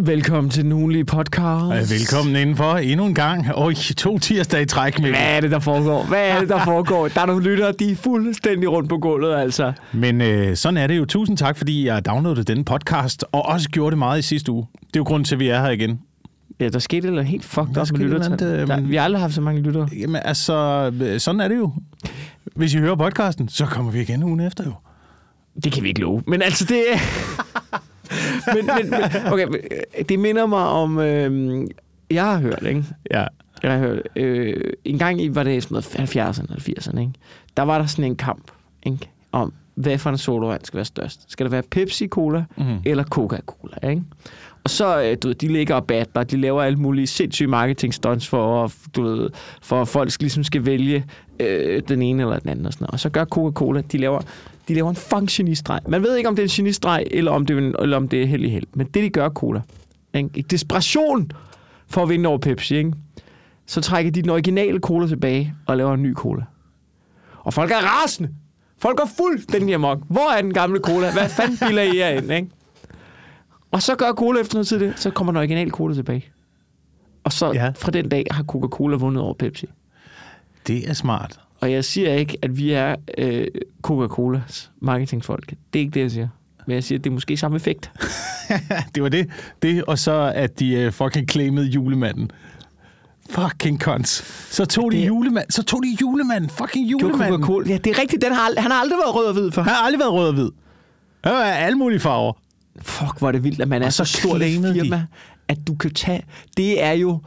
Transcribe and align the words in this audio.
Velkommen 0.00 0.50
til 0.50 0.64
den 0.64 0.72
ugenlige 0.72 1.04
podcast. 1.04 1.92
Øh, 1.92 1.98
Velkommen 1.98 2.36
indenfor 2.36 2.72
endnu 2.76 3.06
en 3.06 3.14
gang. 3.14 3.54
Og 3.54 3.74
to 3.96 4.18
tirsdage 4.18 4.62
i 4.62 4.66
træk 4.66 5.00
med. 5.00 5.08
Hvad 5.10 5.20
er 5.20 5.40
det, 5.40 5.50
der 5.50 5.58
foregår? 5.58 6.04
Hvad 6.04 6.28
er 6.28 6.40
det, 6.40 6.48
der 6.48 6.64
foregår? 6.64 7.08
Der 7.08 7.20
er 7.20 7.26
nogle 7.26 7.42
lyttere, 7.44 7.72
de 7.78 7.90
er 7.92 7.96
fuldstændig 7.96 8.70
rundt 8.70 8.88
på 8.88 8.98
gulvet, 8.98 9.34
altså. 9.36 9.72
Men 9.92 10.20
øh, 10.20 10.56
sådan 10.56 10.76
er 10.76 10.86
det 10.86 10.98
jo. 10.98 11.04
Tusind 11.04 11.36
tak, 11.36 11.56
fordi 11.58 11.86
jeg 11.86 12.06
downloadede 12.06 12.44
denne 12.44 12.64
podcast, 12.64 13.24
og 13.32 13.42
også 13.46 13.68
gjorde 13.68 13.90
det 13.90 13.98
meget 13.98 14.18
i 14.18 14.22
sidste 14.22 14.52
uge. 14.52 14.66
Det 14.80 14.86
er 14.86 15.00
jo 15.00 15.04
grunden 15.04 15.24
til, 15.24 15.34
at 15.34 15.38
vi 15.38 15.48
er 15.48 15.60
her 15.62 15.70
igen. 15.70 16.00
Ja, 16.60 16.68
der 16.68 16.78
skete 16.78 17.10
noget 17.10 17.26
helt 17.26 17.44
fucked 17.44 17.74
Der 17.74 17.82
up 17.82 17.88
med 17.92 18.00
lyttertal. 18.00 18.68
men- 18.68 18.88
vi 18.90 18.96
har 18.96 19.04
aldrig 19.04 19.20
haft 19.22 19.34
så 19.34 19.40
mange 19.40 19.62
lyttere. 19.62 19.88
Jamen 20.00 20.20
altså, 20.24 20.90
øh, 21.02 21.20
sådan 21.20 21.40
er 21.40 21.48
det 21.48 21.56
jo. 21.56 21.72
Hvis 22.56 22.74
I 22.74 22.78
hører 22.78 22.94
podcasten, 22.96 23.48
så 23.48 23.66
kommer 23.66 23.92
vi 23.92 24.00
igen 24.00 24.22
ugen 24.22 24.40
efter 24.40 24.64
jo. 24.64 24.72
Det 25.64 25.72
kan 25.72 25.82
vi 25.82 25.88
ikke 25.88 26.00
love. 26.00 26.22
Men 26.26 26.42
altså, 26.42 26.64
det. 26.64 26.84
men, 28.54 28.66
men, 28.66 28.90
men, 28.90 29.32
okay, 29.32 29.46
øh, 29.48 30.04
det 30.08 30.18
minder 30.18 30.46
mig 30.46 30.64
om... 30.66 30.98
Øh, 30.98 31.66
jeg 32.10 32.24
har 32.24 32.38
hørt, 32.38 32.62
ikke? 32.66 32.84
Ja. 33.10 33.24
Jeg 33.62 33.72
har 33.72 33.78
hørt, 33.78 34.02
øh, 34.16 34.72
en 34.84 34.98
gang 34.98 35.22
i, 35.22 35.34
var 35.34 35.42
det 35.42 35.62
sådan 35.62 35.74
noget 35.74 35.86
70'erne 36.16 36.42
eller 36.42 36.74
80'erne, 36.80 37.00
ikke? 37.00 37.12
Der 37.56 37.62
var 37.62 37.78
der 37.78 37.86
sådan 37.86 38.04
en 38.04 38.16
kamp, 38.16 38.50
ikke? 38.86 39.10
Om, 39.32 39.52
hvad 39.74 39.98
for 39.98 40.10
en 40.10 40.18
sodavand 40.18 40.60
skal 40.64 40.76
være 40.76 40.84
størst. 40.84 41.24
Skal 41.32 41.44
det 41.46 41.52
være 41.52 41.62
Pepsi-Cola 41.76 42.42
Mhm. 42.56 42.76
eller 42.84 43.04
Coca-Cola, 43.04 43.90
ikke? 43.90 44.02
Og 44.64 44.70
så, 44.70 45.02
øh, 45.02 45.16
du 45.22 45.28
ved, 45.28 45.34
de 45.34 45.48
ligger 45.48 45.74
og 45.74 45.86
battler, 45.86 46.22
de 46.22 46.36
laver 46.40 46.62
alle 46.62 46.78
mulige 46.78 47.06
sindssyge 47.06 47.48
marketing 47.48 47.94
stunts 47.94 48.28
for, 48.28 48.64
at, 48.64 48.74
du 48.96 49.02
ved, 49.02 49.30
for 49.62 49.82
at 49.82 49.88
folk 49.88 50.12
ligesom 50.20 50.44
skal 50.44 50.66
vælge 50.66 51.04
øh, 51.40 51.82
den 51.88 52.02
ene 52.02 52.22
eller 52.22 52.38
den 52.38 52.50
anden 52.50 52.66
og 52.66 52.72
sådan 52.72 52.82
noget. 52.84 52.92
Og 52.92 53.00
så 53.00 53.08
gør 53.08 53.24
Coca-Cola, 53.24 53.80
de 53.80 53.98
laver, 53.98 54.20
de 54.68 54.74
laver 54.74 54.90
en 54.90 54.96
fucking 54.96 55.28
genistreg. 55.30 55.80
Man 55.88 56.02
ved 56.02 56.16
ikke, 56.16 56.28
om 56.28 56.36
det 56.36 56.42
er 56.42 56.46
en 56.46 56.50
genistreg, 56.50 57.06
eller 57.10 57.30
om 57.30 57.46
det 57.46 57.54
er, 57.54 57.58
en, 57.58 57.74
eller 57.78 57.96
om 57.96 58.08
det 58.08 58.22
er 58.22 58.26
held 58.26 58.44
i 58.44 58.48
held. 58.48 58.66
Men 58.74 58.86
det, 58.86 59.02
de 59.02 59.10
gør 59.10 59.28
Cola, 59.28 59.60
ikke? 60.14 60.42
desperation 60.42 61.30
for 61.86 62.02
at 62.02 62.08
vinde 62.08 62.28
over 62.28 62.38
Pepsi, 62.38 62.76
ikke? 62.76 62.92
så 63.66 63.80
trækker 63.80 64.12
de 64.12 64.22
den 64.22 64.30
originale 64.30 64.78
cola 64.78 65.06
tilbage 65.06 65.54
og 65.66 65.76
laver 65.76 65.94
en 65.94 66.02
ny 66.02 66.14
cola. 66.14 66.44
Og 67.38 67.54
folk 67.54 67.70
er 67.70 67.76
rasende. 67.76 68.28
Folk 68.78 69.00
er 69.00 69.06
fuldstændig 69.16 69.74
amok. 69.74 69.98
Hvor 70.08 70.32
er 70.32 70.42
den 70.42 70.54
gamle 70.54 70.80
cola? 70.80 71.12
Hvad 71.12 71.28
fanden 71.28 71.68
bilder 71.68 71.82
I 71.82 71.98
jer 71.98 72.08
ind, 72.08 72.32
ikke? 72.32 72.48
Og 73.70 73.82
så 73.82 73.96
gør 73.96 74.12
cola 74.12 74.40
efter 74.40 74.54
noget 74.54 74.66
tid 74.66 74.80
det, 74.80 74.92
så 74.96 75.10
kommer 75.10 75.32
den 75.32 75.36
originale 75.36 75.70
cola 75.70 75.94
tilbage. 75.94 76.24
Og 77.24 77.32
så 77.32 77.52
ja. 77.52 77.72
fra 77.76 77.90
den 77.90 78.08
dag 78.08 78.26
har 78.30 78.42
Coca-Cola 78.42 78.96
vundet 78.96 79.22
over 79.22 79.34
Pepsi. 79.34 79.66
Det 80.66 80.88
er 80.88 80.92
smart. 80.92 81.40
Og 81.60 81.72
jeg 81.72 81.84
siger 81.84 82.14
ikke, 82.14 82.38
at 82.42 82.56
vi 82.58 82.70
er 82.72 82.96
øh, 83.18 83.46
Coca-Colas 83.86 84.70
marketingfolk. 84.80 85.48
Det 85.72 85.78
er 85.78 85.80
ikke 85.80 85.94
det, 85.94 86.00
jeg 86.00 86.10
siger. 86.10 86.28
Men 86.66 86.74
jeg 86.74 86.84
siger, 86.84 86.98
at 86.98 87.04
det 87.04 87.10
er 87.10 87.14
måske 87.14 87.36
samme 87.36 87.56
effekt. 87.56 87.90
det 88.94 89.02
var 89.02 89.08
det. 89.08 89.30
Det, 89.62 89.84
og 89.84 89.98
så 89.98 90.32
at 90.34 90.60
de 90.60 90.86
uh, 90.86 90.92
fucking 90.92 91.28
claimede 91.30 91.66
julemanden. 91.66 92.30
Fucking 93.30 93.80
cons. 93.80 94.08
Så 94.50 94.64
tog 94.64 94.92
de 94.92 94.96
Det- 94.96 95.06
julemanden. 95.06 95.50
Så 95.52 95.62
tog 95.62 95.82
de 95.82 95.96
julemanden. 96.00 96.50
Fucking 96.50 96.86
julemanden. 96.90 97.42
Coca-Cola. 97.42 97.68
Ja, 97.72 97.78
det 97.78 97.96
er 97.96 98.00
rigtigt. 98.02 98.22
Den 98.22 98.32
har, 98.32 98.50
han 98.60 98.70
har 98.70 98.78
aldrig 98.80 98.98
været 99.04 99.14
rød 99.14 99.26
og 99.26 99.32
hvid 99.32 99.50
før. 99.50 99.62
Han 99.62 99.72
har 99.74 99.82
aldrig 99.82 99.98
været 100.00 100.12
rød 100.12 100.28
og 100.28 100.34
hvid. 100.34 100.50
Han 101.24 101.34
har 101.34 101.42
alle 101.44 101.78
mulige 101.78 102.00
farver. 102.00 102.32
Fuck, 102.82 103.18
hvor 103.18 103.28
er 103.28 103.32
det 103.32 103.44
vildt, 103.44 103.60
at 103.62 103.68
man 103.68 103.82
er 103.82 103.86
Og 103.86 103.92
så, 103.92 104.04
så 104.04 104.12
så 104.12 104.18
stort 104.20 104.42
et 104.42 104.48
claimede 104.48 104.74
de. 104.74 104.80
firma, 104.80 105.06
at 105.48 105.58
du 105.66 105.74
kan 105.74 105.94
tage... 105.94 106.22
Det 106.56 106.82
er 106.84 106.92
jo... 106.92 107.20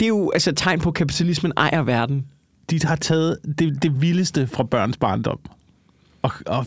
Det 0.00 0.06
er 0.06 0.08
jo 0.08 0.30
altså 0.30 0.50
et 0.50 0.56
tegn 0.56 0.80
på, 0.80 0.88
at 0.88 0.94
kapitalismen 0.94 1.52
ejer 1.56 1.82
verden. 1.82 2.24
De 2.70 2.80
har 2.84 2.96
taget 2.96 3.38
det, 3.58 3.82
det 3.82 4.00
vildeste 4.00 4.46
fra 4.46 4.62
børns 4.62 4.96
barndom. 4.96 5.38
Og, 6.22 6.30
og, 6.46 6.66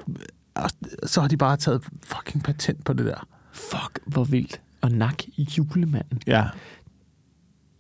og 0.56 0.70
så 1.04 1.22
har 1.22 1.28
de 1.28 1.38
bare 1.38 1.58
taget 1.58 1.84
fucking 2.04 2.44
patent 2.44 2.86
på 2.86 2.94
det 2.94 3.06
der. 3.06 3.28
Fuck, 3.52 4.00
hvor 4.06 4.24
vildt. 4.24 4.62
Og 4.82 4.92
nak 4.92 5.24
julemanden. 5.58 6.22
Ja. 6.28 6.44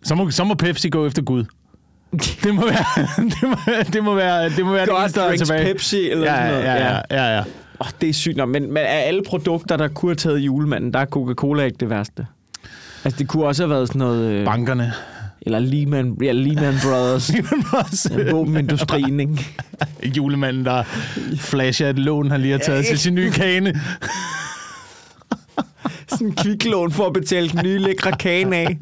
Så 0.03 0.15
må, 0.15 0.31
så 0.31 0.43
må 0.43 0.53
Pepsi 0.53 0.89
gå 0.89 1.05
efter 1.05 1.21
Gud. 1.21 1.45
Det 2.43 2.55
må 2.55 2.61
være 2.61 3.07
det, 3.41 3.43
må, 3.43 3.55
det, 3.93 4.03
må 4.03 4.15
være, 4.15 4.49
det, 4.49 4.65
må 4.65 4.71
være 4.71 4.85
det 4.85 4.89
God 4.89 4.99
eneste, 4.99 5.19
der 5.19 5.25
er 5.25 5.29
drinks 5.29 5.47
tilbage. 5.47 5.73
Pepsi 5.73 6.09
eller 6.09 6.25
ja, 6.25 6.35
sådan 6.35 6.51
noget. 6.51 6.63
Ja, 6.63 6.95
ja, 6.95 7.01
ja, 7.11 7.37
ja. 7.37 7.43
Oh, 7.79 7.87
det 8.01 8.09
er 8.09 8.13
sygt 8.13 8.37
nok. 8.37 8.49
Men, 8.49 8.67
men 8.67 8.77
af 8.77 9.07
alle 9.07 9.23
produkter, 9.27 9.77
der 9.77 9.87
kunne 9.87 10.09
have 10.09 10.15
taget 10.15 10.39
julemanden, 10.39 10.93
der 10.93 10.99
er 10.99 11.05
Coca-Cola 11.05 11.63
ikke 11.63 11.77
det 11.77 11.89
værste. 11.89 12.27
Altså, 13.03 13.19
det 13.19 13.27
kunne 13.27 13.45
også 13.45 13.63
have 13.63 13.69
været 13.69 13.87
sådan 13.87 13.99
noget... 13.99 14.31
Øh, 14.31 14.45
Bankerne. 14.45 14.93
Eller 15.47 15.59
Lehman, 15.59 16.17
ja, 16.21 16.31
Lehman 16.45 16.73
Brothers. 16.83 17.31
ja, 18.11 18.31
Våbenindustrien, 18.31 19.19
ikke? 19.19 19.47
Julemanden, 20.17 20.65
der 20.65 20.83
flasher 21.39 21.89
et 21.89 21.99
lån, 21.99 22.31
han 22.31 22.41
lige 22.41 22.51
har 22.51 22.59
taget 22.59 22.85
til 22.85 22.97
sin 22.97 23.15
nye 23.15 23.31
kane. 23.31 23.73
Sådan 26.09 26.27
en 26.27 26.33
kviklån 26.35 26.91
for 26.91 27.05
at 27.07 27.13
betale 27.13 27.49
den 27.49 27.59
nye 27.63 27.77
lækre 27.77 28.11
kane 28.11 28.55
af. 28.55 28.77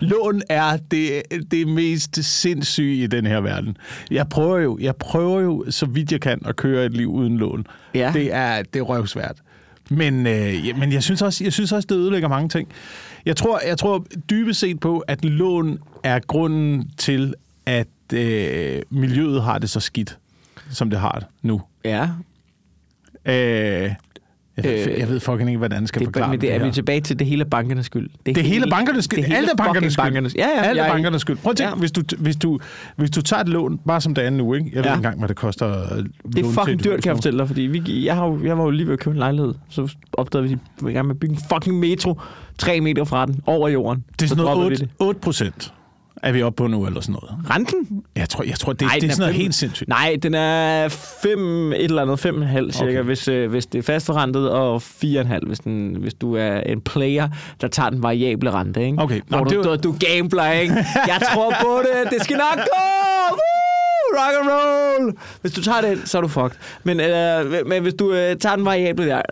Lån 0.00 0.42
er 0.48 0.76
det, 0.90 1.22
det 1.50 1.68
mest 1.68 2.24
sindssyge 2.24 3.02
i 3.04 3.06
den 3.06 3.26
her 3.26 3.40
verden. 3.40 3.76
Jeg 4.10 4.28
prøver 4.28 4.58
jo, 4.58 4.78
jeg 4.80 4.96
prøver 4.96 5.40
jo 5.40 5.64
så 5.70 5.86
vidt 5.86 6.12
jeg 6.12 6.20
kan 6.20 6.42
at 6.44 6.56
køre 6.56 6.86
et 6.86 6.92
liv 6.92 7.10
uden 7.12 7.36
lån. 7.38 7.66
Ja. 7.94 8.10
Det 8.14 8.34
er, 8.34 8.62
det 8.62 8.80
er 8.80 8.82
røvsvært. 8.82 9.36
Men, 9.92 10.26
øh, 10.26 10.66
ja, 10.66 10.74
men 10.74 10.92
jeg, 10.92 11.02
synes 11.02 11.22
også, 11.22 11.44
jeg 11.44 11.52
synes 11.52 11.72
også, 11.72 11.86
det 11.86 11.94
ødelægger 11.94 12.28
mange 12.28 12.48
ting. 12.48 12.68
Jeg 13.26 13.36
tror, 13.36 13.60
jeg 13.66 13.78
tror 13.78 14.06
dybest 14.30 14.60
set 14.60 14.80
på, 14.80 14.98
at 14.98 15.24
lån 15.24 15.78
er 16.02 16.18
grunden 16.18 16.90
til, 16.96 17.34
at 17.66 17.86
øh, 18.12 18.82
miljøet 18.90 19.42
har 19.42 19.58
det 19.58 19.70
så 19.70 19.80
skidt, 19.80 20.18
som 20.70 20.90
det 20.90 20.98
har 20.98 21.12
det 21.12 21.26
nu. 21.42 21.62
Ja, 21.84 22.08
Øh, 23.24 23.94
jeg, 24.56 24.86
Øh, 24.88 24.98
jeg 24.98 25.08
ved 25.08 25.20
fucking 25.20 25.48
ikke, 25.50 25.58
hvordan 25.58 25.80
jeg 25.80 25.88
skal 25.88 26.00
det, 26.00 26.06
forklare 26.06 26.30
men 26.30 26.40
det 26.40 26.54
er 26.54 26.64
vi 26.64 26.70
tilbage 26.72 27.00
til, 27.00 27.18
det 27.18 27.26
hele 27.26 27.44
er 27.44 27.48
bankernes 27.48 27.86
skyld. 27.86 28.10
Det 28.26 28.38
er 28.38 28.42
hele 28.42 28.66
bankernes 28.70 29.04
skyld. 29.04 29.18
Det 29.18 29.26
hele 29.28 29.48
er 29.52 29.56
bankernes 29.56 29.92
skyld. 29.92 30.04
bankernes- 30.04 30.34
Ja, 30.36 30.46
ja. 30.48 30.64
Er 30.70 30.74
jeg- 30.74 30.90
bankernes 30.92 31.20
skyld. 31.20 31.36
Prøv 31.36 31.50
at 31.50 31.56
tænke, 31.56 31.70
Ja. 31.70 31.74
hvis, 31.78 31.92
du, 31.92 32.02
hvis, 32.18 32.36
du, 32.36 32.58
hvis 32.96 33.10
du 33.10 33.22
tager 33.22 33.40
et 33.42 33.48
lån, 33.48 33.78
bare 33.86 34.00
som 34.00 34.14
det 34.14 34.24
er 34.24 34.30
nu, 34.30 34.54
ikke? 34.54 34.66
Jeg 34.72 34.76
ved 34.76 34.82
Ja. 34.84 34.90
ikke 34.90 34.96
engang, 34.96 35.18
hvad 35.18 35.28
det 35.28 35.36
koster. 35.36 35.66
Det 36.34 36.46
er 36.46 36.50
fucking 36.50 36.84
dyrt, 36.84 37.02
kan 37.02 37.08
jeg 37.10 37.16
fortælle 37.16 37.38
dig, 37.38 37.46
fordi 37.46 37.62
vi, 37.62 38.04
jeg, 38.04 38.16
har 38.16 38.38
jeg 38.44 38.58
var 38.58 38.64
jo 38.64 38.70
lige 38.70 38.86
ved 38.86 38.92
at 38.92 38.98
købe 39.00 39.14
en 39.14 39.18
lejlighed, 39.18 39.54
så 39.68 39.94
opdagede 40.12 40.48
vi, 40.48 40.52
at 40.54 40.58
vi 40.78 40.84
var 40.84 40.90
i 40.90 40.92
gang 40.92 41.06
med 41.06 41.14
at 41.14 41.20
bygge 41.20 41.34
en 41.34 41.40
fucking 41.54 41.78
metro, 41.78 42.20
tre 42.58 42.80
meter 42.80 43.04
fra 43.04 43.26
den, 43.26 43.40
over 43.46 43.68
jorden. 43.68 44.04
Det 44.12 44.22
er 44.22 44.26
Så 44.28 44.28
sådan 44.28 44.44
noget 44.44 44.64
8, 44.72 44.88
8 44.98 45.20
procent, 45.20 45.72
er 46.22 46.32
vi 46.32 46.42
oppe 46.42 46.56
på 46.56 46.66
nu, 46.66 46.86
eller 46.86 47.00
sådan 47.00 47.12
noget. 47.22 47.50
Renten? 47.50 48.02
Jeg 48.16 48.28
tror, 48.28 48.44
jeg 48.44 48.58
tror 48.58 48.72
det, 48.72 48.80
Nej, 48.80 48.98
det 49.00 49.04
er 49.08 49.12
sådan 49.12 49.20
noget 49.22 49.34
fem- 49.34 49.40
helt 49.42 49.54
sindssygt. 49.54 49.88
Nej, 49.88 50.16
den 50.22 50.34
er 50.34 50.88
5, 50.88 51.72
et 51.72 51.84
eller 51.84 52.02
andet, 52.02 52.20
5,5 52.20 52.72
cirka, 52.72 52.84
Okay. 52.90 53.02
hvis, 53.02 53.28
øh, 53.28 53.50
hvis 53.50 53.66
det 53.66 53.78
er 53.78 53.82
fastforrentet, 53.82 54.50
og 54.50 54.82
4,5, 54.82 55.46
hvis, 55.46 55.58
den, 55.60 55.96
hvis 56.00 56.14
du 56.14 56.34
er 56.36 56.60
en 56.60 56.80
player, 56.80 57.28
der 57.60 57.68
tager 57.68 57.90
den 57.90 58.02
variable 58.02 58.50
rente, 58.50 58.84
ikke? 58.86 58.98
Okay. 59.02 59.20
Hvor 59.28 59.38
Nå, 59.38 59.44
du, 59.44 59.50
det 59.50 59.58
var- 59.70 59.76
du, 59.76 59.82
du 59.90 59.96
gambler, 60.14 60.50
ikke? 60.52 60.74
Jeg 60.94 61.20
tror 61.34 61.54
på 61.60 61.82
det, 61.82 62.10
det 62.12 62.22
skal 62.24 62.36
nok 62.36 62.64
gå! 62.64 63.36
Rock 64.18 64.34
and 64.40 64.50
roll! 64.50 65.16
Hvis 65.40 65.52
du 65.52 65.62
tager 65.62 65.80
den, 65.80 66.06
så 66.06 66.18
er 66.18 66.22
du 66.22 66.28
fucked. 66.28 66.58
Men, 66.84 67.00
øh, 67.00 67.66
men 67.66 67.82
hvis 67.82 67.94
du 67.94 68.12
øh, 68.12 68.36
tager 68.36 68.56
den 68.56 68.64
variable 68.64 69.06
der, 69.06 69.22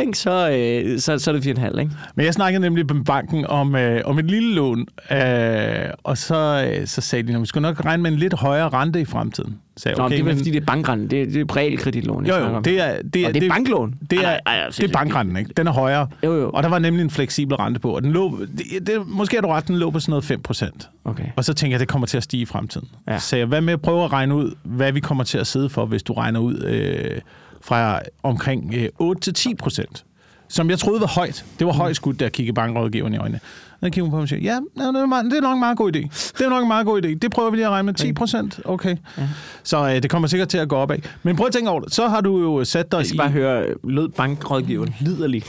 ikke, 0.00 0.18
så, 0.18 0.50
øh, 0.50 1.00
så, 1.00 1.18
så 1.18 1.30
er 1.30 1.34
det 1.34 1.58
4,5, 1.58 1.80
ikke? 1.80 1.90
Men 2.14 2.26
jeg 2.26 2.34
snakkede 2.34 2.62
nemlig 2.62 2.86
med 2.94 3.04
banken 3.04 3.46
om, 3.46 3.76
øh, 3.76 4.00
om 4.04 4.18
et 4.18 4.24
lille 4.24 4.54
lån, 4.54 4.86
øh, 5.10 5.90
og 6.04 6.18
så, 6.18 6.68
øh, 6.68 6.86
så 6.86 7.00
sagde 7.00 7.28
de, 7.28 7.34
at 7.34 7.40
vi 7.40 7.46
skulle 7.46 7.62
nok 7.62 7.84
regne 7.84 8.02
med 8.02 8.12
en 8.12 8.18
lidt 8.18 8.34
højere 8.34 8.68
rente 8.68 9.00
i 9.00 9.04
fremtiden. 9.04 9.60
Jeg, 9.84 9.94
Nå, 9.96 10.04
okay, 10.04 10.16
det 10.16 10.20
er 10.20 10.24
men, 10.24 10.36
fordi 10.36 10.50
det 10.50 10.60
er 10.62 10.66
bankrente. 10.66 11.08
Det 11.08 11.22
er, 11.22 11.26
det 11.26 11.50
er 11.50 11.56
realkreditlån, 11.56 12.26
jo, 12.26 12.34
jo, 12.34 12.60
det 12.60 12.80
er, 12.80 13.02
det 13.02 13.22
er, 13.22 13.26
Og 13.28 13.34
det 13.34 13.42
er 13.42 13.48
banklån? 13.48 13.94
Det 14.10 14.18
Ej, 14.18 14.24
er, 14.24 14.26
nej, 14.26 14.40
ej, 14.46 14.64
altså, 14.64 14.82
det 14.82 14.88
er 14.88 14.92
bankrenten, 14.92 15.36
ikke? 15.36 15.50
Den 15.56 15.66
er 15.66 15.72
højere. 15.72 16.08
Jo, 16.24 16.34
jo. 16.34 16.50
Og 16.50 16.62
der 16.62 16.68
var 16.68 16.78
nemlig 16.78 17.02
en 17.02 17.10
fleksibel 17.10 17.56
rente 17.56 17.80
på, 17.80 17.90
og 17.90 18.02
den 18.02 18.12
lå, 18.12 18.38
det, 18.56 18.86
det, 18.86 19.06
måske 19.06 19.36
er 19.36 19.40
du 19.40 19.48
ret, 19.48 19.68
den 19.68 19.76
lå 19.76 19.90
på 19.90 20.00
sådan 20.00 20.10
noget 20.12 20.24
5 20.24 20.42
procent. 20.42 20.88
Okay. 21.04 21.24
Og 21.36 21.44
så 21.44 21.54
tænker 21.54 21.72
jeg, 21.72 21.76
at 21.76 21.80
det 21.80 21.88
kommer 21.88 22.06
til 22.06 22.16
at 22.16 22.22
stige 22.22 22.42
i 22.42 22.46
fremtiden. 22.46 22.88
Ja. 23.08 23.18
Så 23.18 23.36
jeg, 23.36 23.46
hvad 23.46 23.60
med 23.60 23.72
at 23.72 23.80
prøve 23.82 24.04
at 24.04 24.12
regne 24.12 24.34
ud, 24.34 24.54
hvad 24.62 24.92
vi 24.92 25.00
kommer 25.00 25.24
til 25.24 25.38
at 25.38 25.46
sidde 25.46 25.68
for, 25.68 25.86
hvis 25.86 26.02
du 26.02 26.12
regner 26.12 26.40
ud 26.40 26.64
øh, 26.66 27.20
fra 27.62 28.00
omkring 28.22 28.74
øh, 28.74 28.88
8-10 29.02 29.54
procent. 29.58 30.04
Som 30.54 30.70
jeg 30.70 30.78
troede 30.78 31.00
var 31.00 31.06
højt. 31.06 31.44
Det 31.58 31.66
var 31.66 31.72
højt 31.72 31.96
skudt, 31.96 32.22
jeg 32.22 32.32
kiggede 32.32 32.54
bankrådgiveren 32.54 33.14
i 33.14 33.16
øjnene. 33.16 33.40
Og 33.80 33.90
kigger 33.90 34.10
på 34.10 34.16
mig 34.16 34.22
og 34.22 34.28
siger, 34.28 34.40
ja, 34.42 34.60
det 34.76 34.96
er, 34.96 35.06
meget, 35.06 35.24
det 35.24 35.36
er 35.36 35.40
nok 35.40 35.54
en 35.54 35.60
meget 35.60 35.76
god 35.76 35.96
idé. 35.96 36.00
Det 36.38 36.40
er 36.44 36.48
nok 36.48 36.62
en 36.62 36.68
meget 36.68 36.86
god 36.86 37.04
idé. 37.04 37.08
Det 37.08 37.30
prøver 37.30 37.50
vi 37.50 37.56
lige 37.56 37.66
at 37.66 37.70
regne 37.72 37.86
med 37.86 37.94
10 37.94 38.12
procent. 38.12 38.60
Okay. 38.64 38.96
Ja. 39.18 39.28
Så 39.62 39.88
øh, 39.88 40.02
det 40.02 40.10
kommer 40.10 40.28
sikkert 40.28 40.48
til 40.48 40.58
at 40.58 40.68
gå 40.68 40.76
opad. 40.76 40.98
Men 41.22 41.36
prøv 41.36 41.46
at 41.46 41.52
tænke 41.52 41.70
over 41.70 41.80
det. 41.80 41.94
Så 41.94 42.08
har 42.08 42.20
du 42.20 42.40
jo 42.40 42.64
sat 42.64 42.92
dig 42.92 42.98
Jeg 42.98 43.06
skal 43.06 43.14
i 43.14 43.18
bare 43.18 43.30
høre, 43.30 43.66
lød 43.84 44.08
bankrådgiveren 44.08 44.94
liderlig, 45.00 45.42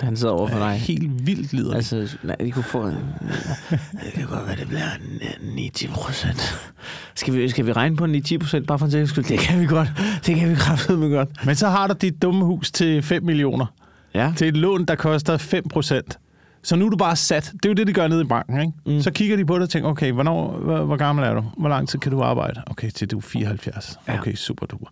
da 0.00 0.06
han 0.06 0.16
sad 0.16 0.28
over 0.28 0.48
for 0.48 0.58
dig? 0.58 0.72
helt 0.72 1.26
vildt 1.26 1.52
lider. 1.52 1.74
Altså, 1.74 2.16
nej, 2.22 2.36
de 2.36 2.50
kunne 2.50 2.64
få. 2.64 2.86
Det 2.86 2.96
kan 4.14 4.26
godt 4.26 4.46
være, 4.46 4.56
det 4.56 4.68
bliver 4.68 4.82
en 5.42 5.58
90 5.58 5.92
procent. 5.94 6.58
Skal 7.14 7.34
vi, 7.34 7.48
skal 7.48 7.66
vi 7.66 7.72
regne 7.72 7.96
på 7.96 8.04
en 8.04 8.10
90 8.10 8.40
procent, 8.40 8.66
bare 8.66 8.78
for 8.78 8.86
en 8.86 8.90
sikkerheds 8.90 9.10
skyld? 9.10 9.24
Det 9.24 9.38
kan 9.38 9.60
vi 9.60 9.66
godt. 9.66 9.88
Det 10.26 10.36
kan 10.36 10.50
vi 10.50 10.54
kraftedeme 10.54 11.06
godt. 11.06 11.28
Men 11.46 11.54
så 11.54 11.68
har 11.68 11.86
du 11.86 11.94
dit 12.00 12.22
dumme 12.22 12.44
hus 12.44 12.70
til 12.70 13.02
5 13.02 13.22
millioner. 13.24 13.66
Ja. 14.14 14.32
til 14.36 14.48
et 14.48 14.56
lån, 14.56 14.84
der 14.84 14.94
koster 14.94 15.38
5%. 16.08 16.20
Så 16.62 16.76
nu 16.76 16.86
er 16.86 16.90
du 16.90 16.96
bare 16.96 17.16
sat. 17.16 17.50
Det 17.52 17.64
er 17.64 17.68
jo 17.68 17.74
det, 17.74 17.86
de 17.86 17.92
gør 17.92 18.08
nede 18.08 18.20
i 18.20 18.24
banken, 18.24 18.60
ikke? 18.60 18.72
Mm. 18.86 19.00
Så 19.02 19.10
kigger 19.10 19.36
de 19.36 19.44
på 19.44 19.54
det 19.54 19.62
og 19.62 19.70
tænker, 19.70 19.88
okay, 19.88 20.12
hvornår, 20.12 20.56
hvor, 20.58 20.84
hvor 20.84 20.96
gammel 20.96 21.24
er 21.24 21.34
du? 21.34 21.44
Hvor 21.58 21.68
lang 21.68 21.88
tid 21.88 21.98
kan 21.98 22.12
du 22.12 22.22
arbejde? 22.22 22.62
Okay, 22.66 22.90
til 22.90 23.10
du 23.10 23.16
er 23.18 23.22
74. 23.22 23.98
Ja. 24.08 24.18
Okay, 24.18 24.34
super 24.34 24.66
duper. 24.66 24.86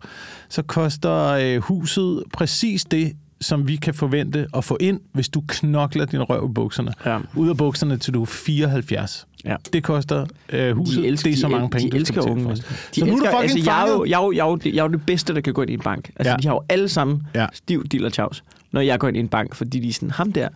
Så 0.49 0.61
koster 0.61 1.23
øh, 1.27 1.57
huset 1.61 2.23
præcis 2.33 2.85
det, 2.85 3.13
som 3.41 3.67
vi 3.67 3.75
kan 3.75 3.93
forvente 3.93 4.47
at 4.57 4.63
få 4.63 4.77
ind, 4.79 4.99
hvis 5.13 5.29
du 5.29 5.43
knokler 5.47 6.05
din 6.05 6.21
røv 6.23 6.49
i 6.49 6.53
bukserne. 6.53 6.93
Ja. 7.05 7.17
Ud 7.35 7.49
af 7.49 7.57
bukserne 7.57 7.97
til 7.97 8.13
du 8.13 8.21
er 8.21 8.25
74. 8.25 9.27
Ja. 9.45 9.55
Det 9.73 9.83
koster 9.83 10.25
øh, 10.49 10.75
huset. 10.77 11.03
det 11.23 11.33
er 11.33 11.37
så 11.37 11.47
mange 11.47 11.69
penge, 11.69 11.91
de 11.91 11.97
elsker 11.97 12.21
skal 12.21 12.31
unge. 12.31 12.49
De 12.49 12.55
Så 12.55 13.05
nu 13.05 13.05
er 13.05 13.09
du 13.09 13.13
elsker, 13.15 13.31
fucking 13.31 13.41
altså, 13.41 13.71
jeg, 13.71 13.87
er 13.87 13.91
jo, 13.91 14.05
jeg, 14.05 14.19
er 14.19 14.23
jo, 14.23 14.31
jeg, 14.31 14.39
er 14.45 14.49
jo, 14.51 14.59
jeg 14.65 14.77
er 14.77 14.83
jo 14.83 14.87
det 14.89 15.05
bedste, 15.05 15.33
der 15.35 15.41
kan 15.41 15.53
gå 15.53 15.61
ind 15.61 15.71
i 15.71 15.73
en 15.73 15.79
bank. 15.79 16.11
Altså, 16.15 16.31
Ja. 16.31 16.37
de 16.37 16.47
har 16.47 16.53
jo 16.55 16.61
alle 16.69 16.89
sammen 16.89 17.27
ja. 17.35 17.45
stiv 17.53 17.87
deal 17.87 18.05
og 18.05 18.13
tjavs, 18.13 18.43
når 18.73 18.81
jeg 18.81 18.99
går 18.99 19.07
ind 19.07 19.17
i 19.17 19.19
en 19.19 19.27
bank, 19.27 19.55
fordi 19.55 19.79
de 19.79 19.89
er 19.89 19.93
sådan, 19.93 20.11
ham 20.11 20.31
der, 20.31 20.49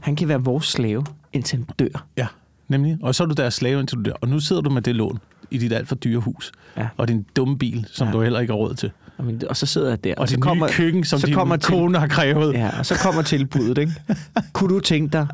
han 0.00 0.16
kan 0.16 0.28
være 0.28 0.40
vores 0.44 0.66
slave, 0.66 1.04
indtil 1.32 1.56
han 1.58 1.66
dør. 1.78 2.06
Ja, 2.16 2.26
nemlig. 2.68 2.98
Og 3.02 3.14
så 3.14 3.22
er 3.22 3.26
du 3.26 3.34
der 3.34 3.50
slave 3.50 3.80
indtil 3.80 3.98
du 3.98 4.02
dør. 4.02 4.12
Og 4.20 4.28
nu 4.28 4.40
sidder 4.40 4.62
du 4.62 4.70
med 4.70 4.82
det 4.82 4.96
lån 4.96 5.18
i 5.50 5.58
dit 5.58 5.72
alt 5.72 5.88
for 5.88 5.94
dyre 5.94 6.20
hus. 6.20 6.52
Ja. 6.76 6.88
Og 6.96 7.08
din 7.08 7.26
dumme 7.36 7.58
bil, 7.58 7.86
som 7.92 8.06
ja. 8.06 8.12
Du 8.12 8.20
heller 8.22 8.40
ikke 8.40 8.52
har 8.52 8.58
råd 8.58 8.74
til. 8.74 8.90
Og, 9.18 9.24
min, 9.24 9.42
og 9.48 9.56
så 9.56 9.66
sidder 9.66 9.88
jeg 9.88 10.04
der. 10.04 10.14
Og 10.16 10.28
så 10.28 10.36
din 10.36 10.44
nye 10.54 10.68
køkken, 10.68 11.04
som 11.04 11.18
så 11.20 11.26
din 11.26 11.34
kommer 11.34 11.56
til- 11.56 11.74
kone 11.74 11.98
har 11.98 12.06
krævet. 12.06 12.54
Ja, 12.54 12.70
og 12.78 12.86
så 12.86 12.94
kommer 13.02 13.22
tilbuddet, 13.22 13.78
ikke? 13.78 13.92
Kunne 14.52 14.74
du 14.74 14.80
tænke 14.80 15.12
dig 15.12 15.26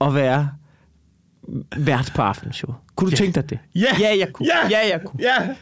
at 0.00 0.14
være 0.14 0.48
vært 1.76 2.12
på 2.14 2.22
aftenshow? 2.22 2.74
Kunne 2.96 3.06
du 3.10 3.10
Ja. 3.10 3.16
tænke 3.16 3.34
dig 3.40 3.50
det? 3.50 3.58
Ja. 3.74 3.80
Ja, 4.00 4.08
jeg 4.18 4.28
kunne. 4.32 4.48
Ja. 4.62 4.68
Ja, 4.78 4.78
jeg 4.92 5.00
kunne. 5.06 5.20
ja. 5.22 5.54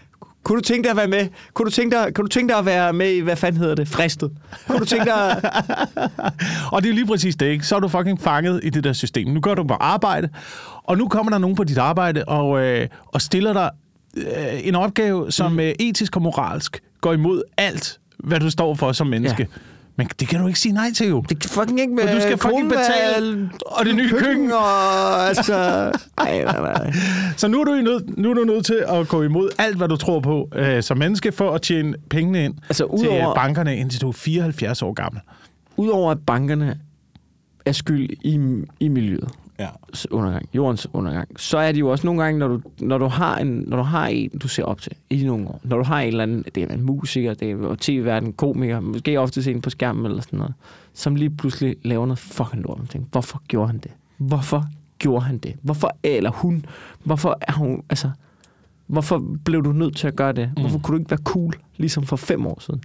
Kunne 0.42 0.56
du 0.56 0.62
tænke 0.62 0.82
dig 0.82 0.90
at 0.90 0.96
være 0.96 1.08
med? 1.08 1.28
Kunne 1.54 1.66
du 1.66 1.70
tænke 1.70 1.96
dig, 1.96 2.14
kunne 2.14 2.22
du 2.22 2.28
tænke 2.28 2.50
dig 2.52 2.58
at 2.58 2.66
være 2.66 2.92
med 2.92 3.10
i, 3.10 3.20
hvad 3.20 3.36
fanden 3.36 3.60
hedder 3.60 3.74
det? 3.74 3.88
Fristet? 3.88 4.30
Kunne 4.66 4.78
du 4.78 4.84
tænke 4.84 5.04
dig... 5.04 5.50
Og 6.72 6.82
det 6.82 6.88
er 6.88 6.92
jo 6.92 6.94
lige 6.94 7.06
præcis 7.06 7.36
det, 7.36 7.46
ikke? 7.46 7.66
Så 7.66 7.76
er 7.76 7.80
du 7.80 7.88
fucking 7.88 8.20
fanget 8.20 8.60
i 8.62 8.70
det 8.70 8.84
der 8.84 8.92
system. 8.92 9.28
Nu 9.28 9.40
gør 9.40 9.54
du 9.54 9.64
på 9.64 9.74
arbejde, 9.74 10.28
og 10.84 10.98
nu 10.98 11.08
kommer 11.08 11.30
der 11.30 11.38
nogen 11.38 11.56
på 11.56 11.64
dit 11.64 11.78
arbejde 11.78 12.24
og, 12.24 12.60
øh, 12.60 12.88
og 13.06 13.22
stiller 13.22 13.52
dig 13.52 13.70
øh, 14.16 14.66
en 14.66 14.74
opgave, 14.74 15.32
som 15.32 15.52
mm. 15.52 15.60
øh, 15.60 15.74
etisk 15.80 16.16
og 16.16 16.22
moralsk 16.22 16.82
går 17.00 17.12
imod 17.12 17.42
alt, 17.56 17.98
hvad 18.18 18.40
du 18.40 18.50
står 18.50 18.74
for 18.74 18.92
som 18.92 19.06
menneske. 19.06 19.42
Ja. 19.42 19.58
Men 20.08 20.10
det 20.20 20.28
kan 20.28 20.40
du 20.40 20.46
ikke 20.46 20.58
sige 20.58 20.72
nej 20.72 20.90
til, 20.96 21.08
jo. 21.08 21.24
Det 21.28 21.38
kan 21.40 21.50
fucking 21.50 21.80
ikke 21.80 21.94
med 21.94 22.04
Og 22.08 22.14
du 22.16 22.20
skal 22.20 22.38
fucking 22.38 22.68
betale, 22.68 23.50
og 23.66 23.84
det 23.84 23.94
nye 23.94 24.10
køkken. 24.10 24.52
og 24.52 25.28
altså... 25.28 25.54
Ej, 26.18 26.44
nej, 26.44 26.60
nej. 26.60 26.92
Så 27.36 27.48
nu 27.48 27.60
er, 27.60 27.64
du 27.64 27.70
nød, 27.74 28.00
nu 28.16 28.30
er 28.30 28.34
du 28.34 28.44
nødt 28.44 28.66
til 28.66 28.84
at 28.88 29.08
gå 29.08 29.22
imod 29.22 29.48
alt, 29.58 29.76
hvad 29.76 29.88
du 29.88 29.96
tror 29.96 30.20
på 30.20 30.48
øh, 30.54 30.82
som 30.82 30.98
menneske, 30.98 31.32
for 31.32 31.50
at 31.50 31.62
tjene 31.62 31.94
pengene 32.10 32.44
ind 32.44 32.54
Altså, 32.68 32.96
til 32.98 33.06
udover- 33.06 33.28
øh, 33.30 33.34
bankerne, 33.34 33.76
indtil 33.76 34.00
du 34.00 34.08
er 34.08 34.12
74 34.12 34.82
år 34.82 34.92
gammel. 34.92 35.22
Udover 35.76 36.10
at 36.10 36.18
bankerne 36.26 36.78
er 37.66 37.72
skyld 37.72 38.10
i, 38.10 38.38
i 38.80 38.88
miljøet, 38.88 39.28
Ja. 39.62 39.68
undergang, 40.10 40.48
jordens 40.54 40.86
undergang, 40.92 41.40
så 41.40 41.58
er 41.58 41.72
det 41.72 41.80
jo 41.80 41.88
også 41.88 42.06
nogle 42.06 42.22
gange, 42.22 42.38
når 42.38 42.48
du, 42.48 42.60
når 42.80 42.98
du, 42.98 43.06
har, 43.06 43.38
en, 43.38 43.64
når 43.66 43.76
du 43.76 43.82
har 43.82 44.06
en, 44.06 44.30
du 44.30 44.48
ser 44.48 44.64
op 44.64 44.80
til 44.80 44.92
i 45.10 45.24
nogle 45.24 45.48
år, 45.48 45.60
når 45.64 45.76
du 45.76 45.84
har 45.84 46.00
en 46.00 46.08
eller 46.08 46.22
anden, 46.22 46.44
det 46.54 46.62
er 46.62 46.74
en 46.74 46.82
musiker, 46.82 47.34
det 47.34 47.50
er 47.50 47.76
tv-verden, 47.80 48.32
komiker, 48.32 48.80
måske 48.80 49.20
ofte 49.20 49.50
en 49.50 49.60
på 49.60 49.70
skærmen 49.70 50.06
eller 50.06 50.22
sådan 50.22 50.38
noget, 50.38 50.54
som 50.94 51.14
lige 51.14 51.30
pludselig 51.30 51.76
laver 51.82 52.06
noget 52.06 52.18
fucking 52.18 52.62
lort. 52.62 52.78
Man 52.78 52.86
tænker, 52.86 53.08
hvorfor 53.10 53.42
gjorde 53.48 53.66
han 53.66 53.78
det? 53.78 53.90
Hvorfor 54.16 54.64
gjorde 54.98 55.24
han 55.24 55.38
det? 55.38 55.54
Hvorfor, 55.62 55.96
eller 56.02 56.30
hun, 56.30 56.64
hvorfor 57.04 57.38
er 57.40 57.52
hun, 57.52 57.82
altså, 57.90 58.10
hvorfor 58.86 59.24
blev 59.44 59.64
du 59.64 59.72
nødt 59.72 59.96
til 59.96 60.06
at 60.06 60.16
gøre 60.16 60.32
det? 60.32 60.50
Hvorfor 60.60 60.78
kunne 60.78 60.94
du 60.96 60.98
ikke 60.98 61.10
være 61.10 61.20
cool, 61.24 61.52
ligesom 61.76 62.04
for 62.04 62.16
fem 62.16 62.46
år 62.46 62.60
siden? 62.60 62.82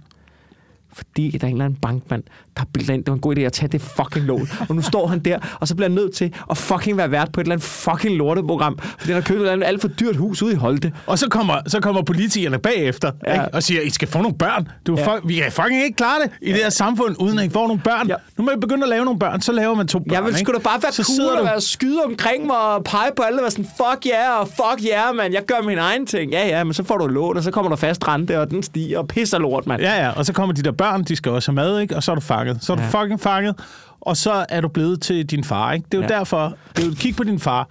Fordi 0.92 1.30
der 1.30 1.46
er 1.46 1.48
en 1.48 1.54
eller 1.54 1.64
anden 1.64 1.80
bankmand, 1.80 2.22
der 2.56 2.62
har 2.88 2.92
ind, 2.92 3.04
det 3.04 3.10
var 3.10 3.14
en 3.14 3.20
god 3.20 3.36
idé 3.36 3.40
at 3.40 3.52
tage 3.52 3.68
det 3.68 3.80
fucking 3.80 4.26
lån. 4.26 4.48
Og 4.68 4.74
nu 4.74 4.82
står 4.82 5.06
han 5.06 5.18
der, 5.18 5.38
og 5.60 5.68
så 5.68 5.74
bliver 5.74 5.88
han 5.88 5.94
nødt 5.94 6.14
til 6.14 6.34
at 6.50 6.56
fucking 6.56 6.96
være 6.96 7.10
vært 7.10 7.32
på 7.32 7.40
et 7.40 7.44
eller 7.44 7.54
andet 7.54 7.66
fucking 7.66 8.16
lorteprogram, 8.16 8.78
fordi 8.78 9.12
han 9.12 9.14
har 9.14 9.20
købt 9.20 9.36
et 9.36 9.40
eller 9.40 9.52
andet 9.52 9.66
alt 9.66 9.80
for 9.80 9.88
dyrt 9.88 10.16
hus 10.16 10.42
ude 10.42 10.52
i 10.52 10.56
Holte. 10.56 10.92
Og 11.06 11.18
så 11.18 11.28
kommer, 11.28 11.54
så 11.66 11.80
kommer 11.80 12.02
politikerne 12.02 12.58
bagefter 12.58 13.12
ja. 13.26 13.34
Ja. 13.34 13.42
ikke? 13.42 13.54
og 13.54 13.62
siger, 13.62 13.80
I 13.80 13.90
skal 13.90 14.08
få 14.08 14.18
nogle 14.18 14.38
børn. 14.38 14.68
Du 14.86 14.94
ja. 14.96 15.00
Ja. 15.00 15.14
fuck, 15.14 15.28
vi 15.28 15.34
kan 15.34 15.52
fucking 15.52 15.82
ikke 15.84 15.96
klare 15.96 16.22
det 16.22 16.30
i 16.42 16.52
det 16.52 16.56
her 16.56 16.70
samfund, 16.70 17.16
uden 17.18 17.38
at 17.38 17.44
I 17.44 17.48
får 17.48 17.66
nogle 17.66 17.82
børn. 17.84 18.08
Ja. 18.08 18.12
Ja. 18.12 18.16
Nu 18.38 18.44
må 18.44 18.50
I 18.50 18.60
begynde 18.60 18.82
at 18.82 18.88
lave 18.88 19.04
nogle 19.04 19.18
børn, 19.18 19.40
så 19.40 19.52
laver 19.52 19.74
man 19.74 19.88
to 19.88 19.98
børn. 19.98 20.12
Jeg 20.12 20.24
vil 20.24 20.36
sgu 20.36 20.52
da 20.52 20.58
bare 20.58 20.82
være 20.82 20.92
så 20.92 21.14
cool 21.18 21.30
og 21.30 21.38
du, 21.38 21.44
være 21.44 21.60
skyde 21.60 22.02
omkring 22.04 22.46
mig 22.46 22.56
og 22.56 22.84
pege 22.84 23.10
på 23.16 23.22
alle 23.22 23.38
og 23.38 23.42
være 23.42 23.50
sådan, 23.50 23.64
fuck 23.64 24.06
ja, 24.06 24.10
yeah, 24.10 24.40
og 24.40 24.48
fuck 24.48 24.86
ja, 24.86 25.04
yeah, 25.04 25.16
mand, 25.16 25.34
jeg 25.34 25.42
gør 25.46 25.62
min 25.62 25.78
egen 25.78 26.06
ting. 26.06 26.32
Ja, 26.32 26.46
ja, 26.48 26.64
men 26.64 26.74
så 26.74 26.84
får 26.84 26.98
du 26.98 27.06
lån, 27.06 27.36
og 27.36 27.42
så 27.42 27.50
kommer 27.50 27.68
der 27.68 27.76
fast 27.76 28.08
rente, 28.08 28.40
og 28.40 28.50
den 28.50 28.62
stiger 28.62 28.98
og 28.98 29.08
pisser 29.08 29.38
lort, 29.38 29.66
mand. 29.66 29.82
Ja, 29.82 30.04
ja, 30.04 30.10
og 30.10 30.26
så 30.26 30.32
kommer 30.32 30.54
de 30.54 30.62
der 30.62 30.72
børn, 30.78 31.04
de 31.04 31.16
skal 31.16 31.32
også 31.32 31.50
have 31.50 31.54
mad, 31.54 31.78
ikke? 31.80 31.96
og 31.96 32.02
så 32.02 32.10
er 32.10 32.14
du 32.14 32.20
fanget. 32.20 32.58
Så 32.64 32.72
er 32.72 32.76
du 32.76 32.82
Ja. 32.82 32.88
fucking 33.02 33.20
fanget, 33.20 33.54
og 34.00 34.16
så 34.16 34.46
er 34.48 34.60
du 34.60 34.68
blevet 34.68 35.00
til 35.02 35.26
din 35.26 35.44
far. 35.44 35.72
Ikke? 35.72 35.86
Det 35.92 35.98
er 35.98 36.02
jo 36.02 36.08
ja. 36.10 36.18
Derfor, 36.18 36.56
det 36.76 36.82
er 36.82 36.86
jo, 36.88 36.92
kig 36.96 37.16
på 37.16 37.24
din 37.24 37.38
far, 37.40 37.68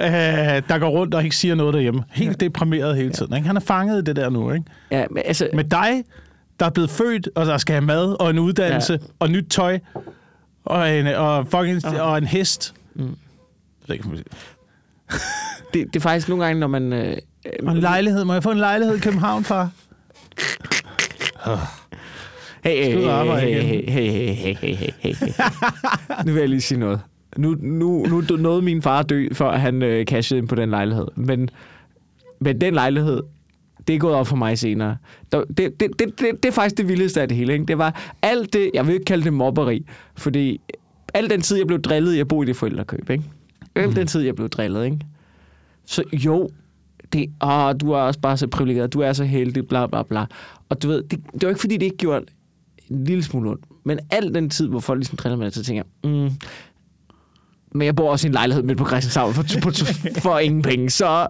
øh, 0.00 0.06
der 0.68 0.78
går 0.78 0.88
rundt 0.88 1.14
og 1.14 1.24
ikke 1.24 1.36
siger 1.36 1.54
noget 1.54 1.74
derhjemme. 1.74 2.04
Helt 2.10 2.42
ja. 2.42 2.46
deprimeret 2.46 2.96
hele 2.96 3.10
tiden. 3.12 3.36
Ikke? 3.36 3.46
Han 3.46 3.56
er 3.56 3.60
fanget 3.60 3.98
i 4.02 4.04
det 4.04 4.16
der 4.16 4.30
nu. 4.30 4.52
Ikke? 4.52 4.64
Ja, 4.90 5.04
men 5.10 5.22
altså, 5.26 5.48
Med 5.54 5.64
dig, 5.64 6.04
der 6.60 6.66
er 6.66 6.70
blevet 6.70 6.90
født, 6.90 7.28
og 7.34 7.46
der 7.46 7.58
skal 7.58 7.72
have 7.74 7.84
mad, 7.84 8.20
og 8.20 8.30
en 8.30 8.38
uddannelse, 8.38 8.92
ja. 8.92 8.98
Og 9.18 9.30
nyt 9.30 9.46
tøj, 9.50 9.78
og 10.64 10.90
en, 10.98 11.06
og 11.06 11.46
fucking, 11.46 11.86
og 12.00 12.18
en 12.18 12.26
hest. 12.26 12.74
Mm. 12.94 13.16
Om- 13.90 13.96
det, 15.74 15.86
det 15.86 15.96
er 15.96 16.00
faktisk 16.00 16.28
nogle 16.28 16.44
gange, 16.44 16.60
når 16.60 16.66
man... 16.66 16.92
Øh, 16.92 17.16
Og 17.66 17.72
en 17.72 17.78
lejlighed. 17.78 18.24
Må 18.24 18.32
jeg 18.32 18.42
få 18.42 18.50
en 18.50 18.58
lejlighed 18.58 18.96
i 18.96 19.00
København, 19.00 19.44
far? 19.44 19.70
Hey, 22.66 22.84
hey, 22.84 22.96
hey, 22.96 23.90
hey, 23.90 24.54
hey, 24.54 24.74
hey, 24.74 24.92
hey. 24.98 25.14
Nu 26.26 26.32
vil 26.32 26.40
jeg 26.40 26.48
lige 26.48 26.60
sige 26.60 26.78
noget. 26.78 27.00
Nu, 27.36 27.56
nu, 27.60 28.06
nu 28.06 28.36
nåede 28.36 28.62
min 28.62 28.82
far 28.82 29.00
at 29.00 29.08
dø, 29.08 29.28
før 29.32 29.52
han 29.52 29.82
øh, 29.82 30.04
cashede 30.04 30.38
ind 30.38 30.48
på 30.48 30.54
den 30.54 30.70
lejlighed. 30.70 31.06
Men, 31.16 31.50
men 32.40 32.60
den 32.60 32.74
lejlighed, 32.74 33.22
det 33.88 33.94
er 33.94 33.98
gået 33.98 34.14
op 34.14 34.26
for 34.26 34.36
mig 34.36 34.58
senere. 34.58 34.96
Det, 35.32 35.44
det, 35.48 35.80
det, 35.80 35.90
det, 35.98 36.18
det 36.18 36.44
er 36.44 36.52
faktisk 36.52 36.76
det 36.76 36.88
vildeste 36.88 37.20
af 37.20 37.28
det 37.28 37.36
hele. 37.36 37.52
Ikke? 37.52 37.64
Det 37.64 37.78
var 37.78 38.16
alt 38.22 38.52
det, 38.52 38.70
jeg 38.74 38.86
vil 38.86 38.92
ikke 38.92 39.04
kalde 39.04 39.24
det 39.24 39.32
mobberi, 39.32 39.86
fordi 40.16 40.60
al 41.14 41.30
den 41.30 41.40
tid, 41.40 41.56
jeg 41.56 41.66
blev 41.66 41.82
drillet 41.82 42.14
i 42.14 42.20
at 42.20 42.28
bo 42.28 42.42
i 42.42 42.46
det 42.46 42.56
forældrekøb, 42.56 43.10
ikke? 43.10 43.24
Al 43.74 43.96
den 43.96 44.06
tid, 44.06 44.20
jeg 44.20 44.34
blev 44.34 44.48
drillet, 44.48 44.84
ikke? 44.84 44.98
Så 45.84 46.04
jo, 46.12 46.48
det, 47.12 47.30
åh, 47.42 47.74
du 47.80 47.90
er 47.92 47.98
også 47.98 48.20
bare 48.20 48.36
så 48.36 48.46
privilegeret, 48.46 48.92
du 48.92 49.00
er 49.00 49.12
så 49.12 49.24
heldig, 49.24 49.68
bla 49.68 49.86
bla 49.86 50.02
bla. 50.02 50.26
Og 50.68 50.82
du 50.82 50.88
ved, 50.88 51.02
det, 51.02 51.20
det 51.32 51.42
var 51.42 51.48
ikke 51.48 51.60
fordi, 51.60 51.76
det 51.76 51.86
ikke 51.86 51.96
gjorde 51.96 52.24
en 52.90 53.04
lille 53.04 53.22
smule 53.22 53.50
ondt. 53.50 53.64
Men 53.84 53.98
al 54.10 54.34
den 54.34 54.50
tid, 54.50 54.68
hvor 54.68 54.80
folk 54.80 54.98
ligesom 54.98 55.16
driller 55.16 55.36
med 55.36 55.46
det, 55.46 55.54
så 55.54 55.64
tænker 55.64 55.82
jeg, 56.02 56.10
mm, 56.10 56.30
men 57.72 57.86
jeg 57.86 57.96
bor 57.96 58.10
også 58.10 58.26
i 58.26 58.28
en 58.28 58.32
lejlighed 58.32 58.62
midt 58.62 58.78
på 58.78 58.86
Christianshavn 58.86 59.34
for, 59.34 59.42
for, 59.42 59.70
for 60.20 60.38
ingen 60.38 60.62
penge, 60.62 60.90
så 60.90 61.26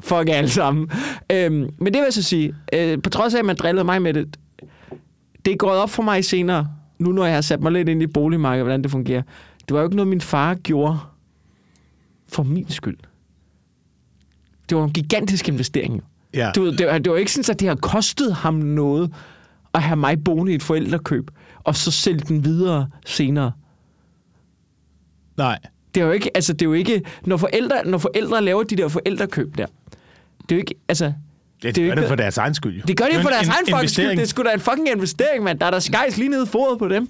fuck 0.00 0.28
alle 0.28 0.50
sammen. 0.50 0.90
Øhm, 1.32 1.70
men 1.78 1.86
det 1.86 1.92
vil 1.94 2.04
jeg 2.04 2.12
så 2.12 2.22
sige, 2.22 2.54
øh, 2.72 3.02
på 3.02 3.10
trods 3.10 3.34
af, 3.34 3.38
at 3.38 3.44
man 3.44 3.56
drillede 3.56 3.84
mig 3.84 4.02
med 4.02 4.14
det, 4.14 4.36
det 5.44 5.52
er 5.52 5.56
gået 5.56 5.78
op 5.78 5.90
for 5.90 6.02
mig 6.02 6.24
senere, 6.24 6.68
nu 6.98 7.12
når 7.12 7.24
jeg 7.24 7.34
har 7.34 7.40
sat 7.40 7.60
mig 7.60 7.72
lidt 7.72 7.88
ind 7.88 8.02
i 8.02 8.06
boligmarkedet, 8.06 8.64
hvordan 8.64 8.82
det 8.82 8.90
fungerer. 8.90 9.22
Det 9.68 9.74
var 9.74 9.80
jo 9.80 9.84
ikke 9.86 9.96
noget, 9.96 10.08
min 10.08 10.20
far 10.20 10.54
gjorde 10.54 10.98
for 12.28 12.42
min 12.42 12.70
skyld. 12.70 12.98
Det 14.68 14.78
var 14.78 14.84
en 14.84 14.92
gigantisk 14.92 15.48
investering. 15.48 16.02
Ja. 16.34 16.50
Du 16.56 16.70
det, 16.70 16.86
var, 16.86 16.98
det 16.98 17.12
var 17.12 17.18
ikke 17.18 17.32
sådan, 17.32 17.54
at 17.54 17.60
det 17.60 17.68
har 17.68 17.74
kostet 17.74 18.34
ham 18.34 18.54
noget 18.54 19.12
at 19.74 19.82
have 19.82 19.96
mig 19.96 20.24
boende 20.24 20.52
i 20.52 20.54
et 20.54 20.62
forældrekøb, 20.62 21.30
og 21.64 21.76
så 21.76 21.90
sælge 21.90 22.20
den 22.20 22.44
videre 22.44 22.88
senere. 23.06 23.52
Nej. 25.36 25.58
Det 25.94 26.00
er 26.00 26.04
jo 26.06 26.12
ikke, 26.12 26.30
altså 26.36 26.52
det 26.52 26.62
er 26.62 26.66
jo 26.66 26.72
ikke, 26.72 27.02
når 27.24 27.36
forældre, 27.36 27.76
når 27.84 27.98
forældre 27.98 28.42
laver 28.42 28.62
de 28.62 28.76
der 28.76 28.88
forældrekøb 28.88 29.58
der, 29.58 29.66
det 30.42 30.52
er 30.52 30.56
jo 30.56 30.58
ikke, 30.58 30.74
altså, 30.88 31.04
Det, 31.04 31.14
Det 31.62 31.74
det 31.76 31.82
er 31.82 31.86
jo 31.86 31.90
gør 31.90 31.94
det 31.94 32.02
ikke- 32.02 32.08
for 32.08 32.16
deres 32.16 32.38
egen 32.38 32.54
skyld. 32.54 32.76
Jo. 32.76 32.82
det 32.86 32.96
gør 32.96 33.04
de 33.04 33.12
er 33.12 33.22
for 33.22 33.28
deres 33.28 33.46
en 33.46 33.52
egen 33.52 33.66
fucking 33.70 33.90
skyld. 33.90 34.10
Det 34.10 34.18
er 34.20 34.26
sgu 34.26 34.42
da 34.42 34.52
en 34.54 34.60
fucking 34.60 34.88
investering, 34.88 35.44
mand. 35.44 35.58
Der 35.58 35.66
er 35.66 35.70
der 35.70 35.78
skejs 35.78 36.16
lige 36.16 36.28
nede 36.28 36.42
i 36.42 36.46
fodet 36.46 36.78
på 36.78 36.88
dem. 36.88 37.08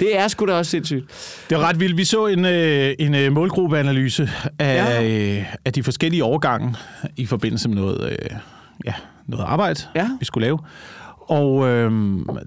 Det 0.00 0.18
er 0.18 0.28
sgu 0.28 0.46
da 0.46 0.52
også 0.52 0.70
sindssygt. 0.70 1.04
Det 1.50 1.56
er 1.56 1.60
ret 1.60 1.80
vildt. 1.80 1.96
Vi 1.96 2.04
så 2.04 2.26
en, 2.26 2.44
øh, 2.44 2.94
en 2.98 3.14
øh, 3.14 3.32
målgruppeanalyse 3.32 4.30
af, 4.58 4.74
Ja. 5.02 5.36
øh, 5.38 5.44
af 5.64 5.72
de 5.72 5.82
forskellige 5.82 6.24
årgange 6.24 6.74
i 7.16 7.26
forbindelse 7.26 7.68
med 7.68 7.76
noget, 7.76 8.10
øh, 8.12 8.36
ja, 8.84 8.92
noget 9.26 9.44
arbejde, 9.44 9.80
Ja. 9.94 10.08
vi 10.20 10.24
skulle 10.24 10.46
lave. 10.46 10.58
Og 11.28 11.68
øh, 11.68 11.90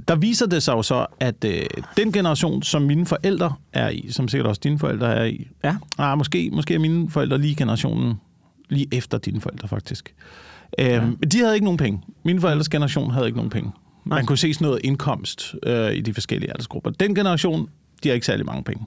der 0.08 0.16
viser 0.16 0.46
det 0.46 0.64
sig 0.64 0.74
jo 0.74 0.82
så, 0.82 1.06
at 1.20 1.46
øh, 1.46 1.62
den 1.98 2.12
generation, 2.12 2.64
som 2.64 2.82
mine 2.82 3.06
forældre 3.06 3.54
er 3.74 3.90
i, 3.90 4.08
som 4.12 4.28
sikkert 4.28 4.48
også 4.48 4.62
dine 4.64 4.80
forældre 4.80 5.16
er 5.16 5.26
i, 5.26 5.48
Ja. 5.64 5.76
ah, 5.98 6.18
måske, 6.18 6.50
måske 6.54 6.74
er 6.74 6.80
mine 6.80 7.10
forældre 7.10 7.38
lige 7.38 7.56
generationen, 7.56 8.14
lige 8.70 8.88
efter 8.92 9.18
dine 9.18 9.42
forældre 9.42 9.68
faktisk. 9.68 10.14
Øh, 10.80 10.86
ja. 10.86 11.02
De 11.32 11.38
havde 11.40 11.54
ikke 11.54 11.64
nogen 11.66 11.78
penge. 11.78 12.02
Mine 12.24 12.42
forældres 12.42 12.70
generation 12.70 13.12
havde 13.12 13.26
ikke 13.26 13.38
nogen 13.38 13.50
penge. 13.50 13.72
Man 14.04 14.26
kunne 14.26 14.38
se 14.38 14.54
sådan 14.54 14.66
noget 14.66 14.82
indkomst 14.84 15.56
øh, 15.64 15.94
i 15.94 16.02
de 16.02 16.14
forskellige 16.14 16.50
aldersgrupper. 16.52 16.90
Den 16.92 17.16
generation, 17.16 17.70
de 18.04 18.10
har 18.10 18.14
ikke 18.14 18.26
særlig 18.26 18.46
mange 18.46 18.64
penge. 18.64 18.86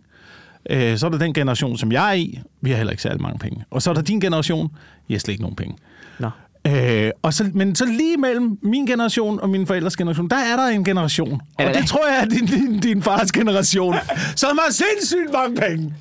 Øh, 0.71 0.99
så 0.99 1.07
er 1.07 1.11
der 1.11 1.19
den 1.19 1.35
generation, 1.35 1.77
som 1.79 1.93
jeg 1.93 2.09
er 2.11 2.13
i. 2.15 2.41
Vi 2.61 2.71
har 2.71 2.77
heller 2.77 2.91
ikke 2.91 3.03
særlig 3.03 3.23
mange 3.23 3.39
penge. 3.39 3.65
Og 3.71 3.83
så 3.83 3.91
er 3.91 3.95
der 3.95 4.03
din 4.03 4.21
generation. 4.21 4.71
I 5.09 5.13
har 5.13 5.19
slet 5.21 5.33
ikke 5.33 5.43
nogen 5.43 5.57
penge. 5.57 5.77
Nå. 6.19 6.31
Øh, 6.71 7.11
og 7.23 7.35
så, 7.35 7.51
men 7.55 7.75
så 7.75 7.85
lige 7.87 8.17
mellem 8.17 8.59
min 8.63 8.87
generation 8.87 9.41
og 9.41 9.51
min 9.51 9.67
forældres 9.67 9.97
generation, 9.97 10.29
der 10.29 10.37
er 10.37 10.57
der 10.57 10.67
en 10.67 10.85
generation. 10.85 11.41
Er 11.59 11.69
Og 11.69 11.75
det? 11.75 11.81
det 11.83 11.89
tror 11.89 12.07
jeg 12.09 12.21
er 12.21 12.25
din, 12.25 12.47
din, 12.47 12.81
din 12.81 13.03
fars 13.03 13.33
generation, 13.33 13.95
som 14.37 14.59
har 14.65 14.73
sindssygt 14.73 15.33
mange 15.33 15.57
penge. 15.57 15.95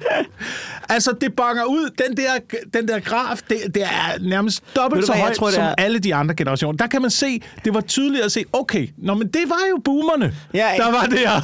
Altså, 0.90 1.12
det 1.22 1.34
bonger 1.36 1.64
ud. 1.64 1.90
Den 2.08 2.18
der, 2.18 2.32
den 2.74 2.88
der 2.88 3.00
graf, 3.00 3.38
det, 3.50 3.58
det 3.76 3.84
er 3.84 4.30
nærmest 4.30 4.64
dobbelt 4.76 5.06
så 5.06 5.14
jeg 5.14 5.22
højt 5.22 5.36
tror, 5.36 5.50
som 5.50 5.64
er- 5.64 5.74
alle 5.78 6.00
de 6.00 6.16
andre 6.16 6.36
generationer. 6.36 6.78
Der 6.78 6.88
kan 6.88 7.02
man 7.02 7.12
se, 7.12 7.42
det 7.66 7.74
var 7.74 7.82
tydeligt 7.82 8.24
at 8.26 8.32
se, 8.32 8.44
okay, 8.54 8.88
nå, 8.98 9.14
men 9.14 9.28
det 9.28 9.42
var 9.48 9.60
jo 9.70 9.82
boomerne, 9.86 10.36
Ja, 10.54 10.68
der 10.78 10.92
var 10.92 11.06
der. 11.06 11.42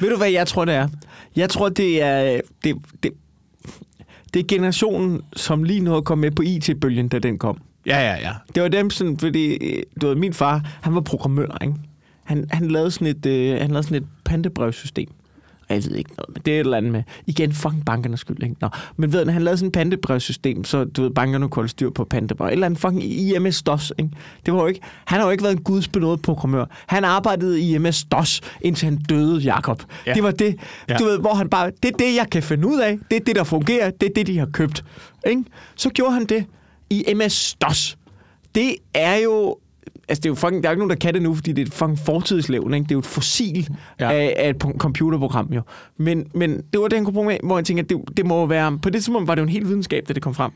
Ved 0.00 0.10
du, 0.10 0.16
hvad 0.16 0.30
jeg 0.30 0.46
tror, 0.46 0.64
det 0.64 0.74
er? 0.74 0.88
Jeg 1.36 1.50
tror, 1.50 1.68
det 1.68 2.02
er... 2.02 2.40
Det, 2.64 2.76
det, 3.02 3.10
det 4.34 4.40
er 4.40 4.44
generationen, 4.48 5.20
som 5.36 5.64
lige 5.64 5.80
nu 5.80 6.00
kom 6.00 6.18
med 6.18 6.30
på 6.30 6.42
IT-bølgen, 6.42 7.08
da 7.08 7.18
den 7.18 7.38
kom. 7.38 7.58
Ja, 7.86 7.98
ja, 7.98 8.20
ja. 8.20 8.32
Det 8.54 8.62
var 8.62 8.68
dem 8.68 8.90
sådan, 8.90 9.18
fordi 9.18 9.58
du 10.00 10.06
ved, 10.06 10.14
min 10.14 10.32
far, 10.32 10.70
han 10.82 10.94
var 10.94 11.00
programmør, 11.00 11.58
ikke? 11.62 11.74
Han, 12.24 12.46
han 12.50 12.68
lavede 12.68 12.90
sådan 12.90 13.06
et, 13.06 13.26
øh, 13.26 13.60
han 13.60 13.70
lavede 13.70 13.82
sådan 13.82 13.96
et 13.96 14.08
pantebrevssystem. 14.24 15.08
Og 15.68 15.74
jeg 15.74 15.84
ved 15.84 15.96
ikke 15.96 16.10
noget, 16.16 16.28
men 16.28 16.42
det 16.44 16.52
er 16.52 16.56
et 16.56 16.60
eller 16.60 16.76
andet 16.76 16.92
med, 16.92 17.02
igen, 17.26 17.52
fucking 17.52 17.84
bankernes 17.84 18.20
skyld, 18.20 18.42
ikke? 18.42 18.56
Nå, 18.60 18.68
men 18.96 19.12
ved 19.12 19.24
du, 19.24 19.30
han 19.30 19.42
lavede 19.42 19.58
sådan 19.58 19.66
et 19.66 19.72
pantebrevssystem, 19.72 20.64
så 20.64 20.84
du 20.84 21.02
ved, 21.02 21.10
bankerne 21.10 21.48
kunne 21.48 21.60
holde 21.60 21.68
styr 21.68 21.90
på 21.90 22.04
pantebrev. 22.04 22.46
Et 22.46 22.52
eller 22.52 22.66
andet 22.66 22.80
fucking 22.80 23.02
IMS-DOS, 23.02 23.90
ikke? 23.98 24.10
Det 24.46 24.54
var 24.54 24.60
jo 24.60 24.66
ikke, 24.66 24.80
han 25.04 25.18
har 25.20 25.26
jo 25.26 25.30
ikke 25.30 25.44
været 25.44 25.56
en 25.56 25.62
gudsbenået 25.62 26.22
programmør. 26.22 26.64
Han 26.86 27.04
arbejdede 27.04 27.60
i 27.60 27.76
IMS-DOS, 27.76 28.40
indtil 28.60 28.84
han 28.84 28.96
døde, 28.96 29.40
Jakob. 29.40 29.82
Ja. 30.06 30.14
Det 30.14 30.22
var 30.22 30.30
det, 30.30 30.56
ja. 30.88 30.96
du 30.96 31.04
ved, 31.04 31.18
hvor 31.18 31.34
han 31.34 31.48
bare, 31.48 31.70
det 31.82 31.92
er 31.92 31.96
det, 31.96 32.14
jeg 32.16 32.26
kan 32.30 32.42
finde 32.42 32.68
ud 32.68 32.80
af. 32.80 32.98
Det 33.10 33.16
er 33.16 33.24
det, 33.24 33.36
der 33.36 33.44
fungerer. 33.44 33.90
Det 33.90 34.08
er 34.08 34.12
det, 34.14 34.26
de 34.26 34.38
har 34.38 34.46
købt. 34.46 34.84
Ikke? 35.26 35.44
Så 35.76 35.90
gjorde 35.90 36.12
han 36.12 36.24
det 36.24 36.44
i 36.92 37.14
MS-DOS. 37.14 37.96
Det 38.54 38.76
er 38.94 39.16
jo 39.16 39.56
Altså, 40.08 40.20
det 40.20 40.26
er 40.26 40.30
jo 40.30 40.34
fucking, 40.34 40.62
der 40.62 40.68
er 40.68 40.72
jo 40.72 40.74
ikke 40.74 40.78
nogen, 40.78 40.90
der 40.90 40.96
kan 40.96 41.14
det 41.14 41.22
nu, 41.22 41.34
fordi 41.34 41.52
det 41.52 41.62
er 41.62 41.66
et 41.66 41.72
fucking 41.74 41.98
fortidslevende, 41.98 42.76
ikke? 42.78 42.84
Det 42.84 42.90
er 42.90 42.94
jo 42.94 42.98
et 42.98 43.06
fossil 43.06 43.68
Ja. 44.00 44.12
af, 44.12 44.34
af 44.38 44.50
et 44.50 44.64
pu- 44.64 44.76
computerprogram, 44.78 45.52
jo. 45.52 45.62
Men, 45.96 46.26
men 46.34 46.50
det 46.72 46.80
var 46.80 47.10
bruge 47.12 47.26
med, 47.26 47.38
hvor 47.42 47.58
jeg 47.58 47.64
tænker, 47.64 47.82
det, 47.82 47.98
det 48.16 48.26
må 48.26 48.46
være... 48.46 48.78
På 48.78 48.90
det 48.90 49.02
tidspunkt 49.02 49.28
var 49.28 49.34
det 49.34 49.40
jo 49.40 49.44
en 49.44 49.48
helt 49.52 49.68
videnskab, 49.68 50.08
da 50.08 50.12
det 50.12 50.22
kom 50.22 50.34
frem. 50.34 50.50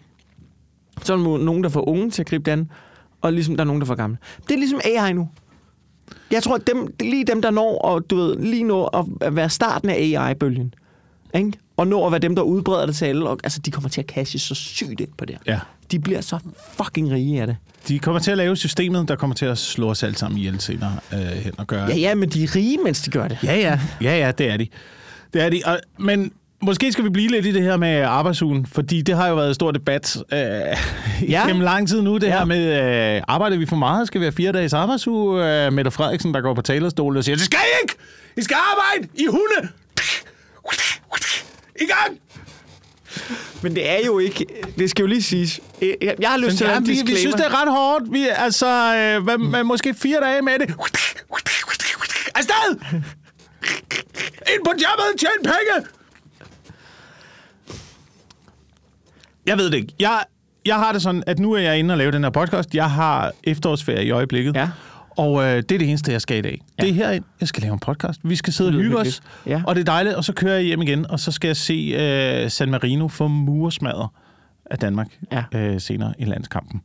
Så 1.02 1.12
er 1.12 1.16
der 1.16 1.38
nogen, 1.38 1.62
der 1.64 1.68
får 1.68 1.88
unge 1.88 2.10
til 2.10 2.22
at 2.22 2.26
gribe 2.26 2.44
det 2.44 2.50
an, 2.52 2.70
og 3.20 3.32
ligesom 3.32 3.56
der 3.56 3.64
er 3.64 3.66
nogen, 3.66 3.80
der 3.80 3.86
får 3.86 3.94
gamle. 3.94 4.16
Det 4.48 4.54
er 4.54 4.58
ligesom 4.58 4.80
AI 4.84 5.12
nu. 5.12 5.28
Jeg 6.30 6.42
tror, 6.42 6.54
at 6.54 6.66
dem, 6.66 6.94
lige 7.00 7.24
dem, 7.24 7.42
der 7.42 7.50
når, 7.50 7.78
og 7.78 8.10
du 8.10 8.16
ved, 8.16 8.36
lige 8.38 8.64
når 8.64 8.96
at 9.22 9.36
være 9.36 9.50
starten 9.50 9.88
af 9.90 9.94
AI-bølgen. 9.94 10.74
Ikke? 11.34 11.52
Og 11.76 11.86
når 11.86 12.06
at 12.06 12.12
være 12.12 12.18
dem, 12.20 12.34
der 12.36 12.42
udbreder 12.42 12.86
det 12.86 12.96
til 12.96 13.04
alle. 13.04 13.28
Og, 13.28 13.38
altså, 13.44 13.58
de 13.60 13.70
kommer 13.70 13.88
til 13.90 14.00
at 14.00 14.06
cashe 14.06 14.38
så 14.38 14.54
sygt 14.54 15.00
ind 15.00 15.08
på 15.18 15.24
det. 15.24 15.36
Ja. 15.46 15.60
De 15.90 15.98
bliver 15.98 16.20
så 16.20 16.38
fucking 16.76 17.12
rige 17.12 17.40
af 17.40 17.46
det. 17.46 17.56
De 17.88 17.98
kommer 17.98 18.20
til 18.20 18.30
at 18.30 18.36
lave 18.36 18.56
systemet, 18.56 19.08
der 19.08 19.16
kommer 19.16 19.36
til 19.36 19.46
at 19.46 19.58
slå 19.58 19.90
os 19.90 20.02
alle 20.02 20.16
sammen 20.16 20.38
ihjel 20.38 20.60
senere 20.60 20.98
øh, 21.12 21.18
hen 21.18 21.52
og 21.58 21.66
gøre... 21.66 21.86
Ja, 21.86 21.96
ja, 21.96 22.14
men 22.14 22.28
de 22.28 22.44
er 22.44 22.56
rige, 22.56 22.78
mens 22.84 23.00
de 23.00 23.10
gør 23.10 23.28
det. 23.28 23.38
Ja, 23.44 23.56
ja, 23.56 23.80
ja, 24.02 24.18
ja, 24.18 24.32
det 24.32 24.50
er 24.50 24.56
de. 24.56 24.66
Det 25.32 25.42
er 25.42 25.48
de. 25.48 25.62
Og, 25.64 25.80
men 25.98 26.32
måske 26.62 26.92
skal 26.92 27.04
vi 27.04 27.08
blive 27.08 27.30
lidt 27.30 27.46
i 27.46 27.52
det 27.52 27.62
her 27.62 27.76
med 27.76 28.00
arbejdsugen, 28.00 28.66
fordi 28.66 29.02
det 29.02 29.16
har 29.16 29.28
jo 29.28 29.34
været 29.34 29.48
en 29.48 29.54
stor 29.54 29.70
debat 29.70 30.16
øh, 30.32 30.38
ja. 31.30 31.46
gennem 31.46 31.62
lang 31.62 31.88
tid 31.88 32.02
nu, 32.02 32.18
det 32.18 32.26
ja. 32.26 32.38
Her 32.38 32.44
med, 32.44 33.16
øh, 33.16 33.22
arbejder 33.28 33.56
vi 33.56 33.66
for 33.66 33.76
meget? 33.76 34.06
Skal 34.06 34.20
vi 34.20 34.24
have 34.24 34.32
fire 34.32 34.52
dages 34.52 34.72
arbejdsuge? 34.72 35.64
Øh, 35.66 35.72
Mette 35.72 35.90
Frederiksen, 35.90 36.34
der 36.34 36.40
går 36.40 36.54
på 36.54 36.62
talerstolen 36.62 37.16
og 37.16 37.24
siger, 37.24 37.36
det 37.36 37.44
skal 37.44 37.58
I 37.58 37.82
ikke! 37.82 37.94
I 38.36 38.42
skal 38.42 38.56
arbejde 38.72 39.08
i 39.14 39.26
hunde! 39.26 39.68
I 41.80 41.84
gang! 41.84 42.20
Men 43.62 43.74
det 43.74 43.90
er 43.90 44.06
jo 44.06 44.18
ikke... 44.18 44.46
Det 44.78 44.90
skal 44.90 45.02
jo 45.02 45.06
lige 45.06 45.22
siges. 45.22 45.60
Jeg, 45.82 46.14
jeg 46.20 46.30
har 46.30 46.36
lyst 46.36 46.46
Men, 46.46 46.56
til 46.56 46.64
at 46.64 46.70
ja, 46.70 46.76
en 46.76 46.86
vi, 46.86 47.02
vi 47.06 47.16
synes, 47.16 47.34
det 47.34 47.46
er 47.46 47.62
ret 47.62 47.70
hårdt. 47.70 48.12
Vi, 48.12 48.28
altså, 48.36 48.66
øh, 48.66 49.24
hvad, 49.24 49.48
hvad, 49.50 49.64
måske 49.64 49.94
fire 49.94 50.20
dage 50.20 50.42
med 50.42 50.58
det. 50.58 50.74
Afsted! 52.34 52.78
Ind 54.54 54.64
på 54.64 54.70
jobbet, 54.70 55.18
tjen 55.18 55.42
penge! 55.42 55.88
Jeg 59.46 59.58
ved 59.58 59.70
det 59.70 59.74
ikke. 59.74 59.92
Jeg, 60.00 60.24
jeg 60.66 60.76
har 60.76 60.92
det 60.92 61.02
sådan, 61.02 61.22
at 61.26 61.38
nu 61.38 61.52
er 61.52 61.58
jeg 61.58 61.78
inde 61.78 61.94
og 61.94 61.98
lave 61.98 62.12
den 62.12 62.22
her 62.22 62.30
podcast. 62.30 62.74
Jeg 62.74 62.90
har 62.90 63.32
efterårsferie 63.44 64.04
i 64.04 64.10
øjeblikket. 64.10 64.56
Ja. 64.56 64.68
Og 65.16 65.42
øh, 65.42 65.56
det 65.56 65.72
er 65.72 65.78
det 65.78 65.88
eneste, 65.88 66.12
jeg 66.12 66.20
skal 66.20 66.36
i 66.38 66.40
dag. 66.40 66.60
Ja. 66.78 66.82
Det 66.82 66.90
er 66.90 66.94
herind. 66.94 67.24
Jeg 67.40 67.48
skal 67.48 67.62
lave 67.62 67.72
en 67.72 67.78
podcast. 67.78 68.20
Vi 68.24 68.36
skal 68.36 68.52
sidde 68.52 68.68
og 68.70 68.74
hygge 68.74 68.98
os. 68.98 69.22
Ja. 69.46 69.62
Og 69.66 69.74
det 69.74 69.80
er 69.80 69.84
dejligt. 69.84 70.14
Og 70.14 70.24
så 70.24 70.32
kører 70.32 70.54
jeg 70.54 70.62
hjem 70.64 70.82
igen, 70.82 71.10
og 71.10 71.20
så 71.20 71.32
skal 71.32 71.48
jeg 71.48 71.56
se 71.56 71.72
øh, 71.98 72.50
San 72.50 72.70
Marino 72.70 73.08
få 73.08 73.28
muresmadder 73.28 74.12
af 74.70 74.78
Danmark 74.78 75.06
Ja. 75.32 75.44
øh, 75.54 75.80
senere 75.80 76.14
i 76.18 76.24
landskampen. 76.24 76.80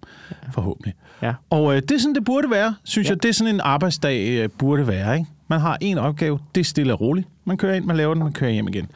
Forhåbentlig. 0.54 0.94
Ja. 1.22 1.34
Og 1.50 1.76
øh, 1.76 1.82
det 1.82 1.92
er 1.92 2.00
sådan, 2.00 2.16
det 2.16 2.26
burde 2.26 2.52
være, 2.52 2.76
synes 2.84 3.06
Ja. 3.08 3.12
jeg. 3.14 3.24
Det 3.24 3.30
er 3.30 3.34
sådan 3.34 3.56
en 3.56 3.62
arbejdsdag 3.64 4.28
øh, 4.30 4.50
burde 4.50 4.88
være. 4.88 5.14
Ikke? 5.18 5.30
Man 5.48 5.60
har 5.60 5.78
en 5.82 5.98
opgave, 5.98 6.40
det 6.56 6.62
er 6.62 6.66
stille 6.66 6.94
og 6.94 7.02
roligt. 7.02 7.28
Man 7.46 7.58
kører 7.58 7.74
ind, 7.76 7.86
man 7.86 7.98
laver 7.98 8.14
den, 8.14 8.24
man 8.24 8.34
kører 8.34 8.52
hjem 8.52 8.68
igen. 8.68 8.88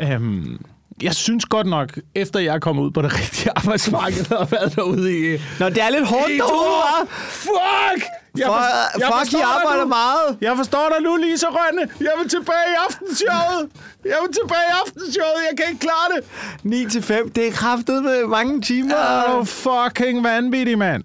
Øhm, 0.00 0.64
jeg 1.02 1.14
synes 1.14 1.44
godt 1.44 1.66
nok, 1.66 1.98
efter 2.14 2.40
jeg 2.40 2.54
er 2.54 2.58
kommet 2.58 2.82
ud 2.82 2.90
på 2.90 3.02
det 3.02 3.14
rigtige 3.20 3.50
arbejdsmarked 3.56 4.32
og 4.32 4.52
været 4.52 4.76
derude 4.76 5.18
i... 5.18 5.38
Nå, 5.60 5.68
det 5.68 5.78
er 5.82 5.90
lidt 5.90 6.08
hårdt 6.08 6.28
derude, 6.28 6.82
hva'? 6.82 7.06
Fuck! 7.10 8.04
Jeg, 8.38 8.46
For, 8.46 8.58
for, 9.06 9.38
jeg 9.38 9.48
arbejder 9.56 9.84
nu. 9.84 9.88
meget. 9.88 10.28
Jeg 10.40 10.52
forstår 10.56 10.86
dig 10.92 11.00
nu, 11.06 11.16
Lisa 11.16 11.46
Rønne. 11.46 11.84
Jeg 12.00 12.14
vil 12.20 12.28
tilbage 12.28 12.66
i 12.74 12.76
aftenshowet. 12.86 13.62
Jeg 14.04 14.18
vil 14.24 14.32
tilbage 14.40 14.66
i 14.70 14.74
aftenshowet. 14.82 15.40
Jeg 15.50 15.54
kan 15.58 15.66
ikke 15.72 15.80
klare 15.80 16.08
det. 16.16 16.20
9 16.62 16.86
til 16.90 17.02
5, 17.02 17.30
det 17.30 17.46
er 17.48 17.52
kraftet 17.52 18.02
med 18.02 18.26
mange 18.28 18.60
timer. 18.60 18.94
Åh, 19.28 19.38
oh, 19.38 19.46
fucking 19.46 20.24
vanvittig, 20.24 20.78
mand. 20.78 21.04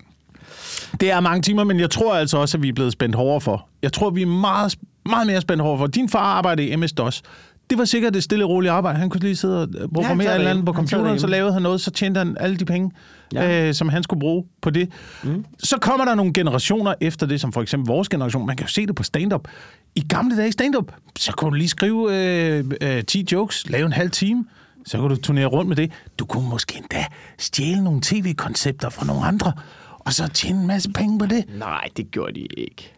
Det 0.99 1.11
er 1.11 1.19
mange 1.19 1.41
timer, 1.41 1.63
men 1.63 1.79
jeg 1.79 1.89
tror 1.89 2.13
altså 2.15 2.37
også, 2.37 2.57
at 2.57 2.63
vi 2.63 2.69
er 2.69 2.73
blevet 2.73 2.93
spændt 2.93 3.15
hårdere 3.15 3.41
for. 3.41 3.67
Jeg 3.81 3.93
tror, 3.93 4.09
vi 4.09 4.21
er 4.21 4.25
meget, 4.25 4.75
meget 5.05 5.27
mere 5.27 5.41
spændt 5.41 5.63
hårdere 5.63 5.77
for. 5.79 5.87
Din 5.87 6.09
far 6.09 6.19
arbejdede 6.37 6.67
i 6.67 6.75
MS-DOS. 6.75 7.21
Det 7.69 7.77
var 7.77 7.85
sikkert 7.85 8.15
et 8.15 8.23
stille 8.23 8.45
og 8.45 8.49
roligt 8.49 8.71
arbejde. 8.71 8.99
Han 8.99 9.09
kunne 9.09 9.21
lige 9.21 9.35
sidde 9.35 9.61
og 9.61 9.69
programmere 9.93 10.27
ja, 10.27 10.33
et 10.33 10.35
eller 10.35 10.49
andet 10.49 10.61
det 10.61 10.65
på 10.65 10.73
computeren, 10.73 11.19
så 11.19 11.27
lavede 11.27 11.53
han 11.53 11.61
noget, 11.61 11.81
så 11.81 11.91
tjente 11.91 12.17
han 12.17 12.37
alle 12.39 12.57
de 12.57 12.65
penge, 12.65 12.91
ja. 13.33 13.67
Øh, 13.67 13.73
som 13.73 13.89
han 13.89 14.03
skulle 14.03 14.19
bruge 14.19 14.43
på 14.61 14.69
det. 14.69 14.89
Mm. 15.23 15.45
Så 15.63 15.77
kommer 15.77 16.05
der 16.05 16.15
nogle 16.15 16.33
generationer 16.33 16.93
efter 17.01 17.25
det, 17.25 17.41
som 17.41 17.53
for 17.53 17.61
eksempel 17.61 17.87
vores 17.87 18.09
generation. 18.09 18.45
Man 18.47 18.55
kan 18.55 18.65
jo 18.65 18.71
se 18.71 18.85
det 18.87 18.95
på 18.95 19.03
stand-up. 19.03 19.47
I 19.95 19.99
gamle 20.09 20.37
dage 20.37 20.51
stand-up, 20.51 20.91
så 21.17 21.31
kunne 21.31 21.49
du 21.51 21.55
lige 21.55 21.67
skrive 21.69 22.15
øh, 22.15 22.65
øh, 22.81 23.03
10 23.03 23.25
jokes, 23.31 23.69
lave 23.69 23.85
en 23.85 23.93
halv 23.93 24.11
time, 24.11 24.45
så 24.85 24.97
kunne 24.97 25.15
du 25.15 25.21
turnere 25.21 25.45
rundt 25.45 25.69
med 25.69 25.75
det. 25.75 25.91
Du 26.19 26.25
kunne 26.25 26.49
måske 26.49 26.77
endda 26.77 27.05
stjæle 27.37 27.83
nogle 27.83 27.99
tv-koncepter 28.03 28.89
fra 28.89 29.05
nogle 29.05 29.25
andre, 29.25 29.53
og 29.99 30.13
så 30.13 30.27
tjene 30.27 30.61
en 30.61 30.67
masse 30.67 30.89
penge 30.91 31.19
på 31.19 31.25
det. 31.25 31.45
Nej, 31.57 31.87
det 31.97 32.11
gjorde 32.11 32.33
de 32.33 32.39
ikke. 32.57 32.93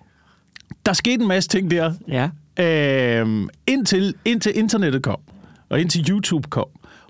Der 0.86 0.94
skete 0.94 1.22
en 1.22 1.28
masse 1.28 1.50
ting 1.50 1.72
der, 1.72 1.94
Ja. 2.08 2.30
øh, 2.64 3.48
indtil, 3.68 4.14
indtil 4.26 4.58
internettet 4.58 5.04
kom, 5.04 5.20
og 5.70 5.82
indtil 5.82 6.10
YouTube 6.10 6.50
kom, 6.50 6.66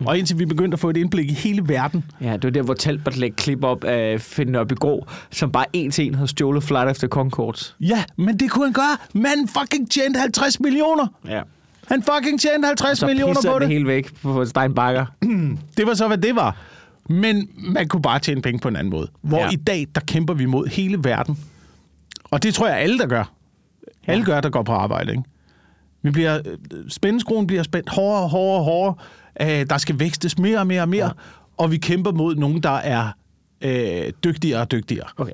og 0.07 0.17
indtil 0.17 0.39
vi 0.39 0.45
begyndte 0.45 0.75
at 0.75 0.79
få 0.79 0.89
et 0.89 0.98
indblik 0.98 1.29
i 1.29 1.33
hele 1.33 1.62
verden. 1.67 2.03
Ja, 2.22 2.33
det 2.33 2.43
var 2.43 2.50
der, 2.50 2.62
hvor 2.62 2.74
Talbot 2.74 3.17
lægge 3.17 3.36
klip 3.36 3.63
op 3.63 3.83
af 3.83 4.22
Finn 4.22 4.51
Nørbegaard, 4.51 5.07
som 5.31 5.51
bare 5.51 5.65
en 5.74 5.91
til 5.91 6.05
en 6.07 6.15
havde 6.15 6.27
stjålet 6.27 6.63
Flight 6.63 6.98
the 6.98 7.07
Concords. 7.07 7.75
Ja, 7.79 8.03
men 8.17 8.38
det 8.39 8.51
kunne 8.51 8.65
han 8.65 8.74
gøre. 8.74 8.98
Manden 9.13 9.48
fucking 9.48 9.91
tjente 9.91 10.19
50 10.19 10.60
millioner. 10.60 11.07
Ja. 11.27 11.41
Han 11.88 12.03
fucking 12.03 12.39
tjente 12.39 12.65
50 12.67 13.00
Så 13.00 13.05
millioner 13.05 13.41
på 13.51 13.60
det. 13.60 13.67
hele 13.67 13.88
væk 13.88 14.13
på 14.22 14.45
Steinbacher. 14.45 15.05
Det 15.77 15.88
var 15.88 15.93
så, 15.93 16.07
hvad 16.07 16.17
det 16.17 16.36
var. 16.36 16.57
Men 17.10 17.50
man 17.57 17.88
kunne 17.88 18.01
bare 18.01 18.19
tjene 18.19 18.41
penge 18.41 18.60
på 18.60 18.67
en 18.67 18.75
anden 18.75 18.91
måde. 18.91 19.07
Hvor 19.22 19.38
ja. 19.38 19.43
Ja. 19.45 19.50
i 19.51 19.55
dag, 19.55 19.88
der 19.95 20.01
kæmper 20.01 20.33
vi 20.33 20.45
mod 20.45 20.67
hele 20.67 20.98
verden. 21.03 21.38
Og 22.24 22.43
det 22.43 22.53
tror 22.53 22.67
jeg, 22.67 22.77
alle 22.77 22.98
der 22.98 23.07
gør. 23.07 23.31
Alle 24.07 24.25
gør, 24.25 24.41
der 24.41 24.50
går 24.50 24.63
på 24.63 24.72
arbejde, 24.74 25.12
ikke? 25.12 25.24
Vi 26.01 26.12
bliver, 26.12 26.39
øh, 26.45 26.57
spændeskruen 26.89 27.48
bliver 27.48 27.63
spændt 27.63 27.89
hårdere 27.89 28.24
og 28.24 28.29
hårdere 28.29 28.57
og 28.60 28.63
hårdere. 28.63 28.95
Øh, 29.41 29.47
der 29.69 29.77
skal 29.77 29.99
vækstes 29.99 30.37
mere 30.37 30.59
og 30.59 30.67
mere 30.67 30.81
og 30.81 30.89
mere. 30.89 31.05
Ja. 31.05 31.11
Og 31.57 31.71
vi 31.71 31.77
kæmper 31.77 32.11
mod 32.11 32.35
nogen, 32.35 32.63
der 32.63 32.69
er 32.69 33.07
øh, 33.61 34.11
dygtigere 34.23 34.61
og 34.61 34.71
dygtigere. 34.71 35.07
Okay. 35.17 35.33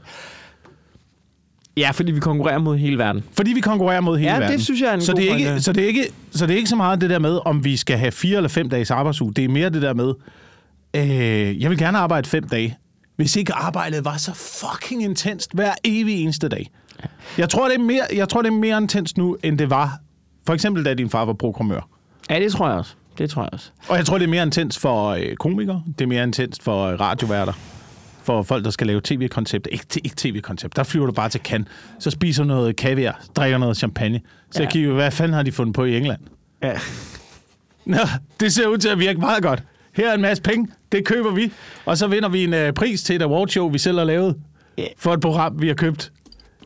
Ja, 1.78 1.92
fordi 1.92 2.12
vi 2.12 2.20
konkurrerer 2.20 2.58
mod 2.58 2.78
hele 2.78 2.98
verden. 2.98 3.24
Fordi 3.34 3.54
vi 3.54 3.60
konkurrerer 3.60 4.02
mod 4.02 4.18
hele 4.18 4.30
Ja, 4.32 4.36
det 4.36 4.44
verden. 4.44 4.60
synes 4.62 4.82
jeg 4.82 4.90
er 4.90 4.94
en 4.94 5.02
så 5.02 5.12
god 5.12 5.22
det 5.22 5.32
er, 5.32 5.36
ikke, 5.36 5.62
så, 5.62 5.74
det 5.74 5.84
er 5.84 5.88
ikke, 5.88 6.08
så 6.32 6.46
det 6.48 6.54
er 6.54 6.58
ikke 6.58 6.70
så 6.70 6.76
meget 6.76 7.02
det 7.02 7.10
der 7.10 7.20
med, 7.20 7.40
om 7.46 7.64
vi 7.64 7.78
skal 7.78 7.98
have 7.98 8.12
fire 8.12 8.38
eller 8.38 8.50
fem 8.50 8.70
dages 8.70 8.92
arbejdsuge. 8.92 9.34
Det 9.34 9.44
er 9.44 9.50
mere 9.50 9.70
det 9.70 9.82
der 9.82 9.94
med, 9.94 10.14
øh, 10.94 11.62
jeg 11.62 11.70
vil 11.70 11.78
gerne 11.78 11.98
arbejde 11.98 12.30
fem 12.30 12.48
dage. 12.50 12.78
Hvis 13.16 13.36
ikke 13.36 13.54
arbejdet 13.54 14.06
var 14.06 14.18
så 14.18 14.34
fucking 14.34 15.04
intenst 15.04 15.54
hver 15.54 15.72
evig 15.84 16.24
eneste 16.24 16.48
dag. 16.50 16.72
Jeg 17.38 17.50
tror, 17.50 17.68
det 17.68 17.76
er 17.76 17.80
mere, 17.84 18.02
jeg 18.16 18.30
tror, 18.30 18.42
det 18.42 18.50
er 18.50 18.54
mere 18.56 18.78
intenst 18.78 19.18
nu, 19.18 19.38
end 19.44 19.58
det 19.58 19.70
var, 19.70 20.00
for 20.46 20.54
eksempel 20.54 20.86
da 20.86 20.94
din 20.94 21.10
far 21.10 21.26
var 21.26 21.34
programmør. 21.34 21.90
Ja, 22.30 22.40
det 22.40 22.52
tror 22.52 22.68
jeg 22.70 22.78
også. 22.78 22.96
Det 23.20 23.30
tror 23.30 23.42
jeg 23.42 23.50
også. 23.54 23.70
Og 23.88 23.98
jeg 23.98 24.06
tror, 24.06 24.18
det 24.18 24.26
er 24.26 24.30
mere 24.30 24.44
intens 24.44 24.78
for 24.78 25.10
øh, 25.10 25.36
komikere. 25.36 25.84
Det 26.00 26.02
er 26.02 26.08
mere 26.08 26.24
intens 26.24 26.60
for 26.62 26.86
øh, 26.86 27.00
radioværter. 27.00 27.54
For 28.24 28.44
folk, 28.44 28.66
der 28.66 28.72
skal 28.72 28.88
lave 28.88 29.02
tv-koncepter. 29.04 29.72
Ikke, 29.72 29.86
ikke 30.04 30.16
tv-koncept. 30.18 30.76
Der 30.76 30.84
flyver 30.84 31.06
du 31.06 31.12
bare 31.12 31.30
til 31.30 31.42
Cannes. 31.44 31.68
Så 32.00 32.10
spiser 32.12 32.44
noget 32.44 32.76
kaviar. 32.76 33.22
Drikker 33.36 33.58
noget 33.58 33.78
champagne. 33.78 34.22
Så 34.52 34.60
ja. 34.60 34.64
Jeg 34.64 34.72
kigger, 34.72 34.94
hvad 34.94 35.12
fanden 35.12 35.34
har 35.34 35.44
de 35.44 35.52
fundet 35.52 35.76
på 35.76 35.86
i 35.86 35.98
England? 35.98 36.20
Ja. 36.64 36.74
Nå, 37.86 37.98
det 38.40 38.54
ser 38.54 38.68
ud 38.68 38.78
til 38.78 38.90
at 38.90 39.00
virke 39.00 39.20
meget 39.20 39.44
godt. 39.44 39.64
Her 39.94 40.10
er 40.10 40.14
en 40.14 40.22
masse 40.22 40.44
penge. 40.44 40.68
Det 40.92 41.06
køber 41.06 41.32
vi. 41.32 41.52
Og 41.86 41.98
så 41.98 42.08
vinder 42.08 42.30
vi 42.30 42.44
en 42.44 42.54
øh, 42.54 42.74
pris 42.74 43.04
til 43.04 43.16
et 43.16 43.22
awardshow, 43.22 43.70
vi 43.70 43.78
selv 43.78 43.98
har 43.98 44.06
lavet. 44.06 44.36
Ja. 44.78 44.86
For 44.98 45.14
et 45.14 45.22
program, 45.22 45.62
vi 45.62 45.68
har 45.68 45.76
købt. 45.76 46.12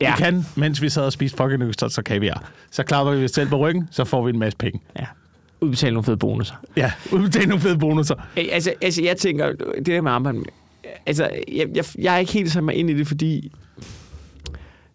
Ja. 0.01 0.12
Vi 0.15 0.24
kan, 0.24 0.45
mens 0.55 0.81
vi 0.81 0.89
sad 0.89 1.05
og 1.05 1.13
spiste 1.13 1.38
fucking 1.38 1.63
østers 1.63 1.98
og 1.98 2.03
kaviar. 2.03 2.51
Så 2.72 2.83
klapper 2.83 3.13
vi 3.13 3.25
os 3.25 3.31
selv 3.31 3.50
på 3.50 3.57
ryggen, 3.57 3.88
så 3.91 4.05
får 4.05 4.24
vi 4.25 4.29
en 4.29 4.39
masse 4.39 4.57
penge. 4.57 4.81
ja. 5.00 5.05
Udbetale 5.63 5.93
nogle 5.93 6.03
fede 6.03 6.17
bonusser. 6.17 6.55
Ja, 6.77 6.91
udbetale 7.12 7.46
nogle 7.46 7.62
fede 7.62 7.77
bonusser. 7.77 8.15
Altså, 8.36 8.74
altså, 8.82 9.03
jeg 9.03 9.17
tænker, 9.17 9.51
det 9.75 9.86
der 9.86 10.01
med 10.01 10.12
arbejde, 10.12 10.43
altså, 11.05 11.29
jeg, 11.51 11.67
jeg, 11.75 11.86
jeg 11.98 12.15
er 12.15 12.17
ikke 12.17 12.32
helt 12.32 12.51
sat 12.51 12.63
mig 12.63 12.75
ind 12.75 12.89
i 12.89 12.93
det, 12.93 13.08
fordi 13.08 13.51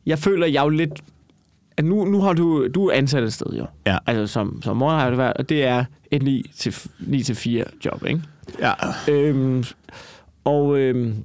jeg 0.07 0.19
føler, 0.19 0.47
jeg 0.47 0.61
er 0.61 0.65
jo 0.65 0.69
lidt, 0.69 1.03
at 1.77 1.85
nu, 1.85 2.05
nu 2.05 2.21
har 2.21 2.33
du, 2.33 2.69
du 2.69 2.87
er 2.87 2.93
ansat 2.93 3.23
et 3.23 3.33
sted, 3.33 3.57
jo. 3.59 3.67
Ja. 3.87 3.99
Altså 4.07 4.27
som, 4.33 4.63
som 4.63 4.77
morgen 4.77 5.01
har 5.01 5.09
det 5.09 5.19
været, 5.19 5.33
og 5.35 5.49
det 5.49 5.65
er 5.65 5.85
et 6.11 6.23
9 6.23 6.51
til, 6.57 6.77
9 7.01 7.23
til 7.23 7.35
4 7.35 7.65
job, 7.85 8.05
ikke? 8.07 8.23
Ja. 8.61 8.73
Øhm, 9.09 9.65
og 10.45 10.79
øhm, 10.79 11.25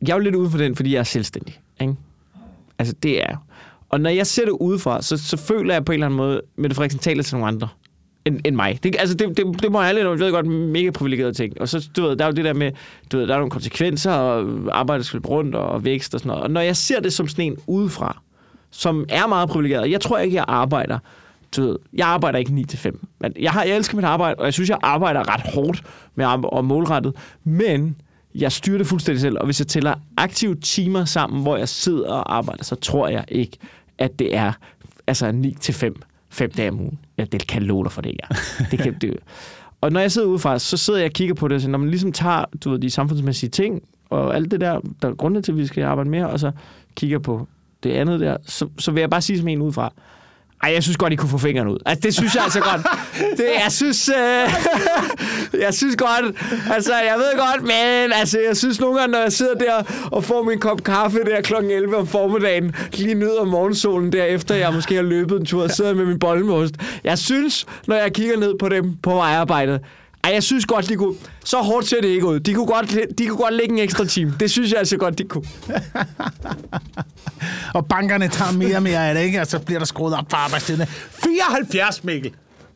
jeg 0.00 0.10
er 0.10 0.16
jo 0.16 0.22
lidt 0.22 0.34
uden 0.34 0.50
for 0.50 0.58
den, 0.58 0.76
fordi 0.76 0.92
jeg 0.92 0.98
er 0.98 1.04
selvstændig. 1.04 1.60
Ikke? 1.80 1.94
Altså, 2.78 2.94
det 3.02 3.22
er. 3.22 3.36
Og 3.88 4.00
når 4.00 4.10
jeg 4.10 4.26
ser 4.26 4.44
det 4.44 4.52
udefra, 4.52 5.02
så, 5.02 5.16
så 5.16 5.36
føler 5.36 5.74
jeg 5.74 5.84
på 5.84 5.92
en 5.92 5.94
eller 5.94 6.06
anden 6.06 6.16
måde, 6.16 6.42
Mette 6.56 6.76
Frederiksen 6.76 7.00
taler 7.00 7.22
til 7.22 7.34
nogle 7.34 7.48
andre 7.48 7.68
end, 8.26 8.40
end 8.44 8.56
mig. 8.56 8.78
Det, 8.82 8.96
altså, 8.98 9.14
det, 9.14 9.36
det, 9.36 9.62
det 9.62 9.72
må 9.72 9.80
jeg 9.80 9.88
aldrig, 9.88 10.04
jeg 10.04 10.18
ved 10.18 10.32
godt, 10.32 10.46
mega 10.46 10.90
privilegeret 10.90 11.36
ting. 11.36 11.60
Og 11.60 11.68
så, 11.68 11.88
du 11.96 12.02
ved, 12.02 12.16
der 12.16 12.24
er 12.24 12.28
jo 12.28 12.34
det 12.34 12.44
der 12.44 12.52
med, 12.52 12.72
du 13.12 13.18
ved, 13.18 13.26
der 13.26 13.34
er 13.34 13.38
nogle 13.38 13.50
konsekvenser, 13.50 14.12
og 14.12 14.68
arbejdet 14.72 15.06
skal 15.06 15.20
rundt, 15.20 15.54
og 15.54 15.84
vækst 15.84 16.14
og 16.14 16.20
sådan 16.20 16.28
noget. 16.28 16.42
Og 16.42 16.50
når 16.50 16.60
jeg 16.60 16.76
ser 16.76 17.00
det 17.00 17.12
som 17.12 17.28
sådan 17.28 17.44
en 17.44 17.56
udefra, 17.66 18.22
som 18.70 19.06
er 19.08 19.26
meget 19.26 19.48
privilegeret, 19.48 19.90
jeg 19.90 20.00
tror 20.00 20.18
ikke, 20.18 20.36
jeg 20.36 20.44
arbejder, 20.48 20.98
du 21.56 21.62
ved, 21.62 21.78
jeg 21.92 22.06
arbejder 22.06 22.38
ikke 22.38 22.54
9 22.54 22.64
til 22.64 22.78
5. 22.78 23.06
Men 23.20 23.32
jeg, 23.40 23.50
har, 23.50 23.64
jeg 23.64 23.76
elsker 23.76 23.96
mit 23.96 24.04
arbejde, 24.04 24.38
og 24.38 24.44
jeg 24.44 24.52
synes, 24.52 24.70
jeg 24.70 24.78
arbejder 24.82 25.34
ret 25.34 25.54
hårdt 25.54 25.82
med 26.14 26.26
og 26.44 26.64
målrettet. 26.64 27.14
Men 27.44 27.96
jeg 28.34 28.52
styrer 28.52 28.78
det 28.78 28.86
fuldstændig 28.86 29.20
selv, 29.20 29.38
og 29.38 29.44
hvis 29.44 29.60
jeg 29.60 29.66
tæller 29.66 29.94
aktive 30.16 30.54
timer 30.54 31.04
sammen, 31.04 31.42
hvor 31.42 31.56
jeg 31.56 31.68
sidder 31.68 32.12
og 32.12 32.36
arbejder, 32.36 32.64
så 32.64 32.74
tror 32.74 33.08
jeg 33.08 33.24
ikke, 33.28 33.58
at 33.98 34.18
det 34.18 34.36
er 34.36 34.52
altså 35.06 35.32
9 35.32 35.56
til 35.60 35.74
5, 35.74 36.02
5 36.30 36.50
dage 36.50 36.68
om 36.70 36.80
ugen. 36.80 36.98
Ja, 37.18 37.24
det 37.24 37.46
kan 37.46 37.62
jeg 37.62 37.68
love 37.68 37.84
dig 37.84 37.92
for 37.92 38.02
det, 38.02 38.12
ja. 38.22 38.36
Det 38.70 38.78
kan, 38.78 38.96
det, 39.00 39.16
og 39.80 39.92
når 39.92 40.00
jeg 40.00 40.12
sidder 40.12 40.28
udefra, 40.28 40.58
så 40.58 40.76
sidder 40.76 41.00
jeg 41.00 41.06
og 41.06 41.12
kigger 41.12 41.34
på 41.34 41.48
det, 41.48 41.62
så 41.62 41.68
når 41.68 41.78
man 41.78 41.90
ligesom 41.90 42.12
tager 42.12 42.44
du 42.64 42.70
ved, 42.70 42.78
de 42.78 42.90
samfundsmæssige 42.90 43.50
ting, 43.50 43.82
og 44.10 44.36
alt 44.36 44.50
det 44.50 44.60
der, 44.60 44.80
der 45.02 45.08
er 45.08 45.14
grunde 45.14 45.42
til, 45.42 45.52
at 45.52 45.58
vi 45.58 45.66
skal 45.66 45.84
arbejde 45.84 46.10
mere, 46.10 46.30
og 46.30 46.40
så 46.40 46.50
kigger 46.94 47.18
på 47.18 47.46
det 47.82 47.90
andet 47.90 48.20
der, 48.20 48.36
så, 48.46 48.68
så 48.78 48.90
vil 48.90 49.00
jeg 49.00 49.10
bare 49.10 49.22
sige 49.22 49.38
som 49.38 49.48
en 49.48 49.62
udefra, 49.62 49.92
ej, 50.62 50.72
jeg 50.72 50.82
synes 50.82 50.96
godt, 50.96 51.12
I 51.12 51.16
kunne 51.16 51.28
få 51.28 51.38
fingrene 51.38 51.72
ud. 51.72 51.78
Altså, 51.86 52.00
det 52.02 52.14
synes 52.14 52.34
jeg 52.34 52.42
altså 52.42 52.60
godt. 52.60 52.86
Det, 53.38 53.46
jeg 53.64 53.72
synes, 53.72 54.08
øh, 54.08 54.50
jeg 55.64 55.74
synes 55.74 55.96
godt, 55.96 56.36
altså, 56.70 56.92
jeg 56.94 57.14
ved 57.16 57.38
godt, 57.38 57.62
men 57.62 58.12
altså, 58.12 58.38
jeg 58.48 58.56
synes 58.56 58.80
nogle 58.80 58.98
gange, 58.98 59.12
når 59.12 59.18
jeg 59.18 59.32
sidder 59.32 59.54
der 59.54 60.08
og 60.12 60.24
får 60.24 60.42
min 60.42 60.58
kop 60.58 60.82
kaffe 60.84 61.18
der 61.18 61.40
kl. 61.40 61.54
11 61.54 61.96
om 61.96 62.06
formiddagen, 62.06 62.74
lige 62.92 63.14
nyder 63.14 63.44
morgensolen 63.44 64.12
der, 64.12 64.24
efter 64.24 64.54
jeg 64.54 64.72
måske 64.74 64.94
har 64.94 65.02
løbet 65.02 65.40
en 65.40 65.46
tur 65.46 65.62
og 65.62 65.70
sidder 65.70 65.94
med 65.94 66.04
min 66.04 66.18
bolle 66.18 66.46
med 66.46 66.54
ost. 66.54 66.74
Jeg 67.04 67.18
synes, 67.18 67.66
når 67.86 67.96
jeg 67.96 68.12
kigger 68.12 68.36
ned 68.36 68.54
på 68.58 68.68
dem 68.68 68.96
på 69.02 69.10
vejarbejdet, 69.14 69.80
ej, 70.26 70.32
jeg 70.34 70.42
synes 70.42 70.66
godt, 70.66 70.88
de 70.88 70.96
kunne... 70.96 71.14
Så 71.44 71.56
hårdt 71.56 71.86
ser 71.88 72.00
det 72.00 72.08
ikke 72.08 72.26
ud. 72.26 72.40
De 72.40 72.54
kunne 72.54 72.66
godt, 72.66 72.96
de 73.18 73.26
kunne 73.26 73.38
godt 73.38 73.54
lægge 73.54 73.72
en 73.72 73.78
ekstra 73.78 74.04
time. 74.04 74.34
Det 74.40 74.50
synes 74.50 74.70
jeg 74.70 74.78
altså 74.78 74.96
godt, 74.96 75.18
de 75.18 75.24
kunne. 75.24 75.44
Og 77.74 77.86
bankerne 77.86 78.28
tager 78.28 78.52
mere 78.52 78.76
og 78.76 78.82
mere 78.82 79.08
af 79.08 79.14
det, 79.14 79.22
ikke? 79.22 79.40
Og 79.40 79.46
så 79.46 79.58
bliver 79.58 79.78
der 79.78 79.86
skruet 79.86 80.14
op 80.14 80.24
for 80.30 80.36
arbejdstiderne. 80.36 80.86
74, 80.86 82.04
Mikkel! 82.04 82.32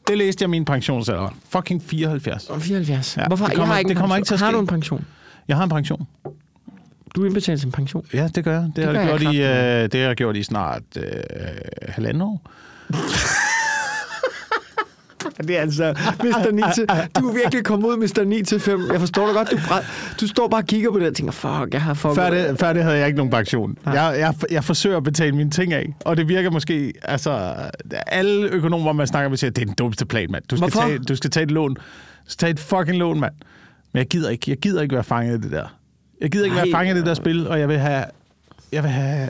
Det 0.09 0.19
læste 0.19 0.43
jeg 0.43 0.51
min 0.51 0.65
pensionsalder. 0.65 1.35
Fucking 1.51 1.83
74. 1.83 2.45
Og 2.47 2.63
74. 2.63 3.17
Ja, 3.17 3.27
Hvorfor? 3.27 3.47
det 3.47 3.55
kommer- 3.55 3.67
jeg 3.67 3.73
har 3.75 3.79
ikke 3.79 3.89
det 3.89 3.97
kommer 3.97 4.17
pension. 4.17 4.21
ikke 4.23 4.27
til 4.29 4.35
at 4.35 4.41
Har 4.41 4.51
ske. 4.51 4.55
du 4.57 4.61
en 4.61 4.67
pension? 4.67 5.05
Jeg 5.49 5.57
har 5.57 5.65
en 5.65 5.71
pension. 5.71 6.07
Du 7.17 7.25
indbetaler 7.25 7.59
til 7.59 7.67
en 7.67 7.73
pension. 7.73 8.05
Ja, 8.15 8.29
det 8.35 8.45
gør 8.45 8.53
jeg. 8.53 8.63
Det, 8.63 8.77
det 8.77 8.85
har 8.85 8.93
gør 8.93 9.01
jeg 9.01 9.09
jeg 9.11 9.19
gjort 9.19 9.35
i, 9.35 9.37
kraftigt. 9.37 9.47
øh, 9.47 9.83
det 9.93 10.01
har 10.01 10.07
jeg 10.09 10.17
gjort 10.17 10.37
i 10.37 10.43
snart 10.43 10.83
øh, 10.97 11.03
halvandet 11.89 12.23
år. 12.23 12.43
Det 15.49 15.57
er 15.57 15.61
altså 15.61 15.95
Mr. 16.23 16.53
9 16.53 16.63
til... 16.75 16.87
Du 17.19 17.29
er 17.29 17.33
virkelig 17.33 17.65
kommet 17.65 17.89
ud, 17.89 17.97
Mr. 17.97 18.25
9 18.25 18.43
til 18.43 18.61
5. 18.61 18.91
Jeg 18.93 19.01
forstår 19.01 19.27
dig 19.27 19.35
godt. 19.35 19.51
Du, 19.51 19.59
bræ... 19.69 19.81
du 20.21 20.27
står 20.27 20.49
bare 20.49 20.61
og 20.61 20.67
kigger 20.67 20.91
på 20.91 20.99
det 20.99 21.09
og 21.09 21.15
tænker, 21.15 21.33
fuck, 21.33 21.73
jeg 21.73 21.83
har 21.83 21.95
fuck. 21.95 22.15
Før 22.15 22.31
det, 22.31 22.59
før 22.61 22.73
det 22.73 22.83
havde 22.83 22.97
jeg 22.97 23.07
ikke 23.07 23.17
nogen 23.17 23.31
pension. 23.31 23.79
Jeg, 23.87 24.17
jeg, 24.19 24.35
jeg 24.51 24.65
forsøger 24.65 24.97
at 24.97 25.05
betale 25.05 25.33
mine 25.33 25.51
ting 25.51 25.73
af, 25.73 25.95
og 26.05 26.17
det 26.17 26.29
virker 26.29 26.51
måske... 26.51 26.93
Altså, 27.03 27.55
alle 28.07 28.49
økonomer, 28.49 28.93
man 28.93 29.07
snakker 29.07 29.29
med, 29.29 29.37
siger, 29.37 29.51
det 29.51 29.63
er 29.63 29.67
den 29.67 29.75
dummeste 29.75 30.07
plan, 30.07 30.31
mand. 30.31 30.45
Du 30.51 30.57
skal, 30.57 30.71
Hvorfor? 30.71 30.89
tage, 30.89 30.99
du 30.99 31.17
skal 31.17 31.31
tage 31.31 31.45
et 31.45 31.51
lån. 31.51 31.75
Du 31.75 31.81
skal 32.27 32.39
tage 32.39 32.51
et 32.51 32.61
fucking 32.61 32.99
lån, 32.99 33.21
mand. 33.21 33.35
Men 33.93 33.99
jeg 33.99 34.07
gider 34.07 34.31
ikke. 34.31 34.45
Jeg 34.51 34.59
gider 34.59 34.83
ikke 34.83 34.95
være 34.95 35.05
fanget 35.05 35.39
i 35.39 35.41
det 35.41 35.53
der. 35.53 35.77
Jeg 36.21 36.31
gider 36.31 36.45
ikke 36.45 36.57
Nej, 36.57 36.65
være 36.65 36.73
fanget 36.73 36.95
i 36.95 36.99
det 36.99 37.07
der 37.07 37.15
spil, 37.15 37.49
og 37.49 37.61
jeg 37.61 37.69
vil 37.69 37.79
have... 37.79 38.05
Jeg 38.73 38.83
vil 38.83 38.91
have, 38.91 39.29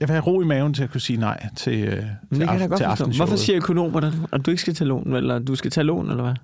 jeg 0.00 0.08
vil 0.08 0.12
have 0.12 0.22
ro 0.26 0.40
i 0.42 0.44
maven 0.44 0.74
til 0.74 0.82
at 0.82 0.90
kunne 0.90 1.00
sige 1.00 1.16
nej 1.20 1.46
til, 1.56 1.84
øh, 1.84 1.92
til, 2.34 2.46
godt 2.46 2.76
til 2.76 2.84
aftenshowet. 2.84 3.16
Hvorfor 3.16 3.36
siger 3.36 3.56
økonomerne, 3.56 4.12
at 4.32 4.46
du 4.46 4.50
ikke 4.50 4.60
skal 4.60 4.74
tage 4.74 4.88
lån, 4.88 5.12
eller 5.16 5.38
du 5.38 5.54
skal 5.54 5.70
tage 5.70 5.84
lån, 5.84 6.10
eller 6.10 6.22
hvad? 6.22 6.34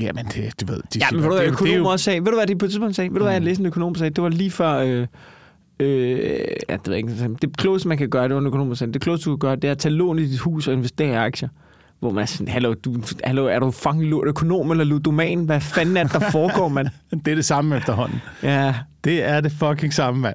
Jamen, 0.00 0.26
det, 0.26 0.60
du 0.60 0.66
ved... 0.66 0.76
De 0.94 0.98
Ja, 0.98 1.06
siger, 1.08 1.12
men 1.12 1.22
ved 1.22 1.28
du, 1.30 1.34
hvad 1.34 1.42
er 1.42 1.46
jo- 1.46 1.52
økonomer 1.52 1.90
også 1.90 2.04
sagde? 2.04 2.20
Ved 2.20 2.26
du, 2.32 2.36
hvad 2.36 2.46
de 2.46 2.56
på 2.56 2.64
et 2.64 2.70
tidspunkt 2.70 2.96
sagde? 2.96 3.10
Ved 3.10 3.18
du, 3.18 3.24
hvad 3.24 3.32
jeg 3.32 3.42
læste 3.42 3.60
en 3.60 3.66
økonom 3.66 3.94
sagde? 3.94 4.10
Det 4.10 4.22
var 4.22 4.28
lige 4.28 4.50
før... 4.50 4.72
Øh, 4.78 5.06
øh, 5.80 6.18
ja, 6.68 6.76
det, 6.76 6.88
ved 6.88 6.94
ikke, 6.96 7.28
det 7.42 7.56
klogeste, 7.56 7.88
man 7.88 7.98
kan 7.98 8.08
gøre, 8.08 8.24
det 8.24 8.34
var 8.34 8.40
en 8.40 8.46
økonom, 8.46 8.74
sagde, 8.74 8.92
det 8.92 9.00
klogeste, 9.02 9.24
du 9.30 9.36
kan 9.36 9.48
gøre, 9.48 9.56
det 9.56 9.64
er 9.64 9.70
at 9.70 9.78
tage 9.78 9.94
lån 9.94 10.18
i 10.18 10.26
dit 10.26 10.38
hus 10.38 10.68
og 10.68 10.74
investere 10.74 11.08
i 11.08 11.12
aktier. 11.14 11.48
Hvor 12.00 12.10
man 12.10 12.22
er 12.22 12.26
sådan, 12.26 12.48
hallo, 12.48 12.74
du, 12.84 12.94
hallo 13.24 13.46
er 13.46 13.58
du 13.58 13.70
fucking 13.70 14.14
økonom 14.26 14.70
eller 14.70 14.84
ludoman? 14.84 15.44
Hvad 15.44 15.60
fanden 15.60 15.96
er 15.96 16.02
det, 16.02 16.12
der 16.12 16.30
foregår, 16.30 16.68
mand? 16.68 16.88
Det 17.24 17.30
er 17.30 17.34
det 17.34 17.44
samme 17.44 17.76
efterhånden. 17.76 18.20
Ja, 18.42 18.74
Det 19.04 19.24
er 19.28 19.40
det 19.40 19.52
fucking 19.52 19.94
samme, 19.94 20.20
mand. 20.20 20.34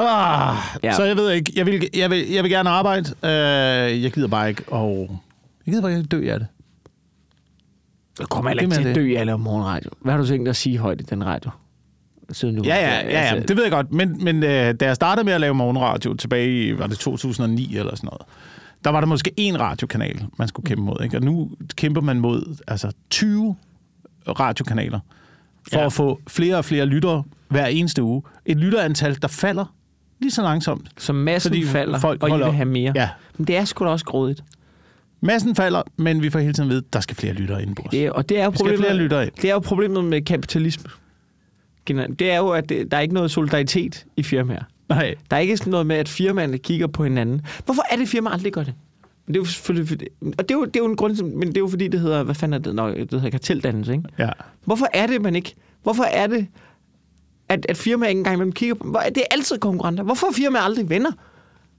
Ah, 0.00 0.56
Ja. 0.82 0.92
Så 0.92 1.04
jeg 1.04 1.16
ved 1.16 1.30
ikke, 1.30 1.52
jeg 1.56 1.66
vil, 1.66 1.88
jeg 1.96 2.10
vil, 2.10 2.28
jeg 2.30 2.42
vil 2.42 2.50
gerne 2.50 2.70
arbejde. 2.70 3.14
Uh, 3.22 4.02
jeg 4.02 4.12
gider 4.12 4.28
bare 4.28 4.48
ikke, 4.48 4.62
og 4.68 5.20
jeg 5.66 5.72
gider 5.72 5.82
bare 5.82 5.96
ikke 5.96 6.02
dø 6.02 6.30
af 6.32 6.38
det. 6.38 6.48
jeg 8.18 8.26
kommer 8.28 8.50
heller 8.50 8.62
ikke 8.62 8.74
til 8.74 8.86
at 8.88 8.94
dø 8.94 9.14
af 9.16 9.26
lave 9.26 9.38
morgenradio. 9.38 9.90
Hvad 10.00 10.12
har 10.12 10.20
du 10.20 10.26
tænkt 10.26 10.44
dig 10.46 10.50
at 10.50 10.56
sige 10.56 10.78
højt 10.78 11.00
i 11.00 11.04
den 11.04 11.26
radio? 11.26 11.50
Siden 12.32 12.56
du 12.56 12.62
Ja, 12.62 12.76
ja, 12.76 13.08
ja, 13.10 13.34
ja 13.34 13.40
det 13.40 13.56
ved 13.56 13.62
jeg 13.62 13.72
godt. 13.72 13.92
Men, 13.92 14.24
men 14.24 14.36
uh, 14.36 14.48
da 14.48 14.76
jeg 14.80 14.96
startede 14.96 15.24
med 15.24 15.32
at 15.32 15.40
lave 15.40 15.54
morgenradio 15.54 16.14
tilbage 16.14 16.66
i, 16.66 16.78
var 16.78 16.86
det 16.86 16.98
2009 16.98 17.76
eller 17.76 17.96
sådan 17.96 18.06
noget, 18.06 18.22
der 18.84 18.90
var 18.90 19.00
der 19.00 19.06
måske 19.06 19.32
én 19.40 19.58
radiokanal, 19.60 20.26
man 20.38 20.48
skulle 20.48 20.66
kæmpe 20.66 20.82
mod. 20.84 20.96
Ikke? 21.02 21.16
Og 21.16 21.22
nu 21.22 21.50
kæmper 21.76 22.00
man 22.00 22.20
mod 22.20 22.56
altså 22.66 22.92
20 23.10 23.56
radiokanaler 24.28 25.00
for 25.72 25.78
ja. 25.78 25.86
at 25.86 25.92
få 25.92 26.20
flere 26.28 26.56
og 26.56 26.64
flere 26.64 26.86
lyttere 26.86 27.22
hver 27.48 27.66
eneste 27.66 28.02
uge. 28.02 28.22
Et 28.46 28.56
lytterantal, 28.56 29.22
der 29.22 29.28
falder 29.28 29.74
lige 30.20 30.30
så 30.30 30.42
langsomt. 30.42 30.88
Så 30.98 31.12
massen 31.12 31.50
Fordi 31.50 31.64
falder, 31.66 31.98
folk 31.98 32.22
og 32.22 32.28
I 32.28 32.32
vil 32.32 32.42
op. 32.42 32.54
have 32.54 32.64
mere. 32.68 32.92
Ja, 32.94 33.08
Men 33.36 33.46
det 33.46 33.56
er 33.56 33.64
sgu 33.64 33.84
da 33.84 33.90
også 33.90 34.04
grådigt. 34.04 34.44
Massen 35.20 35.54
falder, 35.54 35.82
men 35.96 36.22
vi 36.22 36.30
får 36.30 36.38
hele 36.38 36.52
tiden 36.52 36.68
vide, 36.68 36.78
at 36.88 36.92
der 36.92 37.00
skal 37.00 37.16
flere 37.16 37.32
lyttere 37.32 37.62
ind 37.62 37.76
på 37.76 37.82
os. 37.82 37.90
Det 37.90 38.06
er, 38.06 38.10
og 38.10 38.28
det 38.28 38.40
er 38.40 38.44
jo 38.44 38.50
problemet, 38.50 38.80
flere 38.80 38.96
lyttere 38.96 39.22
ind. 39.22 39.32
det 39.42 39.50
er 39.50 39.54
jo 39.54 39.58
problemet 39.58 40.04
med 40.04 40.22
kapitalisme. 40.22 40.90
Generelt. 41.86 42.18
Det 42.18 42.30
er 42.30 42.36
jo, 42.38 42.48
at 42.48 42.68
det, 42.68 42.90
der 42.90 42.96
er 42.96 43.00
ikke 43.00 43.14
noget 43.14 43.30
solidaritet 43.30 44.06
i 44.16 44.22
firmaer. 44.22 44.62
Nej. 44.88 45.14
Der 45.30 45.36
er 45.36 45.40
ikke 45.40 45.56
sådan 45.56 45.70
noget 45.70 45.86
med, 45.86 45.96
at 45.96 46.08
firmaerne 46.08 46.58
kigger 46.58 46.86
på 46.86 47.04
hinanden. 47.04 47.40
Hvorfor 47.64 47.82
er 47.90 47.96
det, 47.96 48.08
firmaer 48.08 48.32
aldrig 48.34 48.52
gør 48.52 48.62
det? 48.62 48.74
Det 49.28 49.36
er 49.36 49.40
jo 49.40 49.44
selvfølgelig, 49.44 50.08
og 50.38 50.48
det 50.48 50.50
er 50.50 50.58
jo, 50.58 50.64
det 50.64 50.76
er 50.76 50.80
jo 50.80 50.86
en 50.86 50.96
grund, 50.96 51.22
men 51.22 51.48
det 51.48 51.56
er 51.56 51.60
jo 51.60 51.68
fordi, 51.68 51.88
det 51.88 52.00
hedder, 52.00 52.22
hvad 52.22 52.34
fanden 52.34 52.54
er 52.54 52.58
det, 52.58 52.74
Nå, 52.74 52.88
det 52.90 53.10
hedder 53.10 53.30
karteldannelse, 53.30 53.92
ikke? 53.92 54.04
Ja. 54.18 54.28
Hvorfor 54.64 54.86
er 54.94 55.06
det, 55.06 55.22
man 55.22 55.36
ikke, 55.36 55.54
hvorfor 55.82 56.02
er 56.02 56.26
det, 56.26 56.46
at, 57.48 57.66
at 57.68 57.76
firmaer 57.76 58.08
ikke 58.08 58.18
engang 58.18 58.34
imellem 58.34 58.52
kigger 58.52 58.74
på, 58.74 58.84
hvor, 58.84 59.00
det 59.00 59.16
er 59.18 59.26
altid 59.30 59.58
konkurrenter. 59.58 60.04
Hvorfor 60.04 60.26
er 60.26 60.32
firmaer 60.32 60.62
aldrig 60.62 60.90
venner? 60.90 61.10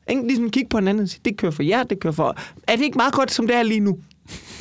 Ikke 0.10 0.22
ligesom 0.28 0.50
kigge 0.50 0.70
på 0.70 0.78
hinanden 0.78 1.04
og 1.04 1.10
sige, 1.10 1.22
det 1.26 1.38
kører 1.38 1.52
for 1.52 1.64
jer, 1.64 1.84
det 1.84 2.00
kører 2.00 2.14
for... 2.14 2.36
Er 2.68 2.76
det 2.76 2.84
ikke 2.84 2.98
meget 2.98 3.14
godt, 3.14 3.32
som 3.32 3.48
det 3.48 3.56
er 3.56 3.64
lige 3.64 3.80
nu? 3.80 3.98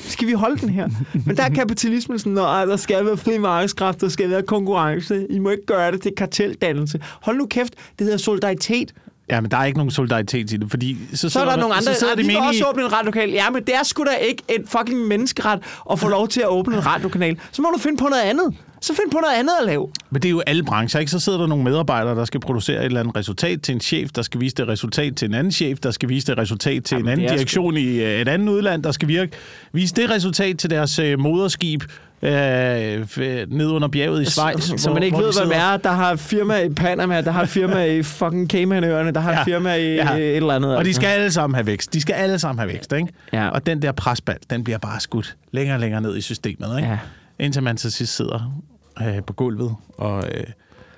Skal 0.04 0.28
vi 0.28 0.32
holde 0.32 0.56
den 0.60 0.68
her? 0.68 0.88
Men 1.26 1.36
der 1.36 1.42
er 1.42 1.48
kapitalismen 1.48 2.18
sådan, 2.18 2.38
at 2.38 2.68
der 2.68 2.76
skal 2.76 3.06
være 3.06 3.16
fri 3.16 3.38
markedskraft, 3.38 4.00
der 4.00 4.08
skal 4.08 4.30
være 4.30 4.42
konkurrence. 4.42 5.26
I 5.30 5.38
må 5.38 5.50
ikke 5.50 5.66
gøre 5.66 5.92
det 5.92 6.02
til 6.02 6.12
karteldannelse. 6.16 7.00
Hold 7.22 7.36
nu 7.36 7.46
kæft, 7.46 7.74
det 7.98 8.04
hedder 8.04 8.16
solidaritet. 8.18 8.94
ja, 9.30 9.40
men 9.40 9.50
der 9.50 9.56
er 9.56 9.64
ikke 9.64 9.78
nogen 9.78 9.90
solidaritet 9.90 10.52
i 10.52 10.56
det, 10.56 10.70
fordi 10.70 10.98
så, 11.14 11.28
Så 11.28 11.40
er 11.40 11.44
der 11.44 11.56
nogle 11.56 11.74
andre, 11.74 11.94
så 11.94 11.98
sidder 11.98 12.14
de 12.14 12.22
de 12.22 12.26
menige, 12.26 12.42
også 12.48 12.64
åbne 12.70 12.82
en 12.84 12.92
radiokanaal. 12.92 13.30
Ja, 13.30 13.50
men 13.50 13.62
det 13.62 13.74
er 13.74 13.82
sgu 13.82 14.04
da 14.04 14.10
ikke 14.10 14.42
en 14.48 14.66
fucking 14.66 15.00
menneskeret 15.06 15.62
at 15.90 15.98
få 15.98 16.08
lov 16.08 16.28
til 16.28 16.40
at 16.40 16.48
åbne 16.48 16.76
en 16.76 16.86
radiokanal. 16.86 17.38
Så 17.52 17.62
må 17.62 17.68
du 17.74 17.78
finde 17.78 17.96
på 17.96 18.08
noget 18.08 18.22
andet. 18.22 18.54
Så 18.80 18.92
find 18.94 19.12
på 19.12 19.18
noget 19.22 19.34
andet 19.38 19.52
at 19.60 19.66
lave. 19.66 19.88
Men 20.10 20.22
det 20.22 20.28
er 20.28 20.30
jo 20.30 20.42
alle 20.46 20.62
brancher, 20.64 21.00
ikke? 21.00 21.12
Så 21.12 21.20
sidder 21.20 21.38
der 21.38 21.46
nogle 21.46 21.64
medarbejdere, 21.64 22.14
der 22.14 22.24
skal 22.24 22.40
producere 22.40 22.78
et 22.78 22.84
eller 22.84 23.00
andet 23.00 23.16
resultat 23.16 23.62
til 23.62 23.74
en 23.74 23.80
chef, 23.80 24.10
der 24.10 24.22
skal 24.22 24.40
vise 24.40 24.54
det 24.56 24.68
resultat 24.68 25.16
til 25.16 25.28
en 25.28 25.34
anden 25.34 25.52
chef, 25.52 25.78
der 25.78 25.90
skal 25.90 26.08
vise 26.08 26.26
det 26.26 26.38
resultat 26.38 26.84
til 26.84 26.94
Jamen, 26.96 27.06
en 27.12 27.12
anden 27.18 27.28
direktion 27.36 27.76
i 27.76 27.86
øh, 28.00 28.20
et 28.20 28.28
andet 28.28 28.48
udland, 28.52 28.82
der 28.82 28.92
skal 28.92 29.08
virke, 29.08 29.32
vise 29.72 29.94
det 29.94 30.10
resultat 30.10 30.58
til 30.58 30.70
deres 30.70 30.98
øh, 30.98 31.18
moderskib 31.18 31.82
øh, 32.22 33.00
f- 33.02 33.20
ned 33.56 33.66
under 33.70 33.88
bjerget 33.88 34.22
i 34.22 34.24
Schweiz. 34.24 34.62
Så, 34.64 34.74
så 34.78 34.92
man 34.94 35.02
ikke 35.02 35.16
ved, 35.18 35.32
hvad 35.40 35.46
det 35.46 35.56
er. 35.56 35.76
Der 35.76 35.90
har 35.92 36.16
firma 36.16 36.58
i 36.62 36.68
Panama, 36.68 37.20
der 37.20 37.30
har 37.30 37.44
firma 37.44 37.84
i 37.84 38.02
fucking 38.02 38.50
Caymanøerne, 38.50 39.10
der 39.12 39.20
har 39.20 39.32
Ja. 39.32 39.42
firma 39.44 39.74
i 39.74 39.94
Ja. 39.94 40.14
et 40.14 40.36
eller 40.36 40.54
andet. 40.54 40.76
Og 40.76 40.84
de 40.84 40.88
altså. 40.88 41.00
skal 41.00 41.06
alle 41.08 41.32
sammen 41.32 41.54
have 41.54 41.66
vækst. 41.66 41.94
De 41.94 42.00
skal 42.00 42.12
alle 42.12 42.38
sammen 42.38 42.58
have 42.58 42.72
vækst, 42.72 42.92
ikke? 42.92 43.08
Ja. 43.32 43.48
Og 43.48 43.66
den 43.66 43.82
der 43.82 43.92
presbald, 43.92 44.38
den 44.50 44.64
bliver 44.64 44.78
bare 44.78 45.00
skudt 45.00 45.36
længere 45.52 45.76
og 45.76 45.80
længere 45.80 46.00
ned 46.00 46.16
i 46.16 46.20
systemet, 46.20 46.76
ikke? 46.78 46.88
Ja. 46.88 46.98
Indtil 47.40 47.62
man 47.62 47.76
til 47.76 47.92
sidst 47.92 48.16
sidder 48.16 48.62
øh, 49.02 49.22
på 49.26 49.32
gulvet 49.32 49.74
og 49.98 50.24
øh, 50.34 50.44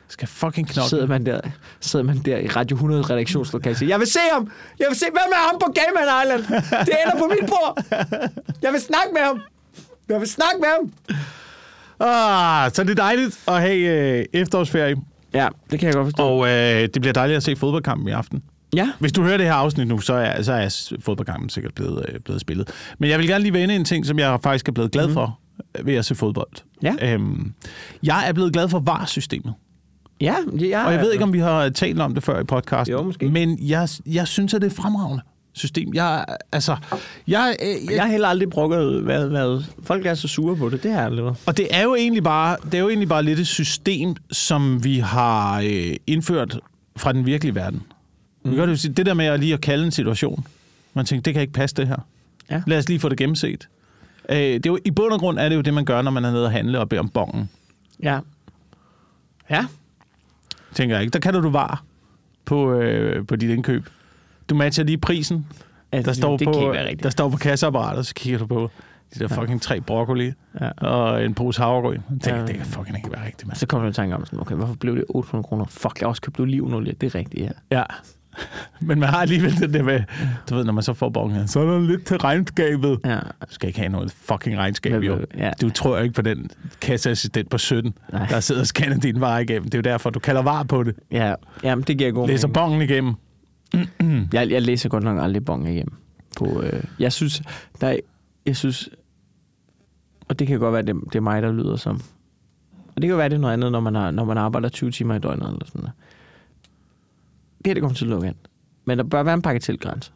skal 0.09 0.29
fucking 0.29 0.68
Så 0.68 0.74
knokle. 0.74 0.88
sidder 0.88 1.07
man 1.07 1.26
der, 1.26 1.40
sidder 1.81 2.05
man 2.05 2.18
der 2.18 2.38
i 2.38 2.48
Radio 2.48 2.74
100 2.74 3.03
redaktionslokale 3.03 3.72
og 3.72 3.76
siger, 3.79 3.88
jeg 3.88 3.98
vil 4.00 4.07
se 4.07 4.18
ham! 4.33 4.50
Jeg 4.79 4.87
vil 4.88 4.98
se, 4.98 5.05
hvem 5.11 5.33
er 5.33 5.48
ham 5.50 5.61
på 5.61 5.74
Cayman 5.79 6.09
Island? 6.24 6.62
Det 6.87 6.94
ender 7.07 7.18
på 7.18 7.26
mit 7.40 7.48
bord! 7.50 7.85
Jeg 8.62 8.72
vil 8.72 8.81
snakke 8.81 9.09
med 9.12 9.20
ham! 9.22 9.40
Jeg 10.09 10.20
vil 10.20 10.29
snakke 10.29 10.57
med 10.61 10.68
ham! 10.79 10.92
Ah, 12.00 12.70
så 12.72 12.83
det 12.85 12.90
er 12.90 12.94
dejligt 12.94 13.38
at 13.48 13.61
have 13.61 13.79
øh, 14.18 14.24
efterårsferie. 14.33 14.96
Ja, 15.35 15.48
det 15.70 15.79
kan 15.81 15.87
jeg 15.87 15.94
godt 15.94 16.07
forstå. 16.07 16.22
Og 16.22 16.48
øh, 16.48 16.88
det 16.94 17.00
bliver 17.00 17.12
dejligt 17.12 17.37
at 17.37 17.42
se 17.42 17.57
fodboldkampen 17.57 18.09
i 18.09 18.11
aften. 18.11 18.42
Ja. 18.76 18.90
Hvis 18.98 19.12
du 19.12 19.22
hører 19.22 19.37
det 19.37 19.46
her 19.46 19.55
afsnit 19.55 19.88
nu, 19.88 19.98
så 19.98 20.14
er, 20.14 20.42
så 20.42 20.53
er 20.53 20.94
fodboldkampen 21.00 21.48
sikkert 21.50 21.74
blevet, 21.74 22.05
øh, 22.09 22.20
blevet 22.20 22.40
spillet. 22.40 22.68
Men 22.98 23.11
jeg 23.11 23.18
vil 23.18 23.26
gerne 23.29 23.42
lige 23.42 23.53
vende 23.53 23.74
en 23.76 23.85
ting, 23.85 24.07
som 24.07 24.18
jeg 24.18 24.38
faktisk 24.42 24.68
er 24.68 24.72
blevet 24.72 24.92
glad 24.92 25.07
Mhm. 25.07 25.14
for. 25.14 25.38
Ved 25.83 25.94
at 25.94 26.05
se 26.05 26.14
fodbold. 26.14 26.51
Ja. 26.83 26.94
Øhm, 27.03 27.53
jeg 28.03 28.29
er 28.29 28.33
blevet 28.33 28.53
glad 28.53 28.68
for 28.68 28.79
VAR-systemet. 28.79 29.55
Ja, 30.20 30.35
ja. 30.61 30.87
Og 30.87 30.92
jeg 30.92 31.01
ved 31.01 31.12
ikke, 31.12 31.25
om 31.25 31.33
vi 31.33 31.38
har 31.38 31.68
talt 31.68 32.01
om 32.01 32.14
det 32.14 32.23
før 32.23 32.40
i 32.40 32.44
podcasten. 32.44 32.92
Jo, 32.92 33.03
måske. 33.03 33.29
Men 33.29 33.59
jeg, 33.68 33.88
jeg 34.07 34.29
synes, 34.29 34.55
at 34.55 34.62
det 34.62 34.73
er 34.73 34.75
fremragende 34.75 35.23
system. 35.53 35.94
Jeg, 35.94 36.25
altså, 36.53 36.77
jeg, 37.29 37.57
øh, 37.62 37.68
jeg, 37.68 37.94
Jeg 37.94 38.03
har 38.03 38.11
heller 38.11 38.29
aldrig 38.29 38.51
brugget, 38.51 39.03
hvad, 39.03 39.29
hvad 39.29 39.62
folk 39.83 40.07
er 40.07 40.14
så 40.14 40.29
sure 40.29 40.57
på 40.57 40.68
det. 40.68 40.83
Det 40.83 40.90
har 40.90 40.99
jeg 40.99 41.07
aldrig. 41.07 41.35
Og 41.46 41.57
det 41.57 41.68
er 41.70 41.83
jo 41.83 41.94
egentlig 41.94 42.23
bare, 42.23 42.57
det 42.64 42.75
er 42.75 42.79
jo 42.79 42.88
egentlig 42.88 43.09
bare 43.09 43.23
lidt 43.23 43.38
et 43.38 43.46
system, 43.46 44.14
som 44.33 44.85
vi 44.85 44.99
har 44.99 45.61
øh, 45.61 45.96
indført 46.07 46.61
fra 46.96 47.12
den 47.12 47.27
virkelige 47.27 47.55
verden. 47.55 47.83
Mm. 48.44 48.77
Sige, 48.77 48.94
det 48.94 49.07
der 49.07 49.14
med 49.14 49.27
at 49.27 49.40
lige 49.40 49.55
at 49.55 49.61
kalde 49.61 49.85
en 49.85 49.90
situation. 49.90 50.46
Man 50.94 51.05
tænker, 51.05 51.23
det 51.23 51.33
kan 51.33 51.40
ikke 51.40 51.53
passe 51.53 51.77
det 51.77 51.88
her. 51.88 52.07
Ja. 52.51 52.62
Lad 52.66 52.79
os 52.79 52.88
lige 52.88 53.01
få 53.01 53.09
det 53.09 53.18
gennemset. 53.18 53.68
Øh, 54.30 54.36
det 54.36 54.66
er 54.66 54.70
jo, 54.70 54.78
I 54.84 54.90
bund 54.90 55.12
og 55.12 55.18
grund 55.20 55.38
er 55.38 55.48
det 55.48 55.56
jo 55.56 55.60
det, 55.60 55.74
man 55.74 55.84
gør, 55.84 56.02
når 56.02 56.10
man 56.10 56.24
er 56.24 56.30
nede 56.30 56.44
og 56.44 56.52
handle 56.52 56.80
og 56.80 56.88
beder 56.88 57.02
om 57.02 57.08
bongen. 57.08 57.50
Ja. 58.02 58.18
Ja. 59.50 59.66
Tænker 60.74 60.96
jeg 60.96 61.02
ikke. 61.02 61.12
Der 61.12 61.18
kan 61.18 61.34
du 61.34 61.50
var 61.50 61.82
på, 62.44 62.72
øh, 62.72 63.26
på 63.26 63.36
dit 63.36 63.50
indkøb. 63.50 63.86
Du 64.50 64.54
matcher 64.54 64.84
lige 64.84 64.98
prisen. 64.98 65.46
Der 65.92 66.12
står, 66.12 66.36
på, 66.44 66.74
der 67.02 67.10
står 67.10 67.28
på 67.28 67.36
kasseapparatet, 67.36 68.06
så 68.06 68.14
kigger 68.14 68.38
du 68.38 68.46
på 68.46 68.70
de 69.14 69.18
der 69.18 69.28
fucking 69.28 69.62
tre 69.62 69.80
broccoli 69.80 70.32
Ja. 70.60 70.70
og 70.70 71.24
en 71.24 71.34
pose 71.34 71.62
havregryn. 71.62 72.00
Jeg 72.10 72.20
tænker, 72.20 72.40
Ja. 72.40 72.46
det 72.46 72.54
kan 72.56 72.66
fucking 72.66 72.96
ikke 72.96 73.12
være 73.12 73.26
rigtigt, 73.26 73.46
mand. 73.46 73.56
Så 73.56 73.66
kommer 73.66 73.86
du 73.86 73.90
i 73.90 73.94
tanke 73.94 74.14
om 74.16 74.24
sådan, 74.26 74.40
okay, 74.40 74.54
hvorfor 74.54 74.74
blev 74.74 74.96
det 74.96 75.04
800 75.08 75.44
kroner? 75.48 75.64
Fuck, 75.64 76.00
jeg 76.00 76.06
har 76.06 76.08
også 76.08 76.22
købt 76.22 76.40
olivenolie. 76.40 76.92
Det 77.00 77.14
er 77.14 77.18
rigtigt, 77.18 77.44
ja. 77.70 77.76
Ja. 77.78 77.82
Men 78.80 79.00
man 79.00 79.08
har 79.08 79.16
alligevel 79.18 79.56
det 79.60 79.74
der 79.74 79.82
med, 79.82 80.00
du 80.50 80.54
ved, 80.54 80.64
når 80.64 80.72
man 80.72 80.82
så 80.82 80.94
får 80.94 81.08
bongen 81.08 81.48
så 81.48 81.60
er 81.60 81.64
der 81.64 81.80
lidt 81.80 82.04
til 82.06 82.16
regnskabet. 82.16 82.98
Ja. 83.04 83.16
Du 83.18 83.46
skal 83.50 83.66
ikke 83.66 83.78
have 83.78 83.88
noget 83.92 84.12
fucking 84.12 84.58
regnskab, 84.58 85.02
jo. 85.02 85.18
ja. 85.36 85.50
Du 85.60 85.70
tror 85.70 85.98
ikke 85.98 86.14
på 86.14 86.22
den 86.22 86.50
kasseassistent 86.80 87.50
på 87.50 87.58
17, 87.58 87.94
Nej. 88.12 88.26
der 88.26 88.40
sidder 88.40 88.60
og 88.60 88.66
scanner 88.66 88.98
din 89.00 89.20
varer 89.20 89.38
igennem. 89.38 89.64
Det 89.64 89.74
er 89.74 89.78
jo 89.78 89.92
derfor, 89.92 90.10
du 90.10 90.18
kalder 90.18 90.42
var 90.42 90.62
på 90.62 90.82
det. 90.82 90.94
Ja, 91.10 91.34
jamen, 91.64 91.82
det 91.84 91.98
giver 91.98 92.10
god 92.10 92.28
Læser 92.28 92.48
mening. 92.48 92.54
bongen 92.54 92.82
igennem. 92.82 93.14
Jeg, 94.32 94.50
jeg 94.50 94.62
læser 94.62 94.88
godt 94.88 95.04
nok 95.04 95.18
aldrig 95.22 95.44
bong 95.44 95.68
igennem. 95.68 95.94
På, 96.38 96.62
øh, 96.62 96.82
jeg 96.98 97.12
synes, 97.12 97.42
der 97.80 97.86
er, 97.88 97.96
jeg 98.46 98.56
synes, 98.56 98.88
og 100.28 100.38
det 100.38 100.46
kan 100.46 100.58
godt 100.58 100.72
være, 100.72 100.82
det, 100.82 100.96
det 101.04 101.14
er 101.14 101.20
mig, 101.20 101.42
der 101.42 101.52
lyder 101.52 101.76
som. 101.76 102.00
Og 102.96 103.02
det 103.02 103.08
kan 103.08 103.18
være, 103.18 103.28
det 103.28 103.34
er 103.34 103.38
noget 103.40 103.54
andet, 103.54 103.72
når 103.72 103.80
man, 103.80 103.94
har, 103.94 104.10
når 104.10 104.24
man 104.24 104.38
arbejder 104.38 104.68
20 104.68 104.90
timer 104.90 105.14
i 105.14 105.18
døgnet 105.18 105.48
eller 105.48 105.66
sådan 105.66 105.80
noget. 105.80 105.92
Det 107.64 107.66
her, 107.66 107.75
det 107.75 107.81
kommer 107.83 107.94
til 107.96 108.05
at 108.05 108.11
lukke 108.11 108.29
ind. 108.29 108.37
Men 108.85 108.99
der 108.99 109.05
bør 109.05 109.23
være 109.23 109.35
en 109.35 109.42
bagatelgrænse. 109.42 110.12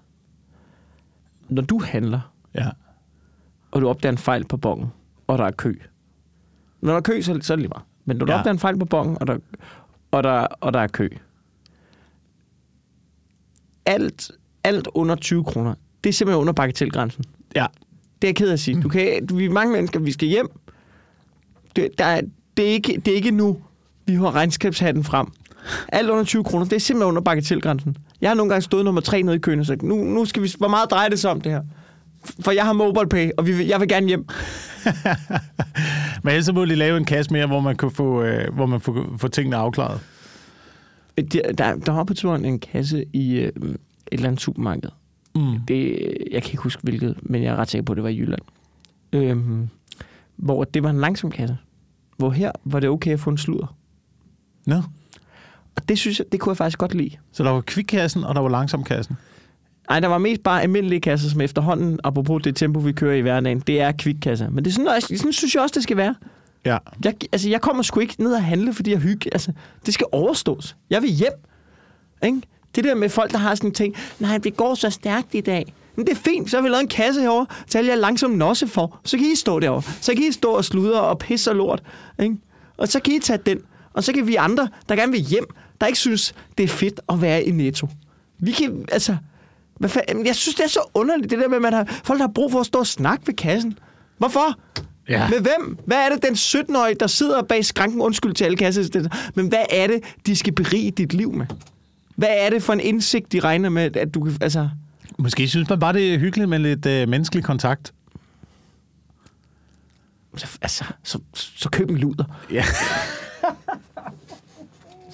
Når 1.49 1.63
du 1.63 1.79
handler, 1.85 2.33
Ja. 2.55 2.71
og 3.71 3.81
du 3.81 3.89
opdager 3.89 4.13
en 4.13 4.19
fejl 4.19 4.45
på 4.45 4.57
bongen, 4.57 4.89
og 5.27 5.39
der 5.39 5.45
er 5.45 5.51
kø. 5.51 5.75
Når 6.81 6.91
der 6.93 6.97
er 6.97 7.01
kø, 7.03 7.23
så, 7.23 7.39
så 7.43 7.53
er 7.53 7.57
det 7.57 7.63
lige 7.63 7.69
meget. 7.69 7.85
Men 8.05 8.17
når 8.17 8.27
du 8.27 8.33
Ja. 8.33 8.39
opdager 8.39 8.53
en 8.53 8.59
fejl 8.59 8.79
på 8.79 8.85
bongen, 8.85 9.19
og 9.21 9.27
der, 9.27 9.39
og 10.11 10.23
der, 10.23 10.31
og 10.61 10.73
der 10.73 10.81
er 10.81 10.87
kø. 10.87 11.09
Alt, 13.87 14.31
alt 14.65 14.89
under 14.95 15.15
20 15.15 15.45
kroner, 15.45 15.75
det 16.05 16.11
er 16.11 16.15
simpelthen 16.15 16.41
under 16.41 16.53
bagatelgrænsen. 16.53 17.25
Ja. 17.57 17.67
Det 18.23 18.29
er 18.29 18.31
jeg 18.31 18.37
ked 18.37 18.49
af 18.49 18.53
at 18.53 18.61
sige. 18.61 18.83
Du 18.83 18.89
kan, 18.89 19.29
vi 19.35 19.45
er 19.45 19.51
mange 19.51 19.73
mennesker, 19.73 20.01
vi 20.01 20.13
skal 20.13 20.29
hjem. 20.29 20.49
Det, 21.77 21.89
der 21.99 22.05
er, 22.05 22.21
det, 22.57 22.65
er 22.65 22.71
ikke, 22.71 23.01
det 23.05 23.09
er 23.13 23.17
ikke 23.17 23.31
nu, 23.31 23.63
vi 24.07 24.15
har 24.15 24.35
regnskabshatten 24.35 25.05
frem. 25.05 25.27
Alt 25.89 26.11
under 26.11 26.25
20 26.25 26.45
kroner, 26.45 26.65
det 26.65 26.73
er 26.77 26.81
simpelthen 26.81 27.09
under 27.09 27.23
bagatelgrænsen. 27.23 27.97
Jeg 28.21 28.31
har 28.31 28.35
nogle 28.35 28.51
gange 28.51 28.63
stået 28.63 28.85
nummer 28.85 29.01
tre 29.01 29.23
nede 29.23 29.37
i 29.37 29.41
køen 29.41 29.61
og 29.61 29.67
sagt, 29.67 29.83
nu, 29.83 29.97
nu 30.05 30.25
skal 30.25 30.43
vi, 30.43 30.53
hvor 30.59 30.69
meget 30.69 30.91
drejer 30.91 31.09
det 31.09 31.19
sig 31.19 31.31
om 31.31 31.41
det 31.41 31.53
her? 31.53 31.63
For 32.41 32.51
jeg 32.51 32.65
har 32.65 32.73
mobile 32.73 33.09
pay, 33.09 33.31
og 33.39 33.47
vi, 33.47 33.53
vil- 33.53 33.67
jeg 33.67 33.81
vil 33.81 33.89
gerne 33.89 34.07
hjem. 34.07 34.27
Men 36.23 36.31
ellers 36.31 36.45
så 36.47 36.53
må 36.53 36.65
de 36.65 36.75
lave 36.75 36.97
en 36.97 37.05
kasse 37.05 37.33
mere, 37.33 37.47
hvor 37.47 37.61
man 37.61 37.77
kan 37.77 37.91
få, 37.91 38.23
øh, 38.23 38.55
hvor 38.55 38.67
man 38.67 38.81
får, 38.81 39.15
får 39.19 39.29
tingene 39.29 39.57
afklaret. 39.57 40.01
Der, 41.17 41.53
der, 41.59 41.77
der 41.77 41.93
var 41.93 42.05
på 42.05 42.15
tidspunkt 42.15 42.47
en 42.47 42.59
kasse 42.59 43.05
i 43.13 43.35
øh, 43.35 43.49
et 43.49 43.77
eller 44.13 44.27
andet 44.29 44.41
supermarked. 44.41 44.91
Mm. 45.35 45.61
Det, 45.69 45.91
jeg 46.33 46.43
kan 46.43 46.51
ikke 46.53 46.63
huske 46.63 46.83
hvilket, 46.83 47.17
men 47.23 47.43
jeg 47.43 47.53
er 47.53 47.57
ret 47.57 47.71
sikker 47.71 47.85
på, 47.85 47.93
at 47.93 47.97
det 47.97 48.03
var 48.03 48.11
i 48.11 48.19
Jylland. 48.19 48.41
Øhm, 49.13 49.69
hvor 50.37 50.65
det 50.65 50.83
var 50.83 50.91
en 50.91 51.01
langsom 51.01 51.31
kasse. 51.31 51.57
Hvor 52.17 52.31
her 52.31 52.53
var 52.65 52.81
det 52.81 52.89
okay 52.91 53.13
at 53.13 53.21
få 53.21 53.31
en 53.31 53.39
sludder. 53.39 53.77
Nå. 54.67 54.83
Og 55.77 55.89
det 55.89 55.99
synes 55.99 56.19
jeg, 56.19 56.27
det 56.33 56.41
kunne 56.41 56.51
jeg 56.51 56.57
faktisk 56.57 56.79
godt 56.79 56.95
lide. 56.95 57.11
Så 57.33 57.45
der 57.45 57.51
var 57.51 57.61
kvikkassen, 57.61 58.25
og 58.25 58.35
der 58.35 58.41
var 58.41 58.49
langsomkassen. 58.49 59.17
Ej, 59.91 60.01
der 60.01 60.09
var 60.09 60.19
mest 60.19 60.43
bare 60.43 60.63
almindelige 60.63 61.01
kasser, 61.01 61.31
som 61.31 61.41
efterhånden, 61.41 62.01
apropos 62.05 62.43
det 62.43 62.57
tempo, 62.57 62.81
vi 62.81 62.93
kører 62.93 63.15
i 63.15 63.21
hverdagen, 63.21 63.61
det 63.61 63.81
er 63.81 63.93
kvikkasser. 63.93 64.51
Men 64.51 64.65
det 64.65 64.71
er 64.71 64.75
sådan, 64.75 65.01
sådan 65.01 65.33
synes 65.33 65.55
jeg 65.55 65.63
også, 65.63 65.73
det 65.75 65.83
skal 65.83 65.97
være. 65.97 66.15
Ja. 66.65 66.79
Jeg, 67.05 67.15
altså, 67.33 67.49
jeg 67.49 67.61
kommer 67.61 67.83
sgu 67.83 68.01
ikke 68.01 68.23
ned 68.23 68.33
og 68.33 68.45
handle, 68.45 68.75
fordi 68.75 68.91
jeg 68.91 68.99
hygge. 68.99 69.31
Altså, 69.33 69.53
det 69.87 69.95
skal 69.95 70.07
overstås. 70.13 70.77
Jeg 70.91 71.03
vil 71.03 71.11
hjem. 71.11 71.33
Ikke? 72.25 72.41
Det 72.75 72.85
der 72.85 72.95
med 72.95 73.09
folk, 73.09 73.33
der 73.33 73.39
har 73.39 73.55
sådan 73.55 73.71
en 73.71 73.75
ting, 73.75 73.95
nej, 74.19 74.39
det 74.39 74.57
går 74.57 74.75
så 74.75 74.91
stærkt 74.91 75.35
i 75.35 75.41
dag. 75.41 75.75
Men 75.97 76.07
det 76.07 76.13
er 76.13 76.17
fint, 76.17 76.51
så 76.51 76.57
har 76.57 76.63
vi 76.63 76.69
lavet 76.69 76.83
en 76.83 76.89
kasse 76.89 77.21
herovre, 77.21 77.47
til 77.69 77.79
alle 77.79 77.91
jer 77.91 77.97
langsomt 77.97 78.39
nosse 78.39 78.67
for. 78.67 79.01
Så 79.05 79.17
kan 79.19 79.27
I 79.27 79.37
stå 79.37 79.61
derovre. 79.61 79.83
Så 80.01 80.13
kan 80.15 80.23
I 80.23 80.33
stå 80.33 80.51
og 80.51 80.65
sludre 80.65 81.01
og 81.01 81.19
pisse 81.19 81.51
og 81.51 81.57
lort. 81.57 81.83
Ikke? 82.23 82.37
Og 82.77 82.89
så 82.89 83.01
kan 83.01 83.15
I 83.15 83.19
tage 83.19 83.39
den. 83.47 83.59
Og 83.95 84.05
så 84.05 84.13
kan 84.13 84.27
vi 84.27 84.35
andre, 84.37 84.69
der 84.89 84.97
gerne 84.97 85.13
vil 85.13 85.21
hjem, 85.21 85.45
der 85.81 85.87
ikke 85.87 85.99
synes, 85.99 86.35
det 86.59 86.65
er 86.65 86.69
fedt 86.69 87.01
at 87.09 87.21
være 87.23 87.45
i 87.45 87.51
Netto. 87.51 87.89
Vi 88.39 88.53
kan, 88.53 88.85
altså... 88.93 89.17
Hvad 89.79 89.91
fa- 89.91 90.27
jeg 90.27 90.37
synes, 90.37 90.55
det 90.55 90.65
er 90.65 90.69
så 90.69 90.81
underligt, 90.95 91.31
det 91.31 91.39
der 91.39 91.49
med, 91.49 91.57
at 91.57 91.63
man 91.63 91.73
har, 91.73 92.01
folk 92.05 92.21
har 92.21 92.31
brug 92.35 92.53
for 92.53 92.61
at 92.61 92.67
stå 92.67 92.79
og 92.79 92.87
snakke 92.87 93.27
ved 93.27 93.35
kassen. 93.35 93.79
Hvorfor? 94.19 94.59
Ja. 95.09 95.29
Med 95.29 95.41
hvem? 95.41 95.79
Hvad 95.87 95.97
er 95.97 96.09
det, 96.09 96.23
den 96.23 96.35
17-årige, 96.35 96.97
der 97.01 97.07
sidder 97.07 97.43
bag 97.43 97.65
skranken, 97.65 98.01
undskyld 98.01 98.35
til 98.35 98.45
alle 98.45 98.57
kasseassistenter, 98.57 99.11
men 99.35 99.49
hvad 99.49 99.65
er 99.71 99.87
det, 99.87 100.01
de 100.27 100.37
skal 100.37 100.53
berige 100.53 100.91
dit 100.91 101.13
liv 101.13 101.33
med? 101.33 101.47
Hvad 102.17 102.29
er 102.31 102.51
det 102.51 102.63
for 102.63 102.73
en 102.73 102.81
indsigt, 102.81 103.33
de 103.33 103.41
regner 103.41 103.69
med, 103.69 103.97
at 103.97 104.15
du 104.15 104.25
kan... 104.25 104.37
Altså, 104.41 104.69
Måske 105.19 105.49
synes 105.49 105.69
man 105.69 105.81
bare, 105.81 105.93
det 105.93 106.15
er 106.15 106.19
hyggeligt 106.19 106.49
med 106.51 106.59
lidt 106.59 106.87
øh, 106.87 107.09
menneskelig 107.09 107.45
kontakt. 107.45 107.93
så, 110.37 110.47
altså 110.63 110.85
så, 111.03 111.19
så 111.35 111.69
køb 111.71 111.91
en 111.91 111.97
luder. 111.99 112.25
Ja. 112.53 112.65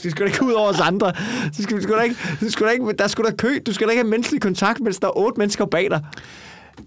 Det 0.02 0.10
skal 0.10 0.26
da 0.26 0.32
ikke 0.32 0.44
ud 0.44 0.52
over 0.52 0.68
os 0.68 0.80
andre. 0.80 1.12
Så 1.52 1.62
skal, 1.62 1.82
skal 1.82 1.94
der, 1.94 2.02
ikke, 2.02 2.16
så 2.40 2.50
skal 2.50 2.66
der, 2.66 2.72
ikke, 2.72 2.92
der 2.98 3.06
skal 3.06 3.24
der 3.24 3.30
kø. 3.30 3.48
Du 3.66 3.72
skal 3.72 3.86
da 3.86 3.90
ikke 3.90 4.02
have 4.02 4.10
menneskelig 4.10 4.40
kontakt, 4.40 4.80
mens 4.80 4.98
der 4.98 5.06
er 5.06 5.18
otte 5.18 5.38
mennesker 5.38 5.64
bag 5.66 5.88
dig. 5.90 6.04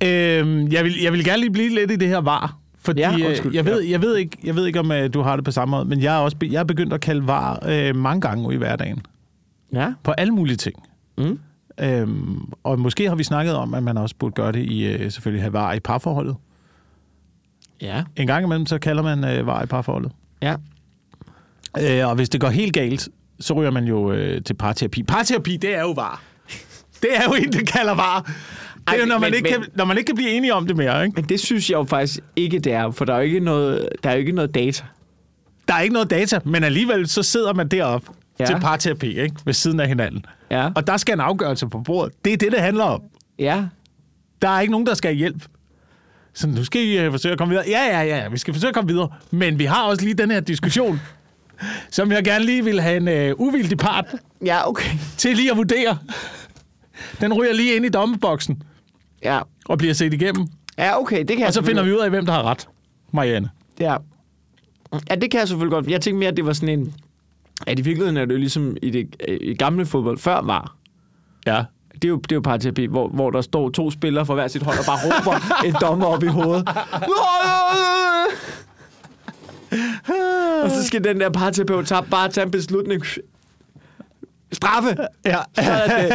Øhm, 0.03 0.67
jeg, 0.71 0.83
vil, 0.83 1.01
jeg 1.01 1.13
vil 1.13 1.23
gerne 1.25 1.39
lige 1.39 1.51
blive 1.51 1.69
lidt 1.69 1.91
i 1.91 1.95
det 1.95 2.07
her 2.07 2.17
var. 2.21 2.57
Fordi 2.79 3.01
Ja, 3.01 3.15
ja, 3.17 3.27
undskyld. 3.27 3.53
jeg, 3.53 3.65
ved, 3.65 3.81
jeg, 3.81 4.01
ved 4.01 4.15
ikke, 4.17 4.37
jeg 4.43 4.55
ved 4.55 4.65
ikke, 4.65 4.79
om 4.79 4.91
uh, 4.91 4.97
du 5.13 5.21
har 5.21 5.35
det 5.35 5.45
på 5.45 5.51
samme 5.51 5.71
måde, 5.71 5.85
men 5.85 6.01
jeg 6.01 6.15
er 6.15 6.19
også 6.19 6.37
jeg 6.41 6.59
er 6.59 6.63
begyndt 6.63 6.93
at 6.93 7.01
kalde 7.01 7.27
var 7.27 7.63
uh, 7.89 7.95
mange 7.95 8.21
gange 8.21 8.53
i 8.53 8.57
hverdagen. 8.57 9.01
Ja. 9.73 9.93
På 10.03 10.11
alle 10.11 10.33
mulige 10.33 10.55
ting. 10.55 10.83
Mm. 11.17 11.39
Øhm, 11.79 12.39
og 12.63 12.79
måske 12.79 13.09
har 13.09 13.15
vi 13.15 13.23
snakket 13.23 13.55
om, 13.55 13.73
at 13.73 13.83
man 13.83 13.97
også 13.97 14.15
burde 14.19 14.33
gøre 14.33 14.51
det 14.51 14.65
i, 14.65 14.93
uh, 14.95 15.11
selvfølgelig 15.11 15.43
have 15.43 15.53
var 15.53 15.73
i 15.73 15.79
parforholdet. 15.79 16.35
Ja. 17.81 18.03
En 18.15 18.27
gang 18.27 18.45
imellem, 18.45 18.65
så 18.65 18.77
kalder 18.77 19.03
man 19.03 19.39
uh, 19.39 19.47
var 19.47 19.63
i 19.63 19.65
parforholdet. 19.65 20.11
Ja. 20.41 20.55
Øh, 21.81 22.07
og 22.07 22.15
hvis 22.15 22.29
det 22.29 22.41
går 22.41 22.49
helt 22.49 22.73
galt, 22.73 23.09
så 23.39 23.53
ryger 23.53 23.71
man 23.71 23.83
jo 23.85 24.11
øh, 24.11 24.41
til 24.43 24.53
parterapi. 24.53 25.03
Parterapi, 25.03 25.57
det 25.57 25.75
er 25.75 25.81
jo 25.81 25.91
var. 25.91 26.21
Det 27.01 27.09
er 27.15 27.23
jo 27.27 27.33
en, 27.33 27.53
der 27.53 27.63
kalder 27.65 27.93
var. 27.93 28.21
Det 28.87 28.95
er 28.95 28.99
jo, 28.99 29.05
når 29.05 29.19
man, 29.19 29.31
men- 29.31 29.33
ikke 29.33 29.49
men- 29.51 29.61
kan, 29.61 29.71
når 29.75 29.85
man 29.85 29.97
ikke 29.97 30.07
kan 30.07 30.15
blive 30.15 30.29
enige 30.29 30.53
om 30.53 30.67
det 30.67 30.77
mere, 30.77 31.05
ikke? 31.05 31.15
Men 31.15 31.29
det 31.29 31.39
synes 31.39 31.69
jeg 31.69 31.75
jo 31.77 31.83
faktisk 31.83 32.19
ikke, 32.35 32.59
det 32.59 32.73
er, 32.73 32.91
for 32.91 33.05
der 33.05 33.13
er 33.13 33.17
jo 33.17 33.23
ikke 33.23 33.39
noget, 33.39 33.89
der 34.03 34.09
er 34.09 34.13
jo 34.13 34.19
ikke 34.19 34.31
noget 34.31 34.55
data. 34.55 34.83
Der 35.67 35.73
er 35.73 35.81
ikke 35.81 35.93
noget 35.93 36.09
data, 36.09 36.39
men 36.45 36.63
alligevel 36.63 37.07
så 37.09 37.23
sidder 37.23 37.53
man 37.53 37.67
deroppe 37.67 38.07
ja. 38.39 38.45
Til 38.45 38.55
parterapi, 38.61 39.19
ikke? 39.19 39.35
Ved 39.45 39.53
siden 39.53 39.79
af 39.79 39.87
hinanden. 39.87 40.25
Ja. 40.51 40.69
Og 40.75 40.87
der 40.87 40.97
skal 40.97 41.13
en 41.13 41.19
afgørelse 41.19 41.67
på 41.67 41.79
bordet. 41.79 42.13
Det 42.25 42.33
er 42.33 42.37
det, 42.37 42.51
det 42.51 42.59
handler 42.61 42.83
om. 42.83 43.01
Ja. 43.39 43.63
Der 44.41 44.49
er 44.49 44.59
ikke 44.61 44.71
nogen, 44.71 44.87
der 44.87 44.93
skal 44.93 45.15
hjælp. 45.15 45.43
Så 46.33 46.47
nu 46.47 46.63
skal 46.63 46.81
I 46.81 46.97
øh, 46.97 47.11
forsøge 47.11 47.31
at 47.31 47.37
komme 47.37 47.49
videre. 47.51 47.65
Ja, 47.67 47.85
ja, 47.99 48.01
ja, 48.01 48.17
ja, 48.17 48.29
vi 48.29 48.37
skal 48.37 48.53
forsøge 48.53 48.69
at 48.69 48.75
komme 48.75 48.87
videre. 48.87 49.09
Men 49.31 49.59
vi 49.59 49.65
har 49.65 49.83
også 49.83 50.03
lige 50.03 50.13
den 50.13 50.31
her 50.31 50.39
diskussion, 50.39 50.99
som 51.91 52.11
jeg 52.11 52.23
gerne 52.23 52.45
lige 52.45 52.63
vil 52.63 52.81
have 52.81 52.97
en 52.97 53.07
øh, 53.07 53.33
uvildig 53.39 53.77
part 53.77 54.05
Ja, 54.45 54.69
okay. 54.69 54.89
til 55.17 55.35
lige 55.35 55.51
at 55.51 55.57
vurdere. 55.57 55.97
Den 57.21 57.33
ryger 57.33 57.53
lige 57.53 57.75
ind 57.75 57.85
i 57.85 57.89
dommeboksen 57.89 58.63
Ja. 59.23 59.39
og 59.65 59.77
bliver 59.77 59.93
set 59.93 60.13
igennem. 60.13 60.47
Ja, 60.77 60.99
okay, 60.99 61.19
det 61.19 61.27
kan 61.27 61.39
jeg 61.39 61.47
Og 61.47 61.53
så 61.53 61.63
finder 61.63 61.83
vi 61.83 61.91
ud 61.93 61.99
af, 61.99 62.09
hvem 62.09 62.25
der 62.25 62.33
har 62.33 62.43
ret. 62.43 62.67
Marianne. 63.11 63.49
Ja. 63.79 63.95
Ja, 65.09 65.15
det 65.15 65.31
kan 65.31 65.39
jeg 65.39 65.47
selvfølgelig 65.47 65.71
godt. 65.73 65.87
Jeg 65.87 66.01
tænkte 66.01 66.19
mere, 66.19 66.29
at 66.29 66.37
det 66.37 66.45
var 66.45 66.53
sådan 66.53 66.79
en... 66.79 66.93
At 67.67 67.79
i 67.79 67.81
virkeligheden 67.81 68.17
er 68.17 68.25
det 68.25 68.33
jo 68.33 68.39
ligesom 68.39 68.77
i 68.81 68.89
det 68.89 69.15
i 69.41 69.53
gamle 69.53 69.85
fodbold 69.85 70.17
før 70.17 70.41
var. 70.41 70.75
Ja. 71.45 71.63
Det 71.93 72.03
er 72.03 72.09
jo, 72.09 72.15
det 72.17 72.31
er 72.31 72.35
jo 72.35 72.41
parterapi, 72.41 72.85
hvor, 72.85 73.07
hvor 73.07 73.29
der 73.31 73.41
står 73.41 73.69
to 73.69 73.91
spillere 73.91 74.25
fra 74.25 74.33
hver 74.33 74.47
sit 74.47 74.61
hold 74.63 74.79
og 74.79 74.85
bare 74.85 74.97
råber 75.05 75.39
en 75.67 75.75
dommer 75.81 76.05
op 76.05 76.23
i 76.23 76.27
hovedet. 76.27 76.67
Og 80.63 80.69
så 80.71 80.83
skal 80.87 81.03
den 81.03 81.19
der 81.19 81.29
parterapeut 81.29 81.85
tage, 81.85 82.01
bare 82.11 82.29
tage 82.29 82.45
en 82.45 82.51
beslutning. 82.51 83.03
straffe. 84.51 84.97
Ja. 85.25 85.37
Det, 85.55 86.13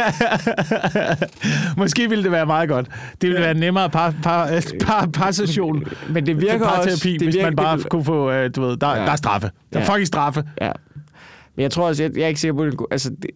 Måske 1.77 2.09
ville 2.09 2.23
det 2.23 2.31
være 2.31 2.45
meget 2.45 2.69
godt. 2.69 2.87
Det 3.21 3.29
ville 3.29 3.41
være 3.41 3.53
nemmere 3.53 3.89
par, 3.89 4.13
par, 4.23 4.49
par, 4.81 5.05
par 5.13 5.31
session. 5.31 5.83
men 6.09 6.25
det 6.25 6.41
virker 6.41 6.65
også... 6.65 6.75
parterapi, 6.75 7.13
det 7.13 7.21
hvis 7.21 7.35
virker, 7.35 7.47
man 7.47 7.55
bare 7.55 7.77
det, 7.77 7.89
kunne 7.89 8.05
få, 8.05 8.31
øh, 8.31 8.49
du 8.55 8.61
ved, 8.61 8.77
der, 8.77 8.89
Ja. 8.95 8.95
der 9.05 9.11
er 9.11 9.15
straffe. 9.15 9.51
Der 9.73 9.79
er 9.79 9.83
Ja. 9.83 9.89
fucking 9.93 10.07
straffe. 10.07 10.43
Ja. 10.61 10.71
Men 11.55 11.63
jeg 11.63 11.71
tror 11.71 11.87
også, 11.87 12.03
jeg, 12.03 12.11
jeg 12.15 12.23
er 12.23 12.27
ikke 12.27 12.39
sikker 12.39 12.55
på, 12.55 12.63
at 12.63 12.71
det, 12.71 12.79
altså, 12.91 13.09
det, 13.09 13.29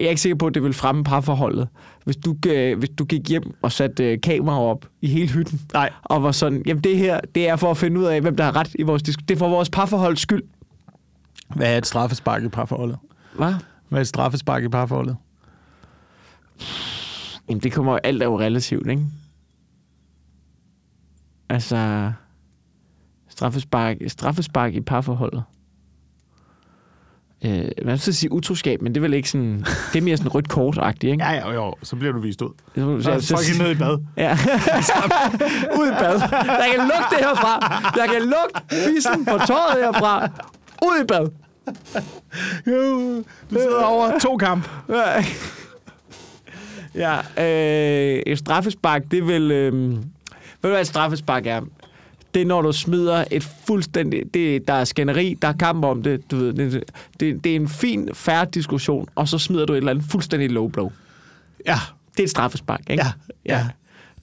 jeg 0.00 0.06
er 0.06 0.10
ikke 0.10 0.20
sikker 0.20 0.36
på, 0.36 0.46
at 0.46 0.54
det 0.54 0.62
vil 0.62 0.72
fremme 0.72 1.04
parforholdet. 1.04 1.68
Hvis 2.04 2.16
du, 2.16 2.36
øh, 2.46 2.78
hvis 2.78 2.90
du 2.90 3.04
gik 3.04 3.28
hjem 3.28 3.54
og 3.62 3.72
satte 3.72 4.12
øh, 4.12 4.20
kameraer 4.20 4.60
op 4.60 4.86
i 5.00 5.06
hele 5.06 5.28
hytten, 5.32 5.60
Nej. 5.72 5.92
og 6.02 6.22
var 6.22 6.32
sådan, 6.32 6.62
jamen 6.66 6.84
det 6.84 6.98
her, 6.98 7.20
det 7.34 7.48
er 7.48 7.56
for 7.56 7.70
at 7.70 7.76
finde 7.76 8.00
ud 8.00 8.04
af, 8.04 8.20
hvem 8.20 8.36
der 8.36 8.44
har 8.44 8.56
ret 8.56 8.76
i 8.78 8.82
vores 8.82 9.02
diskussion. 9.02 9.28
Det 9.28 9.34
er 9.34 9.38
for 9.38 9.48
vores 9.48 9.70
parforholds 9.70 10.20
skyld. 10.20 10.42
Hvad 11.56 11.74
er 11.74 11.78
et 11.78 11.86
straffespark 11.86 12.42
i 12.42 12.48
parforholdet? 12.48 12.98
Hvad? 13.36 13.54
Hvad 13.88 13.98
er 13.98 14.00
et 14.00 14.08
straffespark 14.08 14.64
i 14.64 14.68
parforholdet? 14.68 15.16
Jamen 17.48 17.62
det 17.62 17.72
kommer 17.72 17.98
alt 18.04 18.22
er 18.22 18.26
jo 18.26 18.38
relativt, 18.38 18.90
ikke? 18.90 19.02
Altså, 21.48 22.12
straffespark, 23.28 23.96
straffespark 24.08 24.74
i 24.74 24.80
parforholdet. 24.80 25.42
Øh, 27.44 27.64
man 27.84 27.98
skal 27.98 28.14
sige 28.14 28.32
utroskab, 28.32 28.82
men 28.82 28.94
det 28.94 29.00
er 29.00 29.02
vel 29.02 29.14
ikke 29.14 29.30
sådan... 29.30 29.64
Det 29.92 29.98
er 29.98 30.02
mere 30.02 30.16
sådan 30.16 30.34
rødt 30.34 30.48
kort-agtigt, 30.48 31.12
ikke? 31.12 31.24
Ja, 31.24 31.48
jo, 31.48 31.52
jo. 31.54 31.74
Så 31.82 31.96
bliver 31.96 32.12
du 32.12 32.20
vist 32.20 32.42
ud. 32.42 32.50
Så 33.02 33.10
er 33.10 33.18
sige. 33.18 33.38
fucking 33.38 33.62
ned 33.62 33.70
i 33.70 33.78
bad. 33.78 33.98
Ja. 34.16 34.32
Ud 35.80 35.86
i 35.86 35.90
bad. 35.90 36.20
Jeg 36.30 36.68
kan 36.76 36.78
lugte 36.78 37.16
det 37.16 37.18
herfra. 37.18 37.80
Jeg 37.96 38.08
kan 38.08 38.22
lugte 38.22 38.76
fissen 38.86 39.24
på 39.24 39.38
tøjet 39.46 39.84
herfra. 39.84 40.28
Ud 40.82 41.02
i 41.02 41.06
bad. 41.06 41.28
Du 43.50 43.56
sidder 43.60 43.84
over 43.84 44.18
to 44.18 44.36
kamp. 44.36 44.68
Ja, 46.94 47.18
øh, 47.38 48.22
et 48.26 48.38
straffespark, 48.38 49.02
det 49.10 49.18
er 49.18 49.22
vel... 49.22 49.50
Øh, 49.50 49.72
ved 49.72 50.00
du, 50.62 50.68
hvad 50.68 50.80
et 50.80 50.86
straffespark 50.86 51.46
er? 51.46 51.60
Det 52.34 52.42
er, 52.42 52.46
når 52.46 52.62
du 52.62 52.72
smider 52.72 53.24
et 53.30 53.48
fuldstændig... 53.66 54.22
Det, 54.34 54.68
der 54.68 54.74
er 54.74 54.84
skænderi, 54.84 55.36
der 55.42 55.48
er 55.48 55.52
kamp 55.52 55.84
om 55.84 56.02
det. 56.02 56.30
Du 56.30 56.36
ved, 56.36 56.52
det, 56.52 56.84
det, 57.20 57.44
det 57.44 57.52
er 57.52 57.56
en 57.56 57.68
fin, 57.68 58.08
færre 58.12 58.46
diskussion, 58.54 59.08
og 59.14 59.28
så 59.28 59.38
smider 59.38 59.66
du 59.66 59.72
et 59.72 59.76
eller 59.76 59.90
andet 59.90 60.04
fuldstændig 60.10 60.50
low 60.50 60.68
blow. 60.68 60.90
Ja, 61.66 61.78
Det 62.12 62.20
er 62.20 62.24
et 62.24 62.30
straffespark, 62.30 62.80
ikke? 62.90 63.04
Ja, 63.04 63.12
ja. 63.54 63.66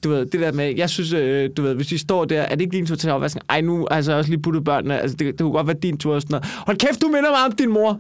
Du 0.04 0.10
ved, 0.10 0.26
det 0.26 0.40
der 0.40 0.52
med, 0.52 0.76
jeg 0.76 0.90
synes, 0.90 1.14
øh, 1.14 1.50
du 1.58 1.62
ved, 1.62 1.76
hvis 1.76 1.92
vi 1.92 1.98
står 1.98 2.26
der, 2.26 2.42
er 2.42 2.56
det 2.56 2.62
ikke 2.62 2.78
din 2.78 2.86
tur 2.86 2.96
til 2.96 3.08
at 3.08 3.14
opvasken? 3.14 3.42
Ej, 3.50 3.62
nu 3.62 3.88
har 3.92 4.04
jeg 4.08 4.16
også 4.16 4.30
lige 4.32 4.42
puttet 4.42 4.64
børnene, 4.64 5.00
altså 5.00 5.18
det, 5.18 5.28
det 5.28 5.40
kunne 5.40 5.52
godt 5.52 5.68
være 5.68 5.78
din 5.84 5.98
tur 5.98 6.16
og 6.16 6.22
sådan 6.22 6.34
noget. 6.34 6.46
Hold 6.66 6.78
kæft, 6.78 7.02
du 7.02 7.08
minder 7.08 7.32
mig 7.32 7.46
om 7.46 7.52
din 7.52 7.70
mor. 7.70 8.00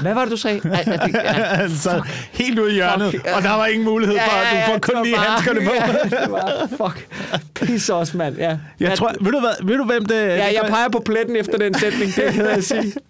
Hvad 0.00 0.14
var 0.14 0.20
det, 0.22 0.30
du 0.30 0.36
sagde? 0.36 0.60
Er 0.72 1.06
det, 1.06 1.14
ja, 1.14 1.68
så 1.84 2.02
helt 2.32 2.58
ude 2.58 2.70
i 2.70 2.74
hjørnet, 2.74 3.10
Fuck. 3.10 3.26
og 3.36 3.42
der 3.42 3.52
var 3.52 3.66
ingen 3.66 3.84
mulighed 3.84 4.16
for, 4.18 4.36
at 4.36 4.66
du 4.66 4.72
får 4.72 4.78
kun 4.94 5.04
lige 5.04 5.16
bare- 5.16 5.24
handskerne 5.24 5.60
på. 5.66 5.72
Ja, 5.74 6.20
det 6.22 6.30
var, 6.30 6.68
fuck. 6.68 7.08
Pisse 7.54 7.94
også, 7.94 8.16
mand. 8.16 8.36
Ja. 8.36 8.56
Jeg 8.80 8.98
tror, 8.98 9.12
ved 9.20 9.32
du, 9.32 9.40
hvad, 9.40 9.66
ved 9.66 9.76
du 9.78 9.84
hvem 9.84 10.06
det... 10.06 10.14
Ja, 10.14 10.44
jeg 10.44 10.64
peger 10.68 10.88
på 10.88 11.02
pletten 11.04 11.36
efter 11.36 11.58
den 11.58 11.74
sætning, 11.74 12.14
det 12.14 12.32
kan 12.34 12.44
jeg 12.46 12.64
sige. 12.64 12.92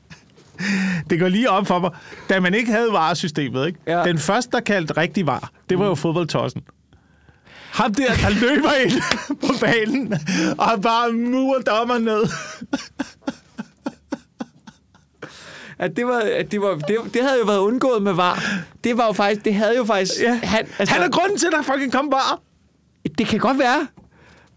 Det 1.11 1.21
går 1.21 1.29
lige 1.29 1.51
op 1.51 1.67
for 1.67 1.79
mig. 1.79 1.91
Da 2.29 2.41
man 2.41 2.55
ikke 2.55 2.73
havde 2.73 2.89
varesystemet, 2.93 3.67
ikke? 3.67 3.79
Ja. 3.87 4.05
Den 4.05 4.19
første, 4.19 4.51
der 4.53 4.61
kaldte 4.61 4.97
rigtig 4.97 5.27
var, 5.27 5.51
det 5.71 5.79
var 5.79 5.87
jo 5.87 5.95
fodboldtossen. 5.95 6.63
Ham 7.71 7.95
der, 7.95 8.07
der 8.07 8.31
løber 8.31 8.71
ind 8.85 9.03
på 9.41 9.53
banen, 9.61 10.15
og 10.59 10.83
bare 10.83 11.13
murer 11.13 11.61
dommer 11.61 11.99
ned. 11.99 12.23
At 15.79 15.97
det, 15.97 16.07
var, 16.07 16.19
at 16.19 16.51
det, 16.53 16.61
var, 16.61 16.75
det, 16.75 16.97
det, 17.15 17.23
havde 17.23 17.39
jo 17.41 17.45
været 17.47 17.59
undgået 17.59 18.03
med 18.03 18.13
var. 18.13 18.43
Det 18.85 18.99
var 18.99 19.07
jo 19.07 19.13
faktisk, 19.13 19.45
det 19.45 19.55
havde 19.55 19.77
jo 19.77 19.85
faktisk... 19.85 20.13
Ja. 20.23 20.35
Han, 20.43 20.67
altså, 20.79 20.95
Han 20.95 21.03
er 21.05 21.09
grunden 21.11 21.39
til, 21.39 21.47
at 21.47 21.53
der 21.53 21.63
fucking 21.63 21.93
kom 21.93 22.11
bare. 22.11 22.39
Det 23.19 23.27
kan 23.27 23.39
godt 23.39 23.59
være. 23.59 23.87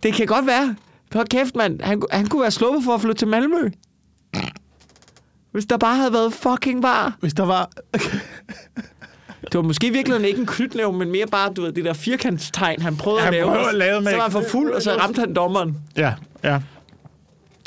Det 0.03 0.13
kan 0.13 0.25
godt 0.27 0.47
være. 0.47 0.75
Hold 1.13 1.27
kæft, 1.27 1.55
mand. 1.55 1.81
Han, 1.81 2.01
han 2.11 2.27
kunne 2.27 2.41
være 2.41 2.51
sluppet 2.51 2.83
for 2.83 2.93
at 2.93 3.01
flytte 3.01 3.17
til 3.19 3.27
Malmø. 3.27 3.69
Hvis 5.51 5.65
der 5.65 5.77
bare 5.77 5.95
havde 5.95 6.13
været 6.13 6.33
fucking 6.33 6.83
var. 6.83 7.17
Hvis 7.19 7.33
der 7.33 7.45
var... 7.45 7.69
Det 9.41 9.53
var 9.55 9.61
måske 9.61 9.89
virkelig 9.91 10.27
ikke 10.27 10.39
en 10.39 10.45
knytnæv, 10.45 10.93
men 10.93 11.11
mere 11.11 11.25
bare, 11.27 11.53
du 11.53 11.61
ved, 11.61 11.71
det 11.71 11.85
der 11.85 11.93
firkantstegn, 11.93 12.81
han 12.81 12.97
prøvede 12.97 13.21
Han 13.21 13.27
at 13.33 13.39
lave. 13.39 13.47
prøvede 13.47 13.69
at 13.69 13.75
lave 13.75 14.01
med- 14.01 14.11
så 14.11 14.15
var 14.15 14.23
han 14.23 14.31
for 14.31 14.43
fuld, 14.51 14.71
og 14.71 14.81
så 14.81 14.91
ramte 14.91 15.19
han 15.19 15.33
dommeren. 15.33 15.77
Ja, 15.97 16.13
ja. 16.43 16.59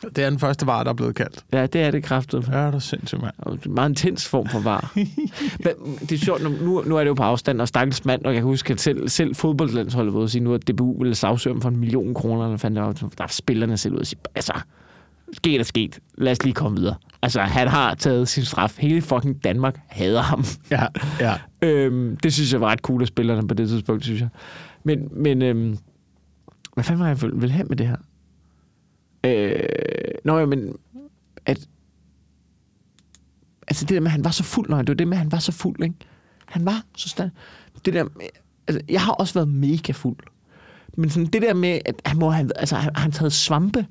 Det 0.02 0.18
er 0.24 0.30
den 0.30 0.38
første 0.38 0.66
var, 0.66 0.82
der 0.82 0.90
er 0.90 0.94
blevet 0.94 1.14
kaldt. 1.14 1.44
Ja, 1.52 1.66
det 1.66 1.80
er 1.82 1.90
det 1.90 2.04
kraftigt. 2.04 2.48
Ja, 2.48 2.66
det 2.66 2.74
er 2.74 2.78
sindssygt, 2.78 3.22
mand. 3.22 3.34
Og 3.38 3.58
en 3.66 3.74
meget 3.74 3.88
intens 3.88 4.28
form 4.28 4.48
for 4.48 4.58
var. 4.60 4.92
Men 5.64 5.96
det 6.00 6.12
er 6.12 6.18
sjovt, 6.18 6.42
nu- 6.42 6.82
nu, 6.86 6.96
er 6.96 7.00
det 7.00 7.08
jo 7.08 7.14
på 7.14 7.22
afstand, 7.22 7.60
og 7.60 7.68
stakkels 7.68 8.04
mand, 8.04 8.24
og 8.24 8.32
jeg 8.32 8.40
kan 8.40 8.44
huske, 8.44 8.72
at 8.72 8.80
selv, 8.80 9.08
selv 9.08 9.34
fodboldlandsholdet 9.34 10.12
ude 10.12 10.24
at 10.24 10.30
sige 10.30 10.44
nu, 10.44 10.54
at 10.54 10.68
DBU 10.68 10.98
ville 10.98 11.14
sagsøge 11.14 11.60
for 11.60 11.68
en 11.68 11.76
million 11.76 12.14
kroner, 12.14 12.44
eller 12.44 12.56
fandt 12.56 12.76
der, 12.76 12.92
der 13.18 13.24
er 13.24 13.28
spillerne 13.28 13.76
selv 13.76 13.94
ud 13.94 13.98
og 13.98 14.06
sige, 14.06 14.18
altså, 14.34 14.52
sket 15.32 15.60
er 15.60 15.64
sket, 15.64 15.98
lad 16.18 16.32
os 16.32 16.42
lige 16.44 16.54
komme 16.54 16.78
videre. 16.78 16.94
Altså, 17.22 17.40
han 17.40 17.68
har 17.68 17.94
taget 17.94 18.28
sin 18.28 18.44
straf. 18.44 18.76
Hele 18.78 19.02
fucking 19.02 19.44
Danmark 19.44 19.80
hader 19.88 20.22
ham. 20.22 20.44
Ja, 20.70 20.86
ja. 21.20 21.34
Øhm, 21.62 22.16
det 22.16 22.32
synes 22.32 22.52
jeg 22.52 22.60
var 22.60 22.68
ret 22.68 22.78
cool 22.78 23.02
af 23.02 23.06
spillerne 23.08 23.48
på 23.48 23.54
det 23.54 23.68
tidspunkt, 23.68 24.04
synes 24.04 24.20
jeg. 24.20 24.28
Men, 24.84 24.98
men 25.12 25.42
øhm, 25.42 25.78
hvad 26.74 26.84
fanden 26.84 27.00
var 27.02 27.08
jeg 27.08 27.22
vil 27.32 27.50
have 27.52 27.64
med 27.68 27.76
det 27.76 27.86
her? 27.86 27.96
Øh, 29.24 29.60
nå 30.24 30.38
ja, 30.38 30.46
men 30.46 30.76
at, 31.46 31.68
altså 33.68 33.84
det 33.84 33.94
der 33.94 34.00
med, 34.00 34.06
at 34.06 34.12
han 34.12 34.24
var 34.24 34.30
så 34.30 34.42
fuld, 34.42 34.68
nej, 34.68 34.78
det 34.78 34.88
var 34.88 34.94
det 34.94 35.08
med, 35.08 35.16
at 35.16 35.22
han 35.22 35.32
var 35.32 35.38
så 35.38 35.52
fuld, 35.52 35.82
ikke? 35.82 35.94
Han 36.46 36.66
var 36.66 36.82
så 36.96 37.08
stand. 37.08 37.30
Det 37.84 37.94
der 37.94 38.04
med, 38.04 38.26
altså, 38.68 38.80
jeg 38.88 39.00
har 39.00 39.12
også 39.12 39.34
været 39.34 39.48
mega 39.48 39.92
fuld. 39.92 40.16
Men 40.96 41.10
sådan 41.10 41.26
det 41.26 41.42
der 41.42 41.54
med, 41.54 41.80
at 41.84 41.94
han 42.06 42.18
må 42.18 42.30
have, 42.30 42.50
altså, 42.56 42.76
han, 42.76 42.96
han 42.96 43.12
taget 43.12 43.32
svampe. 43.32 43.86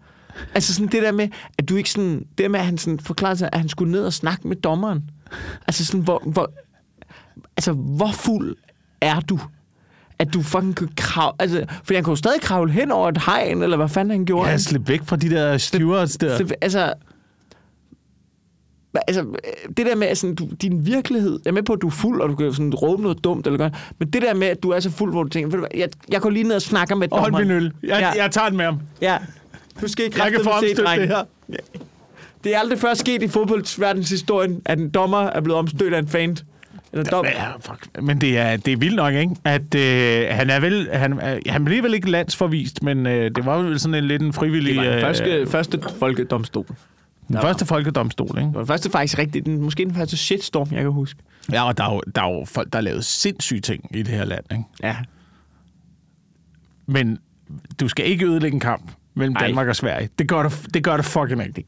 Altså 0.56 0.74
sådan 0.74 0.92
det 0.92 1.04
der 1.04 1.12
med, 1.12 1.30
at 1.58 1.70
du 1.70 1.76
ikke 1.76 1.92
sådan, 1.92 2.20
det 2.20 2.38
der 2.38 2.50
med, 2.50 2.60
at 2.60 2.66
han 2.66 2.78
sådan 2.78 3.00
forklarede 3.00 3.38
sig, 3.38 3.50
at 3.52 3.60
han 3.60 3.70
skulle 3.70 3.92
ned 3.92 4.06
og 4.06 4.14
snakke 4.14 4.48
med 4.48 4.56
dommeren. 4.56 5.10
Altså 5.68 5.86
sådan, 5.86 6.02
hvor, 6.02 6.24
hvor 6.26 6.52
altså, 7.58 7.74
hvor 7.74 8.12
fuld 8.12 8.56
er 9.02 9.20
du? 9.20 9.40
At 10.20 10.34
du 10.34 10.42
fucking 10.42 10.76
kan 10.76 10.90
kravle... 10.98 11.36
Altså, 11.40 11.66
for 11.84 11.94
han 11.94 12.04
kunne 12.04 12.12
jo 12.12 12.16
stadig 12.16 12.42
kravle 12.42 12.72
hen 12.72 12.92
over 12.92 13.10
et 13.10 13.18
hegn, 13.26 13.64
eller 13.64 13.78
hvad 13.78 13.90
fanden 13.90 14.12
han 14.12 14.26
gjorde. 14.26 14.50
Ja, 14.50 14.58
slip 14.58 14.90
væk 14.90 15.02
fra 15.06 15.16
de 15.16 15.30
der 15.30 15.58
stewards 15.58 16.18
der. 16.18 16.38
Så, 16.38 16.56
altså, 16.62 16.94
altså, 19.08 19.26
det 19.78 19.86
der 19.86 19.96
med, 19.96 20.08
at 20.08 20.18
sådan, 20.18 20.36
du, 20.36 20.48
din 20.62 20.86
virkelighed, 20.86 21.40
jeg 21.46 21.50
er 21.50 21.54
med 21.54 21.64
på, 21.64 21.74
at 21.74 21.82
du 21.82 21.88
er 21.88 21.92
fuld, 21.92 22.22
og 22.22 22.30
du 22.30 22.36
kan 22.36 22.54
sådan 22.54 22.74
råbe 22.74 23.02
noget 23.02 23.24
dumt, 23.24 23.46
eller 23.48 23.58
gør, 23.58 23.70
men 24.00 24.10
det 24.10 24.22
der 24.22 24.34
med, 24.34 24.48
at 24.48 24.64
du 24.64 24.70
er 24.70 24.80
så 24.80 24.90
fuld, 24.90 25.12
hvor 25.12 25.24
du 25.24 25.30
tænker, 25.30 25.48
ved 25.48 25.54
du 25.54 25.60
hvad, 25.72 25.80
jeg, 25.80 25.90
jeg 26.12 26.22
går 26.22 26.30
lige 26.30 26.44
ned 26.44 26.56
og 26.56 26.62
snakker 26.62 26.96
med 26.96 27.08
Og 27.12 27.20
hold 27.20 27.32
dommeren. 27.32 27.48
min 27.48 27.58
øl. 27.58 27.74
Jeg, 27.84 28.00
Ja. 28.16 28.24
jeg 28.24 28.32
tager 28.32 28.48
den 28.50 28.58
med 28.58 28.66
ham. 28.66 28.80
Ja. 29.02 29.18
Du 29.82 29.88
skal 29.88 30.06
ikke 30.06 30.24
Jeg 30.24 30.32
kan 30.32 30.44
se, 30.44 30.76
det 30.76 31.08
her. 31.08 31.24
Det 32.44 32.56
er 32.56 32.60
aldrig 32.60 32.80
før 32.80 32.94
sket 32.94 33.24
i 33.24 33.28
fodboldsverdenshistorien, 33.28 34.62
at 34.66 34.80
en 34.80 34.90
dommer 34.90 35.18
er 35.20 35.42
blevet 35.42 35.60
omstødt 35.60 35.94
af 35.94 36.00
en 36.00 36.08
fan. 36.08 36.38
Eller 36.94 37.04
dom. 37.04 37.26
Ja, 37.26 37.52
fuck. 37.60 38.02
Men 38.02 38.22
det 38.22 38.38
er, 38.38 38.58
det 38.58 38.74
er 38.74 38.78
vildt 38.78 38.96
nok, 38.96 39.14
ikke? 39.14 39.36
At 39.44 39.76
øh, 39.76 40.28
han 40.32 40.50
er 40.50 40.60
vel... 40.60 40.90
Han, 40.94 41.14
øh, 41.14 41.42
han 41.48 41.66
blev 41.66 41.84
vel 41.84 41.94
ikke 41.94 42.12
landsforvist, 42.12 42.84
men 42.84 43.06
øh, 43.06 43.32
det 43.36 43.46
var 43.46 43.58
vel 43.58 43.80
sådan 43.80 43.96
en 43.96 44.08
lidt 44.08 44.22
en 44.22 44.34
frivillig... 44.34 44.76
Det 44.76 44.78
var 44.78 44.84
den 44.84 44.94
øh, 44.94 45.02
første, 45.02 45.48
første 45.48 45.82
folkedomstol. 46.00 46.66
den 47.28 47.38
første 47.42 47.66
folkedomstol, 47.66 48.28
ikke? 48.28 48.42
Det 48.42 48.54
var 48.54 48.60
den 48.60 48.68
første 48.68 48.90
faktisk 48.90 49.20
rigtigt, 49.20 49.46
den, 49.46 49.62
måske 49.62 49.86
den 49.86 49.96
første 49.96 50.18
shitstorm, 50.18 50.68
jeg 50.72 50.82
kan 50.82 50.92
huske. 50.92 51.20
Ja, 51.52 51.68
og 51.68 51.78
der 51.78 51.84
er, 51.84 51.94
jo, 51.94 52.02
der 52.16 52.22
er 52.22 52.34
jo 52.34 52.46
folk, 52.46 52.74
der 52.74 52.78
har 52.78 52.84
lavet 52.84 53.06
sindssyge 53.06 53.62
ting 53.62 53.96
i 53.96 54.02
det 54.02 54.14
her 54.14 54.26
land, 54.26 54.46
ikke? 54.52 54.64
Ja. 54.84 54.96
Men 56.86 57.18
du 57.80 57.88
skal 57.88 58.06
ikke 58.06 58.26
ødelægge 58.26 58.56
en 58.56 58.60
kamp 58.60 58.92
mellem 59.14 59.36
Ej. 59.36 59.46
Danmark 59.46 59.68
og 59.68 59.76
Sverige. 59.76 60.10
Det 60.20 60.28
gør 60.28 60.44
du, 60.44 60.50
det 60.74 60.84
gør 60.84 60.98
du 60.98 61.04
fucking 61.04 61.58
ikke. 61.58 61.66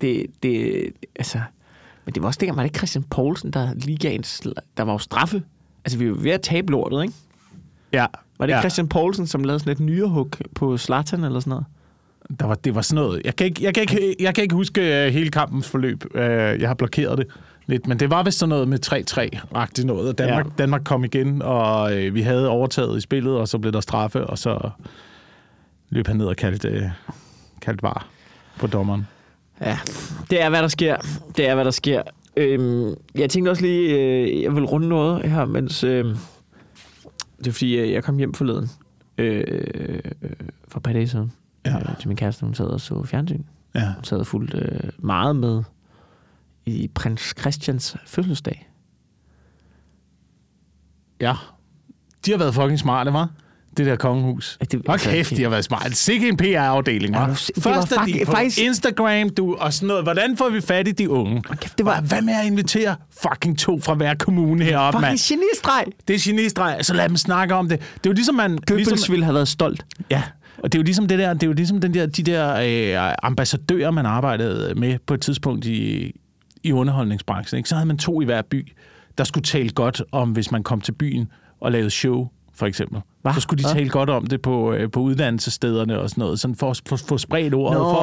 Det, 0.00 0.26
det, 0.42 0.84
altså... 1.16 1.40
Men 2.08 2.14
det 2.14 2.22
var 2.22 2.26
også 2.28 2.38
dengang, 2.40 2.56
var 2.56 2.62
det 2.62 2.76
Christian 2.76 3.04
Poulsen, 3.04 3.50
der 3.50 3.74
lige 3.74 3.98
gav 3.98 4.14
en... 4.14 4.24
sl- 4.24 4.52
Der 4.76 4.82
var 4.82 4.92
jo 4.92 4.98
straffe. 4.98 5.42
Altså, 5.84 5.98
vi 5.98 6.10
var 6.10 6.16
ved 6.16 6.30
at 6.30 6.40
tabe 6.42 6.72
lortet, 6.72 7.02
ikke? 7.02 7.14
Ja. 7.92 8.06
Var 8.38 8.46
det 8.46 8.52
ja. 8.52 8.60
Christian 8.60 8.88
Poulsen, 8.88 9.26
som 9.26 9.44
lavede 9.44 9.58
sådan 9.60 9.72
et 9.72 9.80
nyrehug 9.80 10.30
på 10.54 10.78
Zlatan 10.78 11.24
eller 11.24 11.40
sådan 11.40 11.50
noget? 11.50 11.64
Der 12.40 12.46
var, 12.46 12.54
det 12.54 12.74
var 12.74 12.80
sådan 12.80 13.04
noget. 13.04 13.22
Jeg 13.24 13.36
kan 13.36 13.46
ikke, 13.46 13.64
jeg 13.64 13.74
kan 13.74 13.80
ikke, 13.80 14.16
jeg 14.20 14.34
kan 14.34 14.42
ikke 14.42 14.54
huske 14.54 14.80
uh, 14.80 15.12
hele 15.12 15.30
kampens 15.30 15.68
forløb. 15.68 16.04
Uh, 16.14 16.20
jeg 16.20 16.68
har 16.68 16.74
blokeret 16.74 17.18
det 17.18 17.26
lidt, 17.66 17.86
men 17.86 18.00
det 18.00 18.10
var 18.10 18.22
vist 18.22 18.38
sådan 18.38 18.48
noget 18.48 18.68
med 18.68 18.86
3-3-agtigt 18.86 19.84
noget. 19.86 20.08
Og 20.08 20.18
Danmark, 20.18 20.46
Ja. 20.46 20.50
Danmark 20.58 20.82
kom 20.84 21.04
igen, 21.04 21.42
og 21.42 21.92
uh, 21.92 22.14
vi 22.14 22.22
havde 22.22 22.48
overtaget 22.48 22.98
i 22.98 23.00
spillet, 23.00 23.36
og 23.36 23.48
så 23.48 23.58
blev 23.58 23.72
der 23.72 23.80
straffe, 23.80 24.26
og 24.26 24.38
så 24.38 24.70
løb 25.90 26.06
han 26.06 26.16
ned 26.16 26.26
og 26.26 26.36
kaldte, 26.36 26.92
kaldte 27.62 27.82
var 27.82 28.06
på 28.58 28.66
dommeren. 28.66 29.06
Ja, 29.60 29.78
det 30.30 30.42
er, 30.42 30.48
hvad 30.48 30.62
der 30.62 30.68
sker. 30.68 30.96
Det 31.36 31.48
er, 31.48 31.54
hvad 31.54 31.64
der 31.64 31.70
sker. 31.70 32.02
Øhm, 32.36 32.94
jeg 33.14 33.30
tænkte 33.30 33.50
også 33.50 33.62
lige, 33.62 33.94
øh, 33.94 34.42
jeg 34.42 34.54
vil 34.54 34.64
runde 34.64 34.88
noget 34.88 35.30
her, 35.30 35.44
mens... 35.44 35.84
Øh, 35.84 36.04
det 37.38 37.46
er 37.46 37.52
fordi, 37.52 37.78
øh, 37.78 37.92
jeg 37.92 38.04
kom 38.04 38.16
hjem 38.16 38.34
forleden. 38.34 38.70
Øh, 39.18 39.44
øh, 39.74 40.00
for 40.68 40.78
et 40.78 40.82
par 40.82 40.92
dage 40.92 41.08
siden. 41.08 41.32
Ja. 41.66 41.76
Øh, 41.76 41.98
til 41.98 42.08
min 42.08 42.16
kæreste, 42.16 42.44
hun 42.44 42.54
sad 42.54 42.66
og 42.66 42.80
så 42.80 43.04
fjernsyn. 43.04 43.42
Ja. 43.74 43.94
Hun 43.94 44.04
sad 44.04 44.24
fuldt 44.24 44.54
øh, 44.54 44.90
meget 44.98 45.36
med 45.36 45.62
i 46.66 46.90
prins 46.94 47.34
Christians 47.38 47.96
fødselsdag. 48.06 48.68
Ja. 51.20 51.34
De 52.26 52.30
har 52.30 52.38
været 52.38 52.54
fucking 52.54 52.78
smarte, 52.78 53.12
var? 53.12 53.30
Det 53.76 53.86
der 53.86 53.96
kongehus. 53.96 54.56
Ja, 54.60 54.64
det- 54.64 54.82
Hold 54.86 54.94
altså, 54.94 55.10
kæft, 55.10 55.30
de 55.36 55.42
har 55.42 55.48
været 55.50 55.64
smarte. 55.64 55.94
Sikke 55.94 56.28
en 56.28 56.36
PR-afdeling, 56.36 57.14
Ja, 57.14 57.20
det 57.20 57.28
var 57.28 57.34
Først 57.74 57.92
er 57.92 58.04
de 58.04 58.20
på 58.26 58.32
faktisk- 58.32 58.58
Instagram, 58.58 59.30
du, 59.30 59.54
og 59.54 59.72
sådan 59.72 59.86
noget. 59.86 60.02
Hvordan 60.02 60.36
får 60.36 60.48
vi 60.48 60.60
fat 60.60 60.88
i 60.88 60.92
de 60.92 61.10
unge? 61.10 61.42
kæft, 61.42 61.78
det 61.78 61.86
var- 61.86 62.00
Hvad 62.00 62.22
med 62.22 62.34
at 62.34 62.46
invitere 62.46 62.96
fucking 63.22 63.58
to 63.58 63.80
fra 63.80 63.94
hver 63.94 64.14
kommune 64.14 64.64
heroppe, 64.64 65.00
mand? 65.00 65.18
Fucking 65.18 65.40
genistreg. 65.40 65.84
Det 66.08 66.14
er 66.16 66.20
genistreg, 66.24 66.78
så 66.82 66.94
lad 66.94 67.08
dem 67.08 67.16
snakke 67.16 67.54
om 67.54 67.68
det. 67.68 67.78
Det 67.80 67.86
er 68.06 68.10
jo 68.10 68.12
ligesom, 68.12 68.34
man... 68.34 68.50
Goebbels 68.66 68.88
ligesom, 68.90 69.12
ville 69.12 69.24
have 69.24 69.34
været 69.34 69.48
stolt. 69.48 69.84
Ja, 70.10 70.22
og 70.58 70.72
det 70.72 70.78
er 70.78 70.82
jo 70.82 70.84
ligesom 70.84 71.06
det 71.08 71.18
der, 71.18 71.32
det 71.34 71.42
er 71.42 71.46
jo 71.46 71.52
ligesom 71.52 71.80
den 71.80 71.94
der, 71.94 72.06
de 72.06 72.22
der 72.22 72.54
øh, 73.04 73.14
ambassadører, 73.22 73.90
man 73.90 74.06
arbejdede 74.06 74.74
med 74.74 74.98
på 75.06 75.14
et 75.14 75.20
tidspunkt 75.20 75.64
i, 75.64 76.12
i 76.62 76.72
underholdningsbranchen. 76.72 77.56
Ikke? 77.58 77.68
Så 77.68 77.74
havde 77.74 77.86
man 77.86 77.98
to 77.98 78.20
i 78.20 78.24
hver 78.24 78.42
by, 78.42 78.72
der 79.18 79.24
skulle 79.24 79.44
tale 79.44 79.70
godt 79.70 80.02
om, 80.12 80.30
hvis 80.30 80.50
man 80.50 80.62
kom 80.62 80.80
til 80.80 80.92
byen 80.92 81.28
og 81.60 81.72
lavede 81.72 81.90
show, 81.90 82.28
for 82.54 82.66
eksempel. 82.66 83.00
Hva? 83.28 83.34
Så 83.34 83.40
skulle 83.40 83.64
de 83.64 83.68
tale 83.68 83.88
godt 83.88 84.10
om 84.10 84.26
det 84.26 84.42
på, 84.42 84.72
øh, 84.72 84.90
på 84.90 85.00
uddannelsesstederne 85.00 86.00
og 86.00 86.10
sådan 86.10 86.22
noget, 86.22 86.40
sådan 86.40 86.54
for 86.56 86.70
at 86.70 86.82
få, 87.08 87.18
spredt 87.18 87.54
ordet, 87.54 87.78
Nå, 87.78 87.84
for 87.84 88.00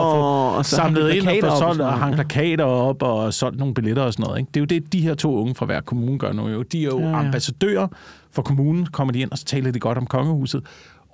at 0.59 0.65
få 0.65 0.69
samlet 0.75 1.13
ind 1.13 1.27
og 1.27 1.33
få 1.51 1.57
solgt 1.59 1.75
sådan 1.77 1.93
og 2.03 2.09
ja. 2.09 2.15
plakater 2.15 2.63
op 2.63 3.03
og 3.03 3.33
solgt 3.33 3.59
nogle 3.59 3.73
billetter 3.73 4.03
og 4.03 4.13
sådan 4.13 4.23
noget. 4.23 4.39
Ikke? 4.39 4.49
Det 4.53 4.57
er 4.57 4.61
jo 4.61 4.65
det, 4.65 4.93
de 4.93 5.01
her 5.01 5.13
to 5.13 5.35
unge 5.41 5.55
fra 5.55 5.65
hver 5.65 5.81
kommune 5.81 6.19
gør 6.19 6.31
nu. 6.31 6.47
Jo. 6.49 6.61
De 6.61 6.79
er 6.81 6.85
jo 6.85 6.99
Ja, 6.99 7.05
ja, 7.05 7.09
ja. 7.11 7.17
ja. 7.17 7.25
ambassadører 7.25 7.87
for 8.31 8.41
kommunen, 8.41 8.85
kommer 8.85 9.11
de 9.11 9.19
ind, 9.19 9.31
og 9.31 9.37
så 9.37 9.45
taler 9.45 9.71
de 9.71 9.79
godt 9.79 9.97
om 9.97 10.05
kongehuset 10.05 10.63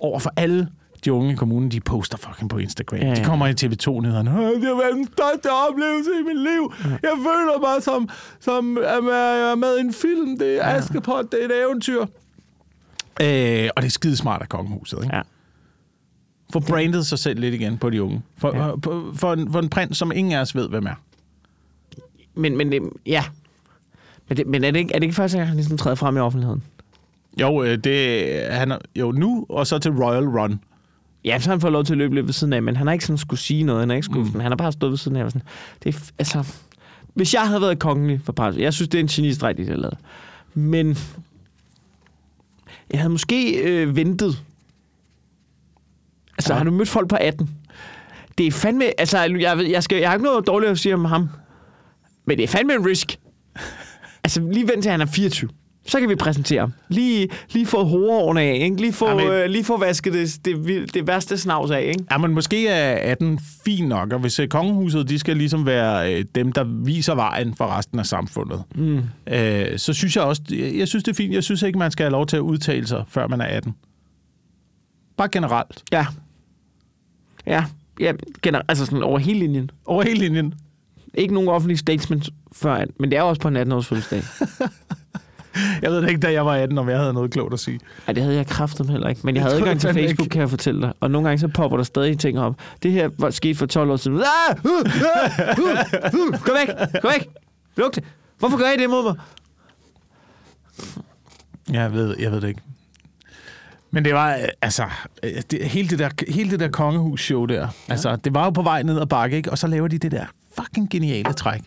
over 0.00 0.18
for 0.18 0.32
alle 0.36 0.68
de 1.04 1.12
unge 1.12 1.32
i 1.32 1.34
kommunen, 1.34 1.70
de 1.70 1.80
poster 1.80 2.18
fucking 2.18 2.50
på 2.50 2.58
Instagram. 2.58 2.98
Ja, 2.98 3.04
Ja, 3.04 3.10
ja. 3.10 3.16
ja. 3.18 3.22
De 3.22 3.28
kommer 3.28 3.46
i 3.46 3.52
TV2-nyhederne. 3.52 4.30
"Åh, 4.30 4.36
Det 4.36 4.64
har 4.68 4.76
været 4.82 4.94
den 4.94 5.06
største 5.06 5.48
oplevelse 5.70 6.10
i 6.20 6.22
mit 6.26 6.38
liv. 6.42 6.72
Jeg 7.02 7.10
føler 7.16 7.60
mig 7.60 7.82
som, 7.82 8.08
som 8.40 8.78
at 8.78 8.84
er 8.84 9.54
med 9.54 9.76
i 9.78 9.80
en 9.80 9.92
film. 9.92 10.38
Det 10.38 10.56
er 10.64 10.64
Askepot, 10.64 11.32
det 11.32 11.38
er 11.42 11.44
et 11.44 11.62
eventyr. 11.66 12.04
Øh, 13.20 13.68
og 13.76 13.82
det 13.82 13.88
er 13.88 13.90
skidesmart 13.90 14.42
af 14.42 14.48
kongehuset, 14.48 14.98
ikke? 15.02 15.16
Ja. 15.16 15.22
For 16.52 16.60
brandet 16.60 17.06
sig 17.06 17.18
selv 17.18 17.40
lidt 17.40 17.54
igen 17.54 17.78
på 17.78 17.90
de 17.90 18.02
unge. 18.02 18.22
For, 18.38 18.56
Ja. 18.56 18.70
for, 18.82 19.12
for, 19.14 19.32
en, 19.32 19.52
for 19.52 19.58
en 19.58 19.68
prins, 19.68 19.98
som 19.98 20.12
ingen 20.14 20.32
af 20.32 20.40
os 20.40 20.54
ved, 20.54 20.68
hvem 20.68 20.86
er. 20.86 20.94
Men, 22.34 22.56
men 22.56 22.72
det- 22.72 22.82
ja. 23.06 23.24
Men, 24.28 24.36
det, 24.36 24.46
men 24.46 24.64
er, 24.64 24.70
det 24.70 24.78
ikke, 24.78 24.94
er 24.94 24.98
det 24.98 25.02
ikke 25.06 25.14
første 25.16 25.36
gang, 25.38 25.48
han 25.48 25.56
ligesom 25.56 25.76
træder 25.78 25.94
frem 25.96 26.16
i 26.16 26.20
offentligheden? 26.20 26.62
Jo, 27.40 27.62
øh, 27.62 27.78
det 27.78 28.26
han 28.50 28.70
er, 28.72 28.78
jo 28.96 29.12
nu, 29.12 29.46
og 29.48 29.66
så 29.66 29.78
til 29.78 29.90
Royal 29.92 30.24
Run. 30.28 30.60
Ja, 31.24 31.38
så 31.38 31.48
har 31.48 31.54
han 31.54 31.60
fået 31.60 31.72
lov 31.72 31.84
til 31.84 31.92
at 31.94 31.98
løbe 31.98 32.14
lidt 32.14 32.26
ved 32.26 32.32
siden 32.32 32.52
af, 32.52 32.62
men 32.62 32.76
han 32.76 32.86
har 32.86 32.92
ikke 32.92 33.04
sådan 33.04 33.18
skulle 33.18 33.40
sige 33.40 33.62
noget. 33.64 33.80
Han 33.80 33.88
har, 33.88 33.96
ikke 33.96 34.04
skulle, 34.04 34.30
mm. 34.34 34.40
han 34.40 34.50
har 34.50 34.56
bare 34.56 34.72
stået 34.72 34.90
ved 34.90 34.98
siden 34.98 35.16
af. 35.16 35.24
og 35.24 35.30
Sådan. 35.30 35.46
Det 35.82 35.94
er, 35.96 36.10
altså, 36.18 36.44
hvis 37.14 37.34
jeg 37.34 37.42
havde 37.48 37.60
været 37.60 37.78
kongelig 37.78 38.20
for 38.24 38.32
par, 38.32 38.50
jeg 38.58 38.72
synes, 38.74 38.88
det 38.88 38.98
er 38.98 39.02
en 39.02 39.08
genistreg, 39.08 39.56
de 39.56 39.66
har 39.66 39.76
lavet. 39.76 39.98
Men 40.54 40.96
jeg 42.92 43.00
havde 43.00 43.10
måske 43.12 43.58
øh, 43.62 43.96
ventet. 43.96 44.42
Altså, 46.38 46.52
Ja. 46.52 46.58
har 46.58 46.64
du 46.64 46.70
mødt 46.70 46.88
folk 46.88 47.08
på 47.08 47.16
18? 47.20 47.50
Det 48.38 48.46
er 48.46 48.50
fandme... 48.50 49.00
Altså, 49.00 49.18
jeg, 49.18 49.70
jeg, 49.70 49.82
skal, 49.82 49.98
jeg 49.98 50.08
har 50.08 50.14
ikke 50.14 50.24
noget 50.24 50.46
dårligt 50.46 50.70
at 50.72 50.78
sige 50.78 50.94
om 50.94 51.04
ham. 51.04 51.28
Men 52.24 52.36
det 52.38 52.44
er 52.44 52.48
fandme 52.48 52.74
en 52.74 52.86
risk. 52.86 53.18
Altså, 54.24 54.48
lige 54.52 54.68
vent 54.68 54.82
til 54.82 54.90
han 54.90 55.00
er 55.00 55.06
24. 55.06 55.50
Så 55.86 56.00
kan 56.00 56.08
vi 56.08 56.14
præsentere. 56.14 56.70
Lige, 56.88 57.28
lige 57.52 57.66
få 57.66 57.84
hovedårene 57.84 58.40
af, 58.40 58.58
ikke? 58.62 58.76
Lige 58.76 58.92
få, 58.92 59.08
Jamen- 59.08 59.26
øh, 59.26 59.50
lige 59.50 59.64
få 59.64 59.78
vasket 59.78 60.12
det, 60.12 60.40
det, 60.44 60.94
det 60.94 61.06
værste 61.06 61.38
snavs 61.38 61.70
af, 61.70 61.82
ikke? 61.82 62.04
Ja, 62.10 62.18
men 62.18 62.34
måske 62.34 62.68
er 62.68 63.10
18 63.12 63.38
fin 63.64 63.88
nok, 63.88 64.12
og 64.12 64.18
hvis 64.18 64.38
øh, 64.38 64.48
kongehuset, 64.48 65.08
de 65.08 65.18
skal 65.18 65.36
ligesom 65.36 65.66
være 65.66 66.14
øh, 66.14 66.24
dem, 66.34 66.52
der 66.52 66.64
viser 66.64 67.14
vejen 67.14 67.54
for 67.54 67.66
resten 67.66 67.98
af 67.98 68.06
samfundet, 68.06 68.62
Mm. 68.74 69.00
øh, 69.26 69.78
så 69.78 69.92
synes 69.92 70.16
jeg 70.16 70.24
også, 70.24 70.42
jeg, 70.50 70.74
jeg 70.76 70.88
synes 70.88 71.04
det 71.04 71.10
er 71.12 71.16
fint, 71.16 71.34
jeg 71.34 71.44
synes 71.44 71.62
ikke, 71.62 71.78
man 71.78 71.90
skal 71.90 72.04
have 72.04 72.12
lov 72.12 72.26
til 72.26 72.36
at 72.36 72.40
udtale 72.40 72.86
sig, 72.86 73.04
før 73.08 73.26
man 73.26 73.40
er 73.40 73.44
18. 73.46 73.74
Bare 75.16 75.28
generelt. 75.32 75.82
Ja. 75.92 76.06
Ja, 77.46 77.64
ja 78.00 78.12
generelt, 78.42 78.66
altså 78.68 78.84
sådan 78.86 79.02
over 79.02 79.18
hele 79.18 79.38
linjen. 79.38 79.70
Over 79.84 80.02
hele 80.02 80.18
linjen. 80.18 80.54
Ikke 81.14 81.34
nogen 81.34 81.48
offentlig 81.48 81.78
statement 81.78 82.30
før, 82.52 82.84
men 82.98 83.10
det 83.10 83.18
er 83.18 83.22
også 83.22 83.40
på 83.40 83.48
en 83.48 83.56
18-års 83.56 83.86
fødselsdag. 83.86 84.22
Jeg 85.82 85.90
ved 85.90 86.08
ikke, 86.08 86.20
da 86.20 86.32
jeg 86.32 86.46
var 86.46 86.54
18, 86.56 86.78
om 86.78 86.88
jeg 86.88 86.98
havde 86.98 87.12
noget 87.12 87.30
klogt 87.30 87.54
at 87.54 87.60
sige. 87.60 87.80
Nej, 88.06 88.14
det 88.14 88.22
havde 88.22 88.36
jeg 88.36 88.46
kraftet 88.46 88.90
heller 88.90 89.08
ikke. 89.08 89.20
Men 89.24 89.34
jeg 89.36 89.44
Det 89.44 89.50
havde 89.52 89.60
adgang 89.60 89.74
jeg 89.74 89.80
til 89.80 89.94
Facebook, 89.94 90.24
ikke. 90.26 90.32
kan 90.32 90.40
jeg 90.40 90.50
fortælle 90.50 90.82
dig. 90.82 90.92
Og 91.00 91.10
nogle 91.10 91.28
gange 91.28 91.40
så 91.40 91.48
popper 91.48 91.76
der 91.76 91.84
stadig 91.84 92.18
ting 92.18 92.38
op. 92.40 92.54
Det 92.82 92.92
her 92.92 93.10
var 93.18 93.30
sket 93.30 93.56
for 93.56 93.66
12 93.66 93.90
år 93.90 93.96
siden. 93.96 94.16
Ah! 94.48 94.56
Uh, 94.64 94.70
uh, 94.70 94.78
uh, 94.80 96.32
uh. 96.32 96.40
Gå 96.44 96.52
væk! 96.52 96.68
Gå 97.02 97.08
væk! 97.08 97.26
Luk 97.76 97.94
det! 97.94 98.04
Hvorfor 98.38 98.58
gør 98.58 98.70
I 98.70 98.76
det 98.82 98.90
mod 98.90 99.02
mig? 99.02 99.14
Jeg 101.72 101.92
ved, 101.92 102.16
jeg 102.18 102.32
ved 102.32 102.40
det 102.40 102.48
ikke. 102.48 102.60
Men 103.90 104.04
det 104.04 104.14
var, 104.14 104.34
øh, 104.34 104.44
altså, 104.62 104.84
øh, 105.22 105.30
det, 105.50 105.64
hele, 105.64 105.88
det 105.88 105.98
der, 105.98 106.08
hele 106.28 106.50
det 106.50 106.60
der 106.60 106.68
kongehus-show 106.68 107.46
der, 107.46 107.60
ja. 107.60 107.68
altså, 107.88 108.16
det 108.16 108.34
var 108.34 108.44
jo 108.44 108.50
på 108.50 108.62
vej 108.62 108.82
ned 108.82 109.00
ad 109.00 109.06
bakke, 109.06 109.36
ikke? 109.36 109.50
Og 109.50 109.58
så 109.58 109.66
laver 109.66 109.88
de 109.88 109.98
det 109.98 110.12
der 110.12 110.24
fucking 110.58 110.90
geniale 110.90 111.32
træk. 111.32 111.60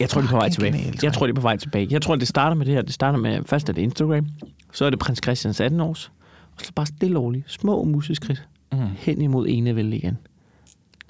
Jeg 0.00 0.08
tror, 0.08 0.20
de 0.20 0.26
er 0.26 0.30
på 0.30 0.36
vej 0.36 0.48
tilbage. 0.48 0.72
genialt, 0.72 1.02
Jeg 1.04 1.12
tror, 1.12 1.26
de 1.26 1.30
er 1.30 1.34
på 1.34 1.40
vej 1.40 1.56
tilbage. 1.56 1.88
Jeg 1.90 2.02
tror, 2.02 2.16
det 2.16 2.28
starter 2.28 2.56
med 2.56 2.66
det 2.66 2.74
her. 2.74 2.82
Det 2.82 2.94
starter 2.94 3.18
med, 3.18 3.40
først 3.46 3.68
er 3.68 3.72
det 3.72 3.82
Instagram, 3.82 4.26
så 4.72 4.84
er 4.84 4.90
det 4.90 4.98
prins 4.98 5.20
Christians 5.24 5.60
18 5.60 5.80
års, 5.80 6.12
og 6.58 6.60
så 6.64 6.72
bare 6.74 6.86
stille 6.86 7.18
og 7.18 7.22
roligt, 7.24 7.50
små 7.50 7.84
museskridt, 7.84 8.48
Mm. 8.72 8.78
hen 8.98 9.20
imod 9.22 9.46
enevælde 9.48 9.96
igen. 9.96 10.18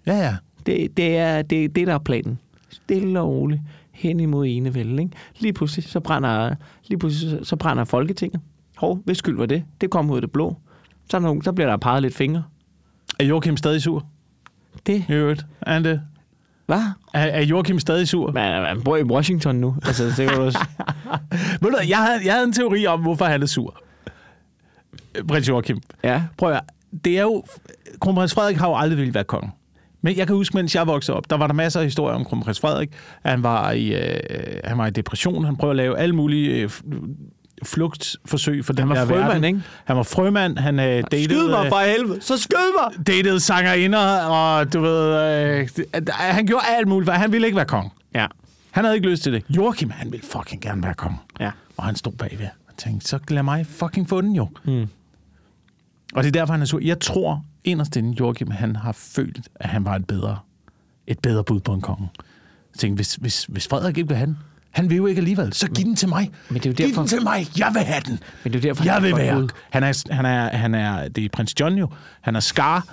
Ja, 0.07 0.17
ja. 0.19 0.37
Det, 0.67 0.97
det 0.97 1.17
er 1.17 1.43
det, 1.43 1.75
det, 1.77 1.87
der 1.87 1.95
er 1.95 1.99
planen. 1.99 2.39
Stille 2.71 3.21
og 3.21 3.29
roligt 3.29 3.61
hen 3.93 4.21
imod 4.21 4.47
enevælde. 4.49 5.03
Ikke? 5.03 5.17
Lige 5.41 5.53
pludselig, 5.53 5.85
så 5.89 6.01
brænder, 6.01 6.55
lige 6.89 6.99
pludselig, 6.99 7.47
så- 7.47 7.57
brænder 7.57 7.85
Folketinget. 7.85 8.41
Hov, 8.77 8.99
hvis 9.05 9.19
skyld 9.19 9.37
var 9.37 9.47
det? 9.47 9.65
Det 9.81 9.91
kom 9.91 10.11
ud 10.11 10.17
af 10.17 10.21
det 10.21 10.31
blå. 10.31 10.57
Så, 11.11 11.19
der 11.19 11.19
nogen, 11.19 11.43
så 11.43 11.53
bliver 11.53 11.69
der 11.71 11.77
peget 11.77 12.03
lidt 12.03 12.15
fingre. 12.15 12.43
Er 13.19 13.25
Joachim 13.25 13.57
stadig 13.57 13.83
sur? 13.83 14.07
Det, 14.87 15.05
I 15.09 15.13
øvrigt. 15.13 15.47
Er 15.61 15.79
det? 15.79 16.01
Hvad? 16.71 16.83
Er, 17.15 17.27
er 17.27 17.43
Joachim 17.43 17.79
stadig 17.79 18.09
sur? 18.09 18.33
Man, 18.33 18.63
man 18.63 18.83
bor 18.83 18.97
i 18.97 19.03
Washington 19.03 19.57
nu. 19.57 19.77
Altså, 19.87 20.05
det 20.05 20.17
kan 20.17 20.29
du 20.29 20.43
også. 20.43 20.59
Ved 21.61 21.71
du, 21.71 21.77
jeg 21.89 21.99
havde, 21.99 22.21
jeg 22.25 22.33
havde 22.33 22.45
en 22.45 22.53
teori 22.53 22.87
om, 22.87 23.01
hvorfor 23.01 23.25
han 23.25 23.43
er 23.43 23.47
sur. 23.47 23.83
Øh, 25.15 25.25
Prins 25.25 25.49
Joachim. 25.49 25.81
Ja. 26.05 26.23
Prøv 26.37 26.53
at. 26.53 26.61
Det 27.05 27.19
er 27.19 27.23
jo... 27.23 27.45
Kronprins 28.01 28.35
Frederik 28.35 28.57
har 28.57 28.69
jo 28.69 28.77
aldrig 28.77 28.99
ville 28.99 29.15
være 29.15 29.25
konge. 29.25 29.51
Men 30.03 30.17
jeg 30.17 30.27
kan 30.27 30.37
huske, 30.37 30.57
mens 30.57 30.75
jeg 30.75 30.87
voksede 30.87 31.17
op, 31.17 31.31
der 31.31 31.37
var 31.37 31.47
der 31.47 31.55
masser 31.55 31.81
af 31.81 31.87
historier 31.87 32.15
om 32.15 32.25
kronprins 32.25 32.61
Frederik. 32.61 32.91
Han 33.25 33.43
var 33.43 33.71
i, 33.71 33.95
øh, 33.95 34.21
han 34.65 34.79
var 34.79 34.87
i 34.87 34.91
depression. 34.91 35.45
Han 35.45 35.57
prøvede 35.57 35.73
at 35.73 35.77
lave 35.77 35.99
alle 35.99 36.15
mulige 36.15 36.63
øh, 36.63 36.71
flugtforsøg 37.63 38.65
for 38.65 38.73
den 38.73 38.79
Han 38.81 38.89
var 38.89 38.95
der 38.95 39.07
frømand, 39.07 39.27
verden. 39.27 39.45
ikke? 39.45 39.61
Han 39.85 39.97
var 39.97 40.03
frømand. 40.03 40.59
Han 40.59 40.79
øh, 40.79 40.85
datede, 40.85 41.25
Skyd 41.25 41.49
mig 41.51 41.65
øh, 41.65 41.71
fra 41.71 41.87
helvede! 41.87 42.21
Så 42.23 42.39
skyd 42.39 42.57
mig! 42.97 43.07
datede 43.07 43.41
sangerinder, 43.41 44.21
og 44.25 44.73
du 44.73 44.81
ved... 44.81 45.17
Øh, 45.63 45.69
han 46.17 46.47
gjorde 46.47 46.65
alt 46.69 46.89
muligt, 46.89 47.07
for 47.07 47.13
han 47.13 47.33
ville 47.33 47.47
ikke 47.47 47.57
være 47.57 47.67
konge. 47.67 47.91
Ja. 48.15 48.27
Han 48.71 48.85
havde 48.85 48.97
ikke 48.97 49.09
lyst 49.09 49.23
til 49.23 49.33
det. 49.33 49.45
Joachim, 49.49 49.91
han 49.91 50.13
ville 50.13 50.27
fucking 50.27 50.63
gerne 50.63 50.83
være 50.83 50.95
konge. 50.95 51.19
Ja. 51.41 51.51
Og 51.77 51.85
han 51.85 51.97
stod 51.97 52.13
bagved 52.13 52.47
og 52.69 52.77
tænkte, 52.77 53.09
så 53.09 53.19
lad 53.29 53.43
mig 53.43 53.67
fucking 53.67 54.09
få 54.09 54.21
den 54.21 54.33
jo. 54.37 54.49
Mm. 54.65 54.87
Og 56.15 56.23
det 56.23 56.29
er 56.29 56.33
derfor, 56.41 56.53
han 56.53 56.61
er 56.63 56.67
sur. 56.67 56.81
Jeg 56.83 57.01
tror 57.01 57.45
inderst 57.65 57.97
inde, 57.97 58.17
Joachim, 58.21 58.51
han 58.51 58.77
har 58.77 58.93
følt, 58.93 59.49
at 59.55 59.69
han 59.69 59.85
var 59.85 59.97
et 59.97 60.07
bedre, 60.07 60.39
et 61.07 61.19
bedre 61.19 61.45
bud 61.45 61.61
på 61.61 61.73
en 61.73 61.81
konge. 61.81 62.09
Jeg 62.75 62.79
tænkte, 62.79 62.97
hvis, 62.99 63.15
hvis, 63.15 63.45
hvis 63.45 63.69
Frederik 63.69 63.99
ikke 63.99 64.09
vil 64.09 64.17
have 64.17 64.27
den, 64.27 64.39
han 64.71 64.91
vil 64.91 64.97
jo 64.97 65.07
ikke 65.07 65.19
alligevel, 65.19 65.53
så 65.53 65.67
giv 65.69 65.85
den 65.85 65.97
til 65.97 66.09
mig. 66.09 66.31
Men 66.49 66.55
det 66.63 66.67
er 66.67 66.71
jo 66.71 66.75
Giv 66.75 66.87
derfor- 66.87 67.01
den 67.03 67.09
til 67.09 67.23
mig, 67.23 67.47
jeg 67.59 67.71
vil 67.75 67.83
have 67.83 68.01
den. 68.07 68.21
Men 68.45 68.53
det 68.53 68.59
er 68.59 68.63
jo 68.63 68.69
derfor, 68.69 68.85
jeg 68.85 68.93
han 68.95 69.03
vil 69.03 69.17
være. 69.17 69.49
Han 69.71 69.83
er, 69.83 70.03
han 70.15 70.25
er, 70.27 70.57
han 70.57 70.75
er, 70.75 71.09
det 71.09 71.25
er 71.25 71.29
prins 71.33 71.61
John 71.61 71.75
jo. 71.79 71.89
Han 72.21 72.37
er 72.37 72.41
skar. 72.41 72.85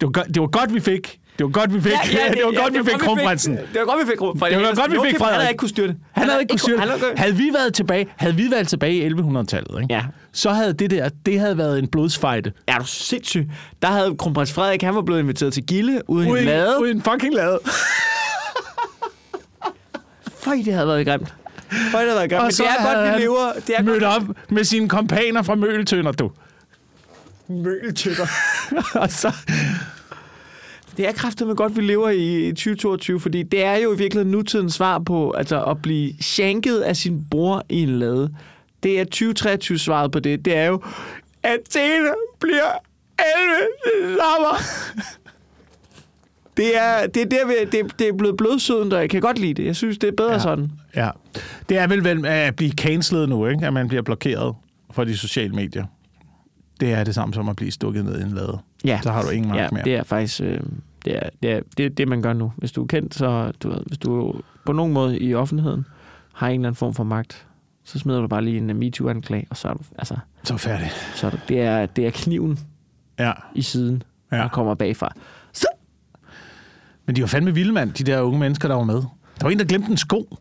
Det 0.00 0.06
var, 0.06 0.08
godt, 0.12 0.26
det 0.26 0.40
var 0.40 0.46
godt, 0.46 0.74
vi 0.74 0.80
fik. 0.80 1.20
Det 1.38 1.44
var 1.44 1.50
godt, 1.50 1.74
vi 1.74 1.80
fik. 1.80 1.92
det 2.12 2.42
var 2.44 2.62
godt, 2.62 2.74
vi 2.74 2.90
fik 2.90 2.98
kronprinsen. 3.00 3.52
Det 3.56 3.66
var 3.74 3.84
godt, 3.84 4.06
vi 4.06 4.10
fik 4.10 4.18
kronprinsen. 4.18 4.58
Det 4.60 4.68
var 4.68 4.74
godt, 4.74 4.92
vi 4.92 4.98
fik 5.06 5.12
Han 5.12 5.18
Frederik. 5.20 5.34
havde 5.38 5.48
ikke 5.50 5.58
kunne 5.58 5.68
styre 5.68 5.86
det. 5.86 5.96
Han 6.12 6.28
havde 6.28 6.40
ikke 6.40 6.50
kunnet 6.50 6.60
styre 6.60 6.78
han 6.78 6.88
det. 6.88 7.18
havde- 7.18 7.34
vi 7.36 7.50
været 7.54 7.74
tilbage, 7.74 8.06
havde 8.16 8.34
vi 8.34 8.50
været 8.50 8.68
tilbage 8.68 8.94
i 8.94 9.06
1100-tallet, 9.08 9.82
ikke? 9.82 9.94
Ja. 9.94 10.02
så 10.32 10.50
havde 10.50 10.72
det 10.72 10.90
der, 10.90 11.08
det 11.26 11.40
havde 11.40 11.58
været 11.58 11.78
en 11.78 11.86
blodsfejde. 11.88 12.52
Er 12.66 12.78
du 12.78 12.86
sindssyg? 12.86 13.50
Der 13.82 13.88
havde 13.88 14.14
kronprins 14.18 14.52
Frederik, 14.52 14.82
han 14.82 14.94
var 14.94 15.02
blevet 15.02 15.20
inviteret 15.20 15.52
til 15.52 15.62
Gilde 15.66 16.00
ude 16.10 16.26
i 16.26 16.30
en 16.30 16.44
lade. 16.44 16.80
Uden 16.80 17.02
fucking 17.02 17.34
lade. 17.34 17.58
Føj, 20.44 20.56
det 20.64 20.74
havde 20.74 20.86
været 20.86 21.06
grimt. 21.06 21.34
Føj, 21.90 22.00
det 22.00 22.10
havde 22.10 22.16
været 22.16 22.30
grimt. 22.30 22.42
Men 22.42 22.50
det 22.50 22.60
er 22.60 22.94
godt, 22.94 23.14
vi 23.14 23.22
lever. 23.22 23.52
Det 23.66 23.74
er 23.78 23.82
mødt 23.82 24.02
op 24.02 24.22
med 24.50 24.64
sine 24.64 24.88
kompaner 24.88 25.42
fra 25.42 25.54
Møltønder, 25.54 26.12
du. 26.12 26.30
Møltykker. 27.48 28.26
og 29.02 29.10
så, 29.10 29.32
Det 30.96 31.08
er 31.08 31.12
kraftigt 31.12 31.56
godt, 31.56 31.76
vi 31.76 31.82
lever 31.82 32.10
i 32.10 32.52
2022, 32.52 33.20
fordi 33.20 33.42
det 33.42 33.64
er 33.64 33.76
jo 33.76 33.94
i 33.94 33.96
virkeligheden 33.96 34.32
nutidens 34.32 34.74
svar 34.74 34.98
på 34.98 35.30
altså 35.30 35.64
at 35.64 35.82
blive 35.82 36.12
shanket 36.20 36.80
af 36.80 36.96
sin 36.96 37.24
bror 37.30 37.64
i 37.68 37.82
en 37.82 37.98
lade. 37.98 38.34
Det 38.82 39.00
er 39.00 39.04
2023 39.04 39.78
svaret 39.78 40.12
på 40.12 40.20
det. 40.20 40.44
Det 40.44 40.56
er 40.56 40.66
jo, 40.66 40.82
Athena 41.42 42.12
bliver 42.40 42.72
11 43.18 43.66
til 43.84 44.16
sommer. 44.16 44.56
Det 46.56 46.76
er, 46.76 47.06
det, 47.06 47.22
er 47.22 47.26
der, 47.28 47.70
det, 47.72 47.98
det 47.98 48.08
er 48.08 48.12
blevet 48.12 48.36
blodsøden, 48.36 48.92
og 48.92 48.98
jeg 49.00 49.10
kan 49.10 49.20
godt 49.20 49.38
lide 49.38 49.54
det. 49.54 49.64
Jeg 49.64 49.76
synes, 49.76 49.98
det 49.98 50.08
er 50.08 50.12
bedre 50.16 50.32
ja. 50.32 50.38
Sådan. 50.38 50.72
ja. 50.96 51.10
Det 51.68 51.78
er 51.78 51.86
vel 51.86 52.04
vel 52.04 52.26
at 52.26 52.56
blive 52.56 52.70
cancelet 52.70 53.28
nu, 53.28 53.46
ikke? 53.46 53.66
At 53.66 53.72
man 53.72 53.88
bliver 53.88 54.02
blokeret. 54.02 54.54
for 54.90 55.04
de 55.04 55.16
sociale 55.16 55.52
medier, 55.52 55.84
det 56.80 56.92
er 56.92 57.04
det 57.04 57.14
samme 57.14 57.34
som 57.34 57.48
at 57.48 57.56
blive 57.56 57.70
stukket 57.70 58.04
ned 58.04 58.20
i 58.20 58.22
en 58.22 58.30
lade. 58.30 58.58
Ja, 58.84 59.00
Så 59.02 59.10
har 59.12 59.22
du 59.22 59.28
ingen 59.30 59.48
magt 59.48 59.60
ja 59.60 59.68
mere. 59.72 59.84
det 59.84 59.94
er 59.94 60.02
faktisk 60.02 60.40
øh, 60.40 60.60
det, 61.04 61.16
er, 61.16 61.28
det, 61.42 61.50
er, 61.52 61.60
det, 61.76 61.86
er 61.86 61.90
det, 61.90 62.08
man 62.08 62.22
gør 62.22 62.32
nu. 62.32 62.52
Hvis 62.56 62.72
du 62.72 62.82
er 62.82 62.86
kendt, 62.86 63.14
så 63.14 63.52
du 63.62 63.68
ved, 63.68 63.78
hvis 63.86 63.98
du 63.98 64.34
på 64.66 64.72
nogen 64.72 64.92
måde 64.92 65.18
i 65.18 65.34
offentligheden 65.34 65.86
har 66.32 66.48
en 66.48 66.54
eller 66.54 66.68
anden 66.68 66.76
form 66.76 66.94
for 66.94 67.04
magt, 67.04 67.46
så 67.84 67.98
smider 67.98 68.20
du 68.20 68.26
bare 68.26 68.42
lige 68.44 68.56
en 68.58 68.76
MeToo-anklage, 68.78 69.46
og 69.50 69.56
så 69.56 69.68
er 69.68 69.72
du, 69.74 69.80
altså, 69.98 70.16
Så 70.44 70.56
færdig. 70.56 70.90
så 71.14 71.26
er 71.26 71.30
du, 71.30 71.36
det, 71.48 71.60
er, 71.60 71.86
det 71.86 72.06
er 72.06 72.10
kniven 72.10 72.58
Ja. 73.18 73.32
i 73.54 73.62
siden, 73.62 74.02
ja. 74.32 74.36
der 74.36 74.48
kommer 74.48 74.74
bagfra. 74.74 75.12
Så, 77.04 77.06
Men 77.06 77.16
de 77.16 77.20
var 77.20 77.26
fandme 77.28 77.54
vilde, 77.54 77.72
mand, 77.72 77.92
de 77.92 78.04
der 78.04 78.20
unge 78.20 78.38
mennesker, 78.38 78.68
der 78.68 78.74
var 78.74 78.84
med. 78.84 78.94
Der 78.94 79.42
var 79.42 79.50
en, 79.50 79.58
der 79.58 79.64
glemte 79.64 79.90
en 79.90 79.96
sko. 79.96 80.36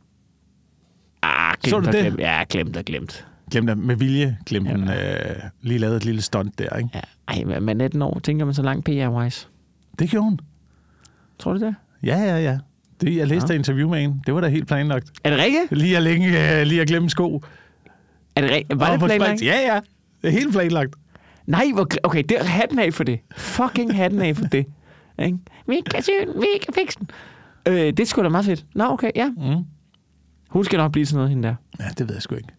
ah, 1.22 1.53
Så 1.64 1.70
glemt 1.70 1.84
du 1.84 1.88
og 1.88 1.93
det? 1.93 2.01
glemt. 2.01 2.20
Ja, 2.20 2.43
glemt 2.49 2.78
og 2.78 2.84
glemt. 2.86 3.28
Glemte 3.51 3.76
den 3.76 3.88
med 3.88 3.95
vilje. 3.95 4.38
Glemte 4.45 4.72
Ja. 4.72 4.78
den. 4.78 4.89
Øh, 4.89 5.36
lige 5.61 5.78
lavet 5.80 5.95
et 5.95 6.05
lille 6.05 6.22
stunt 6.22 6.59
der, 6.59 6.78
ikke? 6.78 6.89
Ja. 6.95 6.99
Ej, 7.28 7.43
men 7.43 7.64
med 7.64 7.76
19 7.76 8.01
år, 8.01 8.20
tænker 8.20 8.45
man 8.45 8.53
så 8.53 8.61
langt 8.61 8.89
PR-wise. 8.89 9.47
Det 9.99 10.09
gjorde 10.09 10.24
hun. 10.26 10.39
Tror 11.39 11.53
du 11.53 11.59
det? 11.59 11.76
Ja, 12.03 12.18
ja, 12.20 12.38
ja. 12.38 12.57
Det, 13.01 13.16
jeg 13.18 13.28
læste 13.28 13.47
Ja. 13.49 13.53
et 13.53 13.57
interview 13.59 13.89
med 13.89 14.03
en. 14.03 14.22
Det 14.26 14.34
var 14.34 14.41
da 14.41 14.47
helt 14.47 14.68
planlagt. 14.68 15.11
Er 15.24 15.30
det 15.30 15.39
rigtigt? 15.39 15.72
Lige 15.82 15.97
at, 15.97 16.03
længe, 16.03 16.59
øh, 16.59 16.66
lige 16.68 16.82
at 16.82 16.88
glemme 16.88 17.09
sko. 17.09 17.43
Er 18.36 18.41
det 18.41 18.51
rigtigt? 18.51 18.80
Var 18.80 18.86
Og 18.86 18.91
det 18.99 19.05
planlagt? 19.07 19.41
Ja, 19.41 19.74
ja. 19.74 19.80
Det 20.22 20.28
er 20.28 20.32
helt 20.32 20.51
planlagt. 20.51 20.95
Nej, 21.45 21.66
hvor, 21.74 21.88
okay, 22.03 22.24
det 22.30 22.39
er 22.39 22.43
hatten 22.43 22.80
af 22.80 22.93
for 22.93 23.03
det. 23.03 23.20
Fucking 23.38 23.95
hatten 23.95 24.22
af 24.22 24.38
for 24.38 24.45
det. 24.45 24.66
Ikke? 25.20 25.38
Vi 25.68 25.82
kan 25.91 26.03
syge 26.03 26.26
vi 26.36 26.47
kan 26.66 26.74
fikse 26.74 26.99
den. 26.99 27.09
Øh, 27.68 27.93
det 27.93 28.07
sgu 28.07 28.24
da 28.24 28.30
meget 28.30 28.45
fedt. 28.45 28.66
Nå, 28.76 28.84
okay, 28.86 29.11
ja. 29.16 29.28
Mm. 29.30 29.64
Hun 30.49 30.64
skal 30.66 30.78
nok 30.78 30.91
blive 30.91 31.05
sådan 31.05 31.16
noget, 31.18 31.30
hende 31.30 31.47
der. 31.47 31.55
Ja, 31.80 31.86
det 31.97 32.07
ved 32.07 32.16
jeg 32.16 32.22
sgu 32.22 32.36
ikke. 32.36 32.49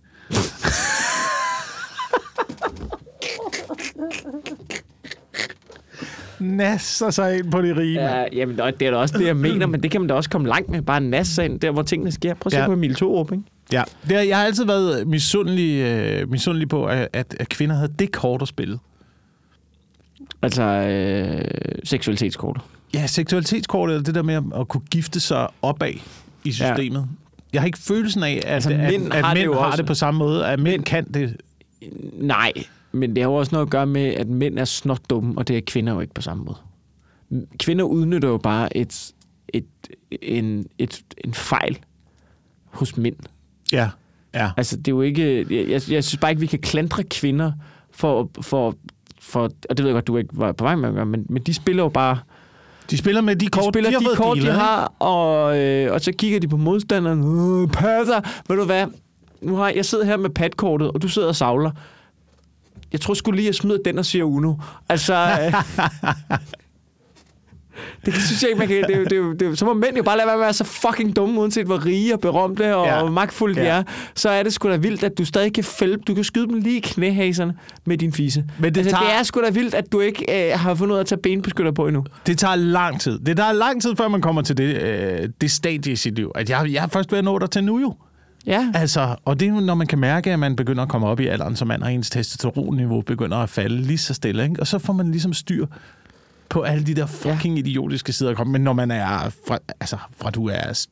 Nasser 6.40 7.10
sig 7.10 7.38
ind 7.38 7.50
på 7.50 7.62
de 7.62 7.76
rige, 7.76 7.94
ja. 8.02 8.18
Ja, 8.20 8.24
jamen, 8.32 8.56
det 8.56 8.82
er 8.82 8.90
da 8.90 8.96
også 8.96 9.18
det, 9.18 9.26
jeg 9.26 9.36
mener, 9.36 9.66
men 9.66 9.82
det 9.82 9.90
kan 9.90 10.00
man 10.00 10.08
da 10.08 10.14
også 10.14 10.30
komme 10.30 10.48
langt 10.48 10.70
med. 10.70 10.82
Bare 10.82 11.00
nasse 11.00 11.34
sig 11.34 11.44
ind, 11.44 11.60
der 11.60 11.70
hvor 11.70 11.82
tingene 11.82 12.12
sker. 12.12 12.34
Prøv 12.34 12.46
at 12.48 12.52
se 12.52 12.58
Ja. 12.58 12.66
på 12.66 12.72
Emil 12.72 12.94
Thorup, 12.94 13.32
ikke? 13.32 13.44
ja. 13.72 13.82
Det, 14.08 14.28
jeg 14.28 14.36
har 14.38 14.44
altid 14.44 14.64
været 14.64 15.06
misundelig, 15.06 15.80
øh, 15.82 16.30
misundelig 16.30 16.68
på, 16.68 16.84
at, 16.86 17.08
at, 17.12 17.36
at 17.40 17.48
kvinder 17.48 17.76
havde 17.76 17.92
det 17.98 18.12
kort 18.12 18.42
at 18.42 18.48
spille. 18.48 18.78
Altså, 20.44 20.62
øh, 20.62 21.78
seksualitetskortet. 21.84 22.62
Ja, 22.94 23.06
seksualitetskortet, 23.06 23.94
eller 23.94 24.04
det 24.04 24.14
der 24.14 24.22
med 24.22 24.34
at, 24.34 24.42
at 24.60 24.68
kunne 24.68 24.82
gifte 24.90 25.20
sig 25.20 25.48
opad 25.62 25.92
i 26.44 26.52
systemet. 26.52 27.00
Ja. 27.00 27.06
Jeg 27.52 27.62
har 27.62 27.66
ikke 27.66 27.78
følelsen 27.78 28.22
af, 28.22 28.32
at, 28.32 28.44
Altså, 28.44 28.70
at, 28.70 28.78
mænd 28.78 29.06
at, 29.06 29.18
at 29.18 29.24
har 29.24 29.34
det 29.34 29.40
mænd 29.40 29.44
jo 29.44 29.58
har 29.58 29.66
også. 29.66 29.76
det 29.76 29.86
på 29.86 29.94
samme 29.94 30.18
måde, 30.18 30.46
at 30.46 30.60
mænd 30.60 30.84
kan 30.84 31.04
det. 31.04 31.36
Nej, 32.12 32.52
men 32.92 33.16
det 33.16 33.22
har 33.22 33.30
jo 33.30 33.34
også 33.34 33.52
noget 33.52 33.66
at 33.66 33.70
gøre 33.70 33.86
med, 33.86 34.06
at 34.06 34.28
mænd 34.28 34.58
er 34.58 34.64
snot 34.64 35.10
dumme, 35.10 35.38
og 35.38 35.48
det 35.48 35.56
er 35.56 35.60
kvinder 35.66 35.92
jo 35.92 36.00
ikke 36.00 36.14
på 36.14 36.22
samme 36.22 36.44
måde. 36.44 36.56
Kvinder 37.58 37.84
udnytter 37.84 38.28
jo 38.28 38.38
bare 38.38 38.76
et, 38.76 39.12
et, 39.48 39.66
en, 40.22 40.66
et, 40.78 41.02
en 41.24 41.34
fejl 41.34 41.78
hos 42.66 42.96
mænd. 42.96 43.16
Ja, 43.72 43.90
ja. 44.34 44.50
Altså, 44.56 44.76
det 44.76 44.88
er 44.88 44.92
jo 44.92 45.00
ikke... 45.00 45.38
Jeg, 45.38 45.68
jeg, 45.68 45.82
jeg 45.90 46.04
synes 46.04 46.16
bare 46.16 46.30
ikke, 46.30 46.40
vi 46.40 46.46
kan 46.46 46.58
klandre 46.58 47.04
kvinder 47.04 47.52
for, 47.90 48.30
for, 48.40 48.74
for... 49.24 49.42
Og 49.42 49.76
det 49.76 49.78
ved 49.78 49.86
jeg 49.86 49.94
godt, 49.94 50.06
du 50.06 50.16
ikke 50.16 50.30
var 50.32 50.52
på 50.52 50.64
vej 50.64 50.74
med 50.74 50.88
at 50.88 50.94
gøre, 50.94 51.06
men, 51.06 51.26
men 51.28 51.42
de 51.42 51.54
spiller 51.54 51.82
jo 51.82 51.88
bare... 51.88 52.18
De 52.90 52.98
spiller 52.98 53.20
med 53.20 53.36
de 53.36 53.44
De 53.44 53.50
kort, 53.50 53.74
spiller 53.74 53.90
de 53.90 53.94
har 53.94 54.00
de 54.00 54.04
fået 54.06 54.16
kort, 54.16 54.36
dealet, 54.36 54.54
de 54.54 54.58
har, 54.58 54.92
og, 54.98 55.58
øh, 55.58 55.92
og 55.92 56.00
så 56.00 56.12
kigger 56.12 56.40
de 56.40 56.48
på 56.48 56.56
modstanderen. 56.56 57.20
Øh, 57.62 57.68
passer! 57.68 58.20
Ved 58.48 58.56
du 58.56 58.64
hvad? 58.64 58.86
Nu 59.42 59.56
har 59.56 59.66
jeg, 59.66 59.76
jeg 59.76 59.84
sidder 59.84 60.04
her 60.04 60.16
med 60.16 60.30
padkortet, 60.30 60.90
og 60.90 61.02
du 61.02 61.08
sidder 61.08 61.28
og 61.28 61.36
savler. 61.36 61.70
Jeg 62.92 63.00
tror 63.00 63.14
sgu 63.14 63.30
lige, 63.30 63.46
jeg 63.46 63.54
smider 63.54 63.78
den 63.84 63.98
og 63.98 64.04
siger 64.04 64.24
Uno. 64.24 64.54
Altså... 64.88 65.14
Øh, 65.14 65.54
det 68.06 68.14
synes 68.14 68.42
jeg 68.42 68.50
ikke, 68.50 68.58
man 68.58 68.68
kan... 68.68 68.84
Det, 68.88 69.10
det, 69.10 69.40
det, 69.40 69.58
så 69.58 69.64
må 69.64 69.74
mænd 69.74 69.96
jo 69.96 70.02
bare 70.02 70.16
lade 70.16 70.26
være 70.26 70.36
med 70.36 70.42
at 70.44 70.46
være 70.46 70.52
så 70.52 70.64
fucking 70.64 71.16
dumme, 71.16 71.40
uanset 71.40 71.66
hvor 71.66 71.86
rige 71.86 72.14
og 72.14 72.20
berømte 72.20 72.76
og 72.76 72.86
Ja. 72.86 73.10
magtfulde 73.10 73.54
de 73.54 73.60
Ja. 73.60 73.66
er. 73.78 73.82
Så 74.14 74.28
er 74.30 74.42
det 74.42 74.52
sgu 74.52 74.68
da 74.70 74.76
vildt, 74.76 75.04
at 75.04 75.18
du 75.18 75.24
stadig 75.24 75.52
kan 75.54 75.64
fælde... 75.64 75.96
Du 75.96 76.14
kan 76.14 76.24
skyde 76.24 76.46
dem 76.46 76.54
lige 76.60 76.76
i 76.76 76.80
knæhaserne 76.80 77.54
med 77.84 77.98
din 77.98 78.12
fisse. 78.12 78.44
Men 78.58 78.74
det 78.74 78.80
altså, 78.80 78.96
tager- 78.96 79.10
det 79.10 79.18
er 79.18 79.22
sgu 79.22 79.40
da 79.44 79.50
vildt, 79.50 79.74
at 79.74 79.92
du 79.92 80.00
ikke 80.00 80.50
øh, 80.52 80.58
har 80.58 80.74
fundet 80.74 80.92
ud 80.92 80.96
af 80.98 81.00
at 81.00 81.06
tage 81.06 81.20
benbeskytter 81.22 81.72
på 81.72 81.86
endnu. 81.86 82.04
Det 82.26 82.38
tager 82.38 82.54
lang 82.56 83.00
tid. 83.00 83.18
Det 83.18 83.36
tager 83.36 83.52
lang 83.52 83.82
tid, 83.82 83.96
før 83.96 84.08
man 84.08 84.20
kommer 84.20 84.42
til 84.42 84.56
det, 84.56 84.82
øh, 84.82 85.28
det 85.40 85.50
stadie 85.50 85.92
i 85.92 85.96
sit 85.96 86.14
liv. 86.14 86.32
At 86.34 86.50
jeg, 86.50 86.66
jeg 86.72 86.84
er 86.84 86.88
først 86.88 87.12
ved 87.12 87.18
at 87.18 87.24
nå 87.24 87.38
der 87.38 87.46
til 87.46 87.64
nu 87.64 87.80
jo. 87.80 87.94
Ja. 88.46 88.70
Altså, 88.74 89.16
og 89.24 89.40
det 89.40 89.48
er 89.48 89.60
når 89.60 89.74
man 89.74 89.86
kan 89.86 89.98
mærke, 89.98 90.32
at 90.32 90.38
man 90.38 90.56
begynder 90.56 90.82
at 90.82 90.88
komme 90.88 91.06
op 91.06 91.20
i 91.20 91.26
alderen, 91.26 91.56
så 91.56 91.64
man 91.64 91.82
og 91.82 91.92
ens 91.92 92.10
testosteronniveau 92.10 93.00
begynder 93.00 93.36
at 93.36 93.50
falde 93.50 93.76
lige 93.82 93.98
så 93.98 94.14
stille. 94.14 94.42
Ikke? 94.42 94.60
Og 94.60 94.66
så 94.66 94.78
får 94.78 94.92
man 94.92 95.10
ligesom 95.10 95.32
styr 95.32 95.66
på 96.48 96.62
alle 96.62 96.84
de 96.86 96.94
der 96.94 97.06
fucking 97.06 97.54
ja. 97.54 97.60
idiotiske 97.60 98.12
sider 98.12 98.30
at 98.30 98.36
komme. 98.36 98.52
Men 98.52 98.60
når 98.60 98.72
man 98.72 98.90
er 98.90 99.30
fra, 99.48 99.58
altså, 99.80 99.96
fra 100.16 100.30
du 100.30 100.48
er 100.48 100.86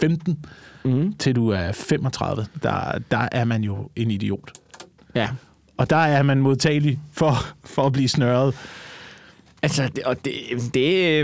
15 0.00 0.44
Mm. 0.84 1.12
til 1.18 1.36
du 1.36 1.48
er 1.48 1.72
35, 1.72 2.46
der, 2.62 2.98
der 3.10 3.28
er 3.32 3.44
man 3.44 3.62
jo 3.64 3.90
en 3.96 4.10
idiot. 4.10 4.52
Ja. 5.14 5.28
Og 5.76 5.90
der 5.90 5.96
er 5.96 6.22
man 6.22 6.38
modtagelig 6.40 7.00
for, 7.12 7.34
for 7.64 7.82
at 7.82 7.92
blive 7.92 8.08
snørret. 8.08 8.54
Altså, 9.62 9.88
det, 9.96 10.04
og 10.04 10.24
det, 10.24 10.34
det, 10.74 11.18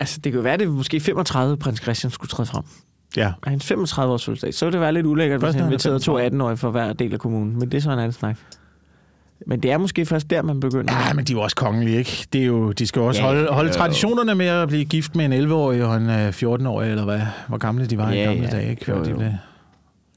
altså, 0.00 0.20
det 0.24 0.32
kan 0.32 0.38
jo 0.38 0.42
være, 0.42 0.52
at 0.54 0.60
det 0.60 0.68
måske 0.68 1.00
35, 1.00 1.56
prins 1.56 1.80
Christian 1.82 2.10
skulle 2.10 2.28
træde 2.28 2.46
frem. 2.46 2.62
Ja. 3.16 3.32
Er 3.46 3.50
hans 3.50 3.66
35 3.66 4.12
års 4.12 4.24
fødselsdag, 4.24 4.54
så 4.54 4.66
ville 4.66 4.72
det 4.72 4.80
være 4.80 4.92
lidt 4.92 5.06
ulækkert, 5.06 5.40
hvis 5.40 5.54
han 5.54 5.62
er 5.62 5.66
inviterede 5.66 5.98
to 5.98 6.16
35. 6.18 6.36
18-årige 6.44 6.56
for 6.56 6.70
hver 6.70 6.92
del 6.92 7.12
af 7.12 7.20
kommunen. 7.20 7.58
Men 7.58 7.72
det 7.72 7.78
er 7.78 7.82
så 7.82 7.90
en 7.92 7.98
anden 7.98 8.12
snak. 8.12 8.36
Men 9.46 9.60
det 9.62 9.70
er 9.72 9.78
måske 9.78 10.06
først 10.06 10.30
der, 10.30 10.42
man 10.42 10.60
begynder. 10.60 11.06
Ja, 11.06 11.12
men 11.12 11.24
de 11.24 11.32
er 11.32 11.36
jo 11.36 11.42
også 11.42 11.56
kongelige, 11.56 11.98
ikke? 11.98 12.26
Det 12.32 12.40
er 12.40 12.46
jo, 12.46 12.72
de 12.72 12.86
skal 12.86 13.00
jo 13.00 13.06
også 13.06 13.20
Ja, 13.22 13.28
ja, 13.28 13.34
holde, 13.34 13.52
holde 13.52 13.68
jo. 13.70 13.74
traditionerne 13.76 14.34
med 14.34 14.46
at 14.46 14.68
blive 14.68 14.84
gift 14.84 15.16
med 15.16 15.24
en 15.24 15.32
11-årig 15.32 15.84
og 15.84 15.96
en 15.96 16.10
øh, 16.10 16.28
14-årig, 16.28 16.90
eller 16.90 17.04
hvad, 17.04 17.20
hvor 17.48 17.58
gamle 17.58 17.86
de 17.86 17.98
var 17.98 18.12
Ja, 18.12 18.22
i 18.22 18.24
gamle 18.24 18.42
ja. 18.42 18.50
dage, 18.50 18.70
ikke? 18.70 18.84
Før 18.84 18.96
Jo, 18.98 19.04
de 19.04 19.10
jo. 19.10 19.16
blev 19.16 19.32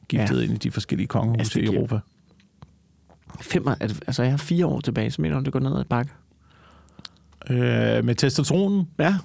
giftet 0.09 0.43
ind 0.43 0.53
i 0.53 0.57
de 0.57 0.71
forskellige 0.71 1.07
kongehuse 1.07 1.39
Altså, 1.39 1.59
i 1.59 1.75
Europa. 1.75 1.99
Fem, 3.41 3.67
altså, 3.79 4.23
jeg 4.23 4.31
har 4.31 4.37
fire 4.37 4.65
år 4.65 4.79
tilbage, 4.81 5.11
så 5.11 5.21
mener 5.21 5.37
du, 5.39 5.43
det 5.43 5.53
går 5.53 5.59
ned 5.59 5.77
ad 5.79 5.85
bakke? 5.85 6.11
Øh, 7.49 8.05
med 8.05 8.15
testosteronen? 8.15 8.87
Ja. 8.99 9.15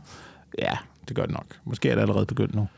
Ja, 0.58 0.72
det 1.08 1.16
gør 1.16 1.22
det 1.22 1.30
nok. 1.34 1.46
Måske 1.64 1.90
er 1.90 1.94
det 1.94 2.02
allerede 2.02 2.26
begyndt 2.26 2.54
nu. 2.54 2.68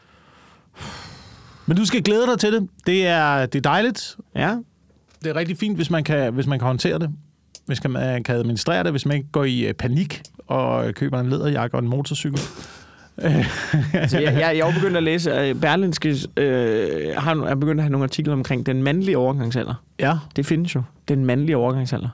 Men 1.66 1.76
du 1.76 1.84
skal 1.84 2.02
glæde 2.02 2.26
dig 2.26 2.38
til 2.38 2.52
det. 2.52 2.68
Det 2.86 3.06
er, 3.06 3.46
det 3.46 3.58
er 3.58 3.62
dejligt. 3.70 4.16
Ja. 4.34 4.56
Det 5.22 5.30
er 5.30 5.36
rigtig 5.36 5.56
fint, 5.56 5.76
hvis 5.76 5.90
man 5.90 6.04
kan, 6.04 6.32
hvis 6.32 6.46
man 6.46 6.58
kan 6.58 6.66
håndtere 6.66 6.98
det. 6.98 7.10
Hvis 7.66 7.84
man 7.84 8.22
kan, 8.22 8.36
administrere 8.36 8.84
det. 8.84 8.92
Hvis 8.92 9.06
man 9.06 9.16
ikke 9.16 9.28
går 9.32 9.44
i 9.44 9.60
øh, 9.66 9.74
panik 9.74 10.22
og 10.46 10.94
køber 10.94 11.20
en 11.20 11.30
læderjakke 11.30 11.76
og 11.76 11.82
en 11.82 11.88
motorcykel. 11.88 12.40
Altså, 13.92 14.18
jeg, 14.18 14.34
jeg, 14.34 14.56
jeg 14.56 14.68
er 14.68 14.74
begyndt 14.74 14.96
at 14.96 15.02
læse, 15.02 15.32
at 15.32 15.60
Berlinske 15.60 16.16
øh, 16.36 17.16
har, 17.16 17.34
er 17.44 17.54
begyndt 17.54 17.80
at 17.80 17.82
have 17.82 17.92
nogle 17.92 18.04
artikler 18.04 18.32
omkring 18.32 18.66
den 18.66 18.82
mandlige 18.82 19.18
overgangsalder. 19.18 19.74
Ja. 19.98 20.18
Det 20.36 20.46
findes 20.46 20.74
jo. 20.74 20.82
Den 21.08 21.24
mandlige 21.24 21.56
overgangsalder. 21.56 22.08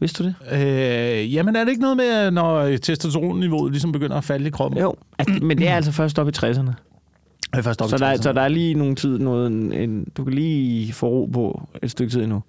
Vidste 0.00 0.22
du 0.22 0.28
det? 0.28 0.34
Øh, 0.52 1.34
jamen 1.34 1.56
er 1.56 1.64
det 1.64 1.70
ikke 1.70 1.82
noget 1.82 1.96
med, 1.96 2.30
når 2.30 2.76
testosteronniveauet 2.76 3.72
ligesom 3.72 3.92
begynder 3.92 4.16
at 4.16 4.24
falde 4.24 4.46
i 4.46 4.50
kroppen? 4.50 4.80
Jo. 4.80 4.94
At, 5.18 5.42
men 5.42 5.58
det 5.58 5.68
er 5.68 5.76
altså 5.76 5.92
først 5.92 6.18
op 6.18 6.28
i 6.28 6.32
60'erne. 6.36 6.42
Jeg 6.42 6.54
først 6.54 6.64
op 6.64 6.72
i 6.72 7.35
Så 7.54 7.96
der, 7.98 8.12
60'erne. 8.12 8.22
så 8.22 8.32
der 8.32 8.40
er 8.40 8.48
lige 8.48 8.74
nogle 8.74 8.94
tid, 8.94 9.18
noget, 9.18 9.46
en, 9.46 9.72
en, 9.72 10.06
du 10.16 10.24
kan 10.24 10.32
lige 10.32 10.92
få 10.92 11.06
ro 11.06 11.30
på 11.32 11.68
et 11.82 11.90
stykke 11.90 12.12
tid 12.12 12.22
endnu. 12.22 12.42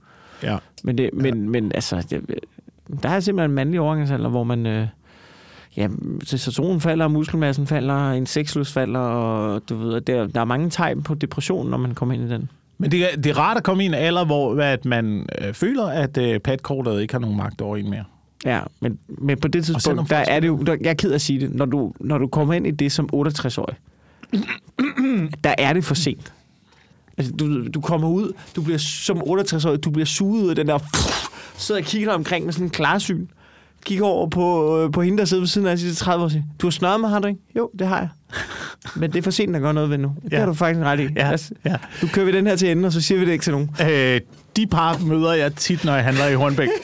Ja. 0.44 0.58
Men, 0.84 0.98
det, 0.98 1.10
men, 1.14 1.26
ja. 1.26 1.50
men 1.50 1.72
altså, 1.76 2.08
det, 2.10 2.40
der 3.04 3.10
er 3.10 3.20
simpelthen 3.20 3.52
en 3.52 3.56
mandlig 3.56 3.80
overgangsalder, 3.80 4.30
hvor 4.30 4.44
man... 4.44 4.66
Øh, 4.66 4.88
ja, 5.78 5.88
testosteron 6.26 6.82
falder, 6.82 7.08
muskelmassen 7.08 7.68
falder, 7.68 8.12
en 8.12 8.26
sexlyst 8.26 8.74
falder, 8.74 9.00
og 9.00 9.62
du 9.70 9.76
ved, 9.78 10.02
der, 10.02 10.28
der 10.28 10.42
er 10.42 10.46
mange 10.46 10.70
tegn 10.70 11.04
på 11.04 11.14
depression, 11.14 11.70
når 11.70 11.78
man 11.78 11.94
kommer 11.94 12.16
ind 12.16 12.24
i 12.24 12.30
den. 12.30 12.50
Men 12.78 12.92
det 12.92 13.08
det 13.24 13.26
er 13.26 13.40
rart 13.40 13.58
at 13.58 13.64
komme 13.64 13.84
i 13.84 13.86
en 13.86 13.94
alder, 13.94 14.26
hvor 14.26 14.62
at 14.62 14.86
man 14.86 15.26
øh, 15.42 15.54
føler, 15.54 15.86
at 15.86 16.18
øh, 16.18 16.40
patkortet 16.40 17.02
ikke 17.02 17.14
har 17.14 17.20
nogen 17.20 17.38
magt 17.38 17.62
over 17.62 17.78
en 17.78 17.90
mere. 17.90 18.04
Ja, 18.46 18.60
men, 18.80 19.00
men 19.08 19.40
på 19.40 19.48
det 19.48 19.66
tidspunkt, 19.66 20.10
der 20.10 20.18
er 20.18 20.40
det 20.40 20.48
jo, 20.48 20.58
der, 20.58 20.78
jeg 20.82 20.90
er 20.90 20.94
ked 20.94 21.12
af 21.12 21.16
at 21.16 21.22
sige 21.22 21.40
det, 21.40 21.56
når 21.56 21.66
du, 21.66 21.94
når 22.00 22.18
du 22.18 22.28
kommer 22.28 22.54
ind 22.54 22.68
i 22.68 22.72
det 22.72 22.92
som 22.92 23.10
68-årig, 23.14 23.76
der 25.44 25.56
er 25.58 25.74
det 25.74 25.86
for 25.86 25.96
sent. 25.96 26.34
Altså, 27.18 27.34
du, 27.34 27.68
du 27.68 27.82
kommer 27.82 28.08
ud, 28.10 28.34
du 28.56 28.62
bliver 28.62 28.78
som 28.80 29.18
68-årig, 29.18 29.84
du 29.84 29.90
bliver 29.90 30.06
suget 30.06 30.44
ud 30.44 30.50
af 30.50 30.56
den 30.56 30.68
der, 30.68 30.80
sidder 31.58 31.82
og 31.82 31.88
kigger 31.88 32.14
omkring 32.14 32.46
med 32.46 32.54
sådan 32.54 32.66
en 32.66 32.70
klarsyn, 32.70 33.28
kigger 33.86 34.06
over 34.06 34.30
på, 34.30 34.78
øh, 34.84 34.92
på 34.92 35.02
hende, 35.02 35.18
der 35.18 35.26
sidder 35.26 35.42
ved 35.42 35.48
siden 35.48 35.68
af 35.68 35.80
sig 35.80 35.98
30 35.98 36.22
år 36.22 36.26
og 36.26 36.32
siger, 36.32 36.44
du 36.62 36.68
har 36.68 36.72
snøret 36.72 37.00
mig, 37.00 37.10
har 37.10 37.20
du 37.20 37.28
ikke? 37.28 37.40
Jo, 37.58 37.70
det 37.80 37.88
har 37.88 37.98
jeg. 37.98 38.10
Men 39.00 39.12
det 39.12 39.18
er 39.20 39.24
for 39.24 39.32
sent 39.32 39.56
at 39.56 39.62
gøre 39.62 39.74
noget 39.74 39.90
ved 39.90 39.98
nu. 39.98 40.16
Det 40.24 40.32
Ja. 40.34 40.40
har 40.40 40.46
du 40.46 40.54
faktisk 40.54 40.80
ret 40.86 41.00
i. 41.00 41.08
Ja, 41.16 41.32
Altså, 41.32 41.54
ja. 41.66 41.76
Nu 42.02 42.08
kører 42.08 42.26
vi 42.26 42.32
den 42.32 42.48
her 42.48 42.56
til 42.56 42.72
enden, 42.72 42.86
og 42.86 42.92
så 42.92 43.02
siger 43.02 43.20
vi 43.20 43.26
det 43.26 43.32
ikke 43.32 43.44
til 43.44 43.52
nogen. 43.54 43.70
Øh, 43.90 44.22
de 44.56 44.68
par 44.68 44.98
møder 44.98 45.34
jeg 45.34 45.56
tit, 45.56 45.84
når 45.86 45.96
jeg 45.96 46.04
handler 46.04 46.28
i 46.28 46.34
Hornbæk. 46.34 46.70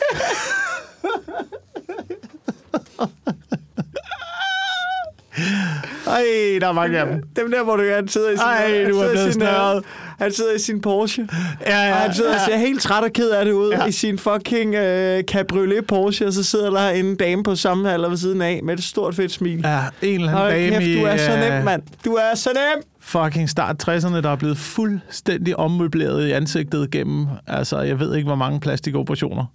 Ej, 6.13 6.59
der 6.61 6.67
er 6.67 6.71
mange 6.71 6.99
af 6.99 7.05
dem. 7.07 7.23
Dem 7.35 7.51
der, 7.51 7.63
hvor 7.63 7.75
du 7.75 7.83
han 7.95 8.07
sidder 8.07 8.29
i 8.29 8.35
sin, 8.35 8.41
Ej, 8.45 8.85
du 8.89 8.97
er 8.99 9.11
blevet 9.11 9.27
øh, 9.27 9.33
snørret. 9.33 9.83
Han 10.19 10.31
sidder 10.31 10.53
i 10.55 10.59
sin 10.59 10.81
Porsche. 10.81 11.27
Ja, 11.65 11.87
ja, 11.87 11.91
Og 11.93 11.97
han 11.99 12.13
sidder 12.13 12.29
og 12.33 12.39
ja. 12.47 12.53
ser 12.53 12.57
helt 12.57 12.81
træt 12.81 13.03
og 13.03 13.11
ked 13.13 13.29
af 13.29 13.45
det 13.45 13.51
ud 13.51 13.69
Ja. 13.71 13.77
ja. 13.81 13.85
i 13.85 13.91
sin 13.91 14.17
fucking 14.19 14.75
øh, 14.75 15.23
cabriolet 15.23 15.87
Porsche, 15.87 16.27
og 16.27 16.33
så 16.33 16.43
sidder 16.43 16.69
der 16.69 16.89
en 16.89 17.15
dame 17.15 17.43
på 17.43 17.55
samme 17.55 17.93
alder 17.93 18.09
ved 18.09 18.17
siden 18.17 18.41
af 18.41 18.59
med 18.63 18.73
et 18.77 18.83
stort 18.83 19.15
fedt 19.15 19.31
smil. 19.31 19.59
Ja, 19.63 19.79
en 20.01 20.15
eller 20.21 20.27
anden 20.31 20.41
Hold 20.41 20.51
dame 20.51 20.85
kæft, 20.85 20.99
du 21.01 21.05
er 21.05 21.17
så 21.17 21.31
øh, 21.33 21.39
nem, 21.53 21.63
mand. 21.63 21.81
Du 22.05 22.13
er 22.13 22.35
så 22.35 22.49
nem. 22.53 22.83
fucking 23.01 23.49
start 23.49 23.89
60'erne, 23.89 24.21
der 24.21 24.29
er 24.29 24.35
blevet 24.35 24.57
fuldstændig 24.57 25.55
ommøbleret 25.59 26.27
i 26.27 26.31
ansigtet 26.31 26.91
gennem, 26.91 27.27
altså 27.47 27.79
jeg 27.81 27.99
ved 27.99 28.15
ikke, 28.15 28.25
hvor 28.27 28.35
mange 28.35 28.59
plastikoperationer. 28.59 29.45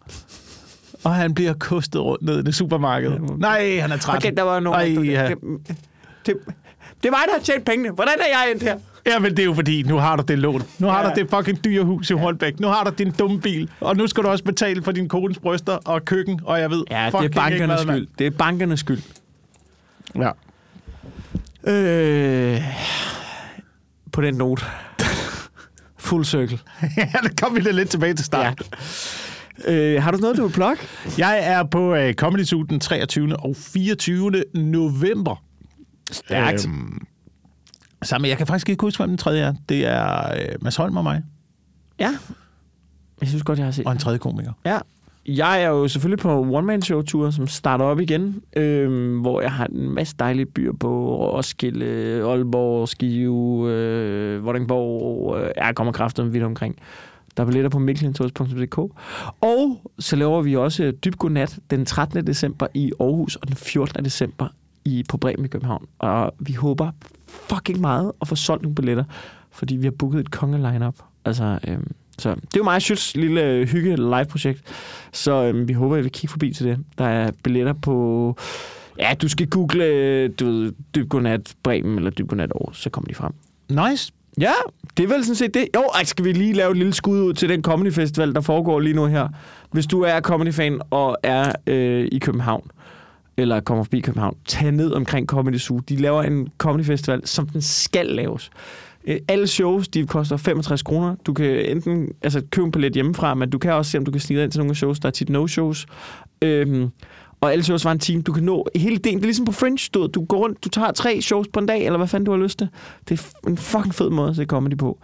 Og 1.05 1.15
han 1.15 1.35
bliver 1.35 1.53
kostet 1.53 2.01
rundt 2.01 2.23
ned 2.25 2.39
i 2.39 2.43
det 2.43 2.55
supermarked. 2.55 3.11
Nej, 3.39 3.79
han 3.79 3.93
er 3.93 3.97
træt. 3.97 4.17
Okay, 4.17 4.33
der 4.37 4.43
var 4.43 4.61
nogen. 4.61 4.99
Ej, 4.99 5.05
ja. 5.11 5.29
Det, 6.29 6.37
det, 7.03 7.09
er 7.09 7.11
mig, 7.11 7.20
der 7.26 7.33
har 7.33 7.41
tjent 7.43 7.64
pengene. 7.64 7.91
Hvordan 7.91 8.14
er 8.20 8.39
jeg 8.43 8.51
endt 8.53 8.62
her? 8.62 8.79
Ja, 9.07 9.18
men 9.18 9.31
det 9.31 9.39
er 9.39 9.45
jo 9.45 9.55
fordi, 9.55 9.83
nu 9.83 9.97
har 9.97 10.16
du 10.16 10.22
det 10.29 10.39
lån. 10.39 10.62
Nu 10.79 10.87
har 10.87 11.03
Ja. 11.03 11.09
du 11.14 11.20
det 11.20 11.31
fucking 11.31 11.64
dyre 11.64 11.85
hus 11.85 12.11
i 12.11 12.14
Holbæk. 12.14 12.61
Nu 12.61 12.68
har 12.68 12.85
du 12.85 12.91
din 12.99 13.11
dumme 13.11 13.41
bil. 13.41 13.70
Og 13.81 13.97
nu 13.97 14.07
skal 14.07 14.22
du 14.24 14.29
også 14.29 14.45
betale 14.45 14.83
for 14.83 14.93
din 14.93 15.09
kones 15.09 15.39
bryster 15.39 15.72
og 15.72 16.05
køkken, 16.05 16.41
og 16.45 16.61
jeg 16.61 16.70
ved 16.70 16.85
Ja, 16.91 17.11
det 17.20 17.24
er 17.24 17.29
bankernes 17.29 17.81
skyld. 17.81 18.07
Det 18.18 18.26
er 18.26 18.31
bankernes 18.31 18.81
skyld. 18.81 19.03
Ja. 20.16 20.31
Øh, 21.66 22.62
på 24.12 24.20
den 24.20 24.35
note. 24.35 24.64
Full 25.99 26.24
circle. 26.24 26.59
ja, 26.97 27.09
det 27.22 27.41
kom 27.41 27.55
vi 27.57 27.61
da 27.61 27.70
lidt 27.70 27.91
tilbage 27.91 28.14
til 28.14 28.24
start. 28.24 28.62
Ja. 29.66 29.72
Øh, 29.74 30.03
har 30.03 30.11
du 30.11 30.18
noget, 30.18 30.37
du 30.37 30.47
vil 30.47 30.53
plukke? 30.53 30.83
Jeg 31.18 31.39
er 31.43 31.64
på 31.64 31.95
uh, 31.97 32.12
Comedy 32.12 32.45
Zoo 32.45 32.62
den 32.62 32.81
23. 32.81 33.37
og 33.37 33.57
24. 33.57 34.45
november. 34.55 35.43
Stærkt. 36.11 36.67
Øhm, 36.67 37.07
sammen, 38.03 38.29
jeg 38.29 38.39
kan 38.39 38.47
faktisk 38.47 38.69
ikke 38.69 38.81
huske, 38.83 38.99
hvem 39.01 39.09
den 39.09 39.19
tredje 39.19 39.43
er. 39.43 39.55
Det 39.69 39.87
er 39.87 40.33
uh, 40.35 40.65
Mads 40.65 40.77
Holm 40.77 40.97
og 40.97 41.03
mig, 41.05 41.23
Ja. 42.01 42.11
Jeg 43.21 43.29
synes 43.29 43.43
godt, 43.43 43.59
jeg 43.59 43.67
har 43.67 43.73
set. 43.73 43.87
og 43.87 43.93
en 43.93 43.99
tredje 43.99 44.19
komiker. 44.19 44.53
Ja. 44.67 44.79
Jeg 45.27 45.63
er 45.63 45.69
jo 45.69 45.89
selvfølgelig 45.89 46.19
på 46.23 46.41
one-man-show-tur, 46.41 47.31
som 47.31 47.47
starter 47.47 47.85
op 47.85 48.01
igen, 48.01 48.43
øh, 48.57 49.21
hvor 49.21 49.41
jeg 49.41 49.53
har 49.53 49.67
en 49.67 49.91
masse 49.95 50.17
dejlige 50.19 50.47
byer 50.47 50.73
på 50.81 51.17
Roskilde, 51.37 51.87
Aalborg, 52.31 52.89
Skive, 52.89 53.71
øh, 53.71 54.45
Vordingborg. 54.45 55.39
Øh, 55.41 55.51
jeg 55.57 55.75
kommer 55.75 55.93
kraftigt 55.93 56.33
vidt 56.33 56.45
omkring. 56.45 56.77
Der 57.37 57.43
er 57.43 57.47
billetter 57.47 57.71
på 57.71 57.79
mikkelintours.dk. 57.79 58.79
Og 59.41 59.91
så 59.99 60.17
laver 60.17 60.43
vi 60.43 60.57
også 60.57 60.93
Dyb 61.05 61.15
Godnat 61.17 61.59
den 61.71 61.87
13. 61.87 62.27
december 62.27 62.67
i 62.75 62.93
Aarhus 63.01 63.37
og 63.37 63.49
den 63.49 63.57
14. 63.57 64.05
december 64.05 64.49
i, 64.89 65.05
på 65.09 65.16
Bremen 65.16 65.45
i 65.45 65.49
København. 65.49 65.86
Og 65.99 66.34
vi 66.39 66.53
håber 66.53 66.91
fucking 67.28 67.80
meget 67.80 68.12
at 68.20 68.28
få 68.28 68.34
solgt 68.34 68.62
nogle 68.62 68.74
billetter, 68.74 69.05
fordi 69.51 69.76
vi 69.76 69.84
har 69.84 69.91
booket 69.91 70.20
et 70.20 70.30
konge-line-up. 70.30 70.95
Altså, 71.24 71.59
øhm, 71.68 71.93
så 72.18 72.28
det 72.28 72.36
er 72.36 72.57
jo 72.57 72.64
meget 72.64 72.91
Schütz 72.91 73.12
lille 73.14 73.43
øh, 73.43 73.68
hygge 73.68 73.97
live-projekt. 73.97 74.62
Så 75.12 75.45
øhm, 75.45 75.68
vi 75.68 75.72
håber, 75.72 75.97
at 75.97 76.05
vi 76.05 76.09
kigger 76.09 76.28
forbi 76.30 76.53
til 76.53 76.66
det. 76.66 76.78
Der 76.99 77.05
er 77.05 77.30
billetter 77.43 77.72
på... 77.72 78.36
Ja, 78.99 79.14
du 79.22 79.28
skal 79.28 79.47
google 79.47 79.84
øh, 79.84 80.30
du 80.41 80.45
ved, 80.47 80.72
Dyb 80.95 81.09
Godnat 81.09 81.55
Bremen 81.62 81.99
eller 81.99 82.11
Dyb 82.11 82.28
Godnat 82.28 82.53
Aarhus, 82.55 82.82
så 82.82 82.91
kommer 82.91 83.09
de 83.09 83.14
frem. 83.14 83.32
Nice. 83.68 84.12
Ja, 84.41 84.53
det 84.97 85.05
er 85.05 85.09
vel 85.09 85.24
sådan 85.24 85.36
set 85.36 85.55
det. 85.55 85.68
Jo, 85.74 85.82
ej, 85.95 86.05
skal 86.05 86.24
vi 86.24 86.32
lige 86.32 86.53
lave 86.53 86.70
et 86.70 86.76
lille 86.76 86.93
skud 86.93 87.20
ud 87.20 87.34
til 87.34 87.49
den 87.49 87.62
comedy 87.62 87.93
festival, 87.93 88.34
der 88.34 88.41
foregår 88.41 88.80
lige 88.80 88.95
nu 88.95 89.07
her. 89.07 89.28
Hvis 89.72 89.86
du 89.86 90.03
er 90.03 90.20
comedy-fan 90.20 90.80
og 90.91 91.16
er 91.22 91.53
øh, 91.66 92.09
i 92.12 92.18
København, 92.18 92.70
eller 93.39 93.61
kommer 93.61 93.84
forbi 93.84 94.01
København, 94.01 94.36
tag 94.47 94.72
ned 94.72 94.93
omkring 94.93 95.26
Comedy 95.26 95.59
Zoo. 95.59 95.78
De 95.78 95.97
laver 95.97 96.22
en 96.22 96.49
comedy 96.59 96.84
festival, 96.84 97.26
som 97.26 97.49
den 97.49 97.62
skal 97.62 98.07
laves. 98.07 98.51
Øh, 99.05 99.16
Alle 99.28 99.47
shows, 99.47 99.89
de 99.89 100.07
koster 100.07 100.36
65 100.36 100.82
kroner. 100.82 101.14
Du 101.26 101.32
kan 101.32 101.47
enten 101.47 102.09
altså, 102.22 102.43
købe 102.51 102.64
en 102.66 102.72
billet 102.72 102.93
hjemmefra, 102.93 103.34
men 103.34 103.51
du 103.51 103.59
kan 103.59 103.72
også 103.72 103.91
se, 103.91 103.99
om 103.99 104.05
du 104.05 104.11
kan 104.11 104.20
snige 104.20 104.43
ind 104.45 104.51
til 104.53 104.59
nogle 104.59 104.70
af 104.70 104.76
shows. 104.76 105.01
Der 105.01 105.07
er 105.07 105.11
tit 105.11 105.30
no-shows. 105.30 105.86
Øhm, 106.43 106.89
og 107.41 107.53
alle 107.53 107.64
shows 107.64 107.84
var 107.84 107.93
en 107.93 107.99
time. 107.99 108.22
Du 108.22 108.32
kan 108.32 108.43
nå 108.43 108.66
hele 108.76 108.97
dagen. 108.97 109.16
Det 109.18 109.22
er 109.24 109.26
ligesom 109.26 109.45
på 109.45 109.53
Fringe. 109.53 109.91
Du, 109.95 110.07
du 110.07 110.24
går 110.24 110.36
rundt, 110.39 110.64
du 110.64 110.68
tager 110.68 110.93
tre 110.93 111.20
shows 111.20 111.49
på 111.53 111.61
en 111.61 111.66
dag, 111.66 111.84
eller 111.86 111.97
hvad 111.97 112.07
fanden 112.09 112.24
du 112.26 112.30
har 112.32 112.39
lyst 112.39 112.59
til. 112.59 112.68
Det 113.09 113.20
er 113.45 113.49
en 113.49 113.57
fucking 113.57 113.95
fed 113.95 114.11
måde 114.11 114.30
at 114.30 114.36
se 114.36 114.45
comedy 114.45 114.76
på. 114.78 114.99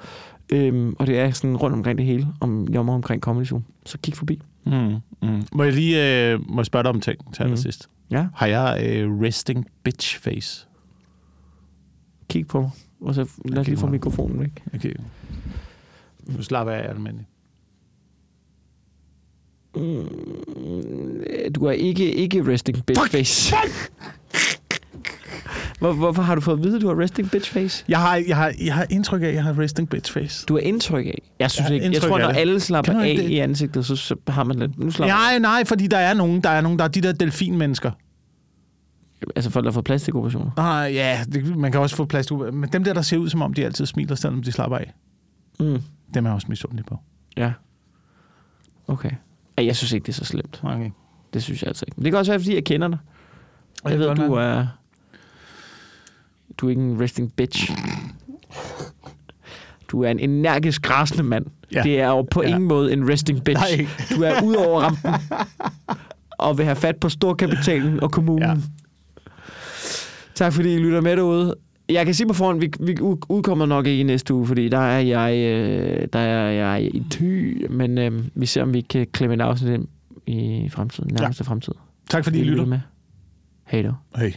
Øhm, 0.53 0.95
og 0.99 1.07
det 1.07 1.19
er 1.19 1.31
sådan 1.31 1.57
rundt 1.57 1.77
omkring 1.77 1.99
det 1.99 2.07
hele, 2.07 2.27
om 2.41 2.69
jammer 2.73 2.95
omkring 2.95 3.23
Comedy 3.23 3.45
Zoo. 3.47 3.61
Så 3.87 3.99
kig 4.03 4.15
forbi. 4.17 4.41
Mm, 4.67 4.95
mm. 5.23 5.43
Må 5.53 5.63
jeg 5.63 5.73
lige 5.73 6.31
øh, 6.33 6.41
må 6.49 6.61
jeg 6.61 6.67
spørge 6.67 6.83
dig 6.83 6.91
om 6.91 7.01
ting 7.01 7.19
til 7.35 7.43
Mm. 7.43 7.45
allersidst? 7.45 7.89
Ja, 8.11 8.27
Har 8.35 8.47
jeg 8.47 8.87
øh, 8.87 9.21
resting 9.21 9.67
bitch 9.83 10.19
face? 10.21 10.67
kig 12.29 12.47
på 12.47 12.61
mig. 12.61 12.71
Og 13.01 13.15
så 13.15 13.31
lad 13.45 13.59
os 13.59 13.67
lige 13.67 13.77
få 13.79 13.87
mikrofonen 13.87 14.41
væk. 14.41 14.63
Okay. 14.75 14.95
Nu 16.27 16.43
slapper 16.43 16.73
jeg 16.73 16.83
af, 16.85 16.89
almindelig. 16.91 17.27
Mm, 19.77 20.09
du 21.55 21.65
er 21.65 21.71
ikke, 21.73 22.13
ikke 22.15 22.53
resting 22.53 22.87
bitch 22.87 23.11
face. 23.11 23.55
Hvor, 25.85 25.93
hvorfor 25.93 26.23
har 26.23 26.35
du 26.35 26.41
fået 26.41 26.57
at 26.57 26.63
vide, 26.65 26.77
at 26.77 26.83
du 26.83 26.89
har 26.89 26.99
resting 27.03 27.31
bitch 27.31 27.53
face? 27.53 27.85
Jeg 27.89 28.01
har, 28.01 28.17
jeg, 28.29 28.37
har, 28.37 28.53
jeg 28.65 28.75
har 28.75 28.87
indtryk 28.91 29.23
af, 29.23 29.27
at 29.27 29.35
jeg 29.35 29.43
har 29.45 29.59
resting 29.59 29.89
bitch 29.91 30.13
face. 30.13 30.47
Du 30.47 30.55
har 30.55 30.61
indtryk 30.61 31.07
af. 31.07 31.23
Jeg 31.39 31.51
synes 31.51 31.71
Ja, 31.71 31.75
ikke. 31.75 31.93
Jeg 31.93 32.03
tror, 32.03 32.19
når 32.19 32.29
det. 32.29 32.37
alle 32.37 32.61
slapper 32.61 33.01
af 33.01 33.17
det? 33.17 33.25
i 33.31 33.39
ansigtet, 33.39 33.87
så, 33.87 33.97
så 33.97 34.17
har 34.29 34.45
man 34.45 34.59
lidt... 34.59 34.79
Nu 34.79 34.91
slapper 34.91 35.15
Nej, 35.15 35.39
nej, 35.39 35.65
fordi 35.65 35.87
der 35.87 35.97
er 35.99 36.15
nogen, 36.15 36.41
der 36.41 36.51
er 36.51 36.61
nogen, 36.61 36.79
der 36.79 36.85
er 36.85 36.89
de 36.89 37.01
der 37.01 37.13
delfinmennesker. 37.13 37.91
Altså 39.37 39.51
folk, 39.51 39.65
der 39.67 39.73
får 39.73 39.81
plastikoperationer. 39.81 40.51
Ah, 40.59 40.95
ja, 40.95 41.25
det, 41.33 41.57
man 41.57 41.73
kan 41.73 41.81
også 41.81 41.97
få 41.97 42.03
ud. 42.03 42.53
Men 42.53 42.69
dem 42.73 42.85
der, 42.85 42.93
der 42.95 43.03
ser 43.03 43.17
ud, 43.17 43.29
som 43.29 43.43
om 43.43 43.55
de 43.55 43.65
altid 43.65 43.87
smiler, 43.87 44.15
selvom 44.15 44.43
de 44.43 44.53
slapper 44.53 44.79
af, 44.79 44.93
Mm. 45.61 45.83
dem 46.15 46.25
er 46.25 46.29
jeg 46.31 46.35
også 46.35 46.47
misundelig 46.49 46.85
på. 46.85 46.99
Ja. 47.37 47.53
Okay. 48.89 49.11
Ej, 49.59 49.67
Jeg 49.67 49.77
synes 49.77 49.93
ikke, 49.93 50.05
det 50.05 50.13
er 50.13 50.17
så 50.17 50.25
slemt. 50.25 50.61
Okay. 50.65 50.91
Det 51.35 51.43
synes 51.43 51.63
jeg 51.63 51.69
altså 51.69 51.85
ikke. 51.89 51.97
Men 51.97 52.05
det 52.05 52.13
kan 52.13 52.19
også 52.19 52.33
være, 52.33 52.39
fordi 52.41 52.55
jeg 52.55 52.65
kender 52.65 52.89
dig. 52.89 52.99
Og 53.85 53.91
Jeg 53.91 53.99
det 54.01 54.09
ved, 54.09 54.17
du 54.17 54.33
er... 54.33 54.67
Du 56.59 56.67
er 56.67 56.71
ikke 56.71 56.83
en 56.83 57.01
resting 57.01 57.33
bitch. 57.37 57.73
Du 59.89 60.03
er 60.03 60.11
en 60.11 60.19
energisk, 60.19 60.83
græsende 60.83 61.23
mand. 61.23 61.47
Ja. 61.73 61.83
Det 61.83 62.01
er 62.01 62.07
jo 62.09 62.23
på 62.23 62.43
Ja. 62.43 62.49
ingen 62.49 62.69
måde 62.69 62.93
en 62.93 63.11
resting 63.11 63.45
bitch. 63.45 63.77
Nej. 63.79 63.87
Du 64.17 64.23
er 64.23 64.43
ud 64.43 64.55
over 64.55 64.81
rampen 64.81 65.11
og 66.39 66.59
vil 66.59 66.65
have 66.67 66.77
fat 66.77 66.97
på 66.97 67.09
storkapitalen 67.09 68.01
og 68.01 68.11
kommunen. 68.13 68.49
Ja. 68.49 68.55
Tak 70.35 70.53
fordi 70.53 70.75
I 70.75 70.79
lytter 70.79 71.01
med 71.01 71.17
derude. 71.17 71.55
Jeg 71.89 72.05
kan 72.05 72.15
sige 72.15 72.27
på 72.27 72.35
forhånd, 72.35 72.61
vi, 72.61 72.73
vi 72.81 73.01
udkommer 73.29 73.67
nok 73.67 73.87
ikke 73.87 74.01
i 74.01 74.03
næste 74.03 74.35
uge, 74.35 74.47
fordi 74.47 74.69
der 74.69 74.79
er 74.79 75.01
jeg, 75.01 75.35
øh, 75.37 76.09
der 76.13 76.19
er 76.19 76.51
jeg 76.51 76.95
i 76.95 77.03
ty, 77.11 77.23
men 77.71 77.99
øh, 77.99 78.25
vi 78.35 78.47
ser, 78.47 78.63
om 78.63 78.75
vi 78.75 78.81
kan 78.81 79.07
klemme 79.13 79.35
et 79.35 79.41
afsnit 79.41 79.73
ind 79.73 79.87
i 80.27 80.69
fremtiden, 80.73 81.11
nærmeste 81.21 81.45
ja. 81.47 81.51
fremtid. 81.51 81.73
Tak 82.11 82.25
fordi 82.25 82.39
I 82.39 82.43
Vi 82.43 82.49
lytter. 82.49 82.65
med. 82.67 82.81
Hej 83.67 83.83
då. 83.83 83.93
Hej. 84.17 84.33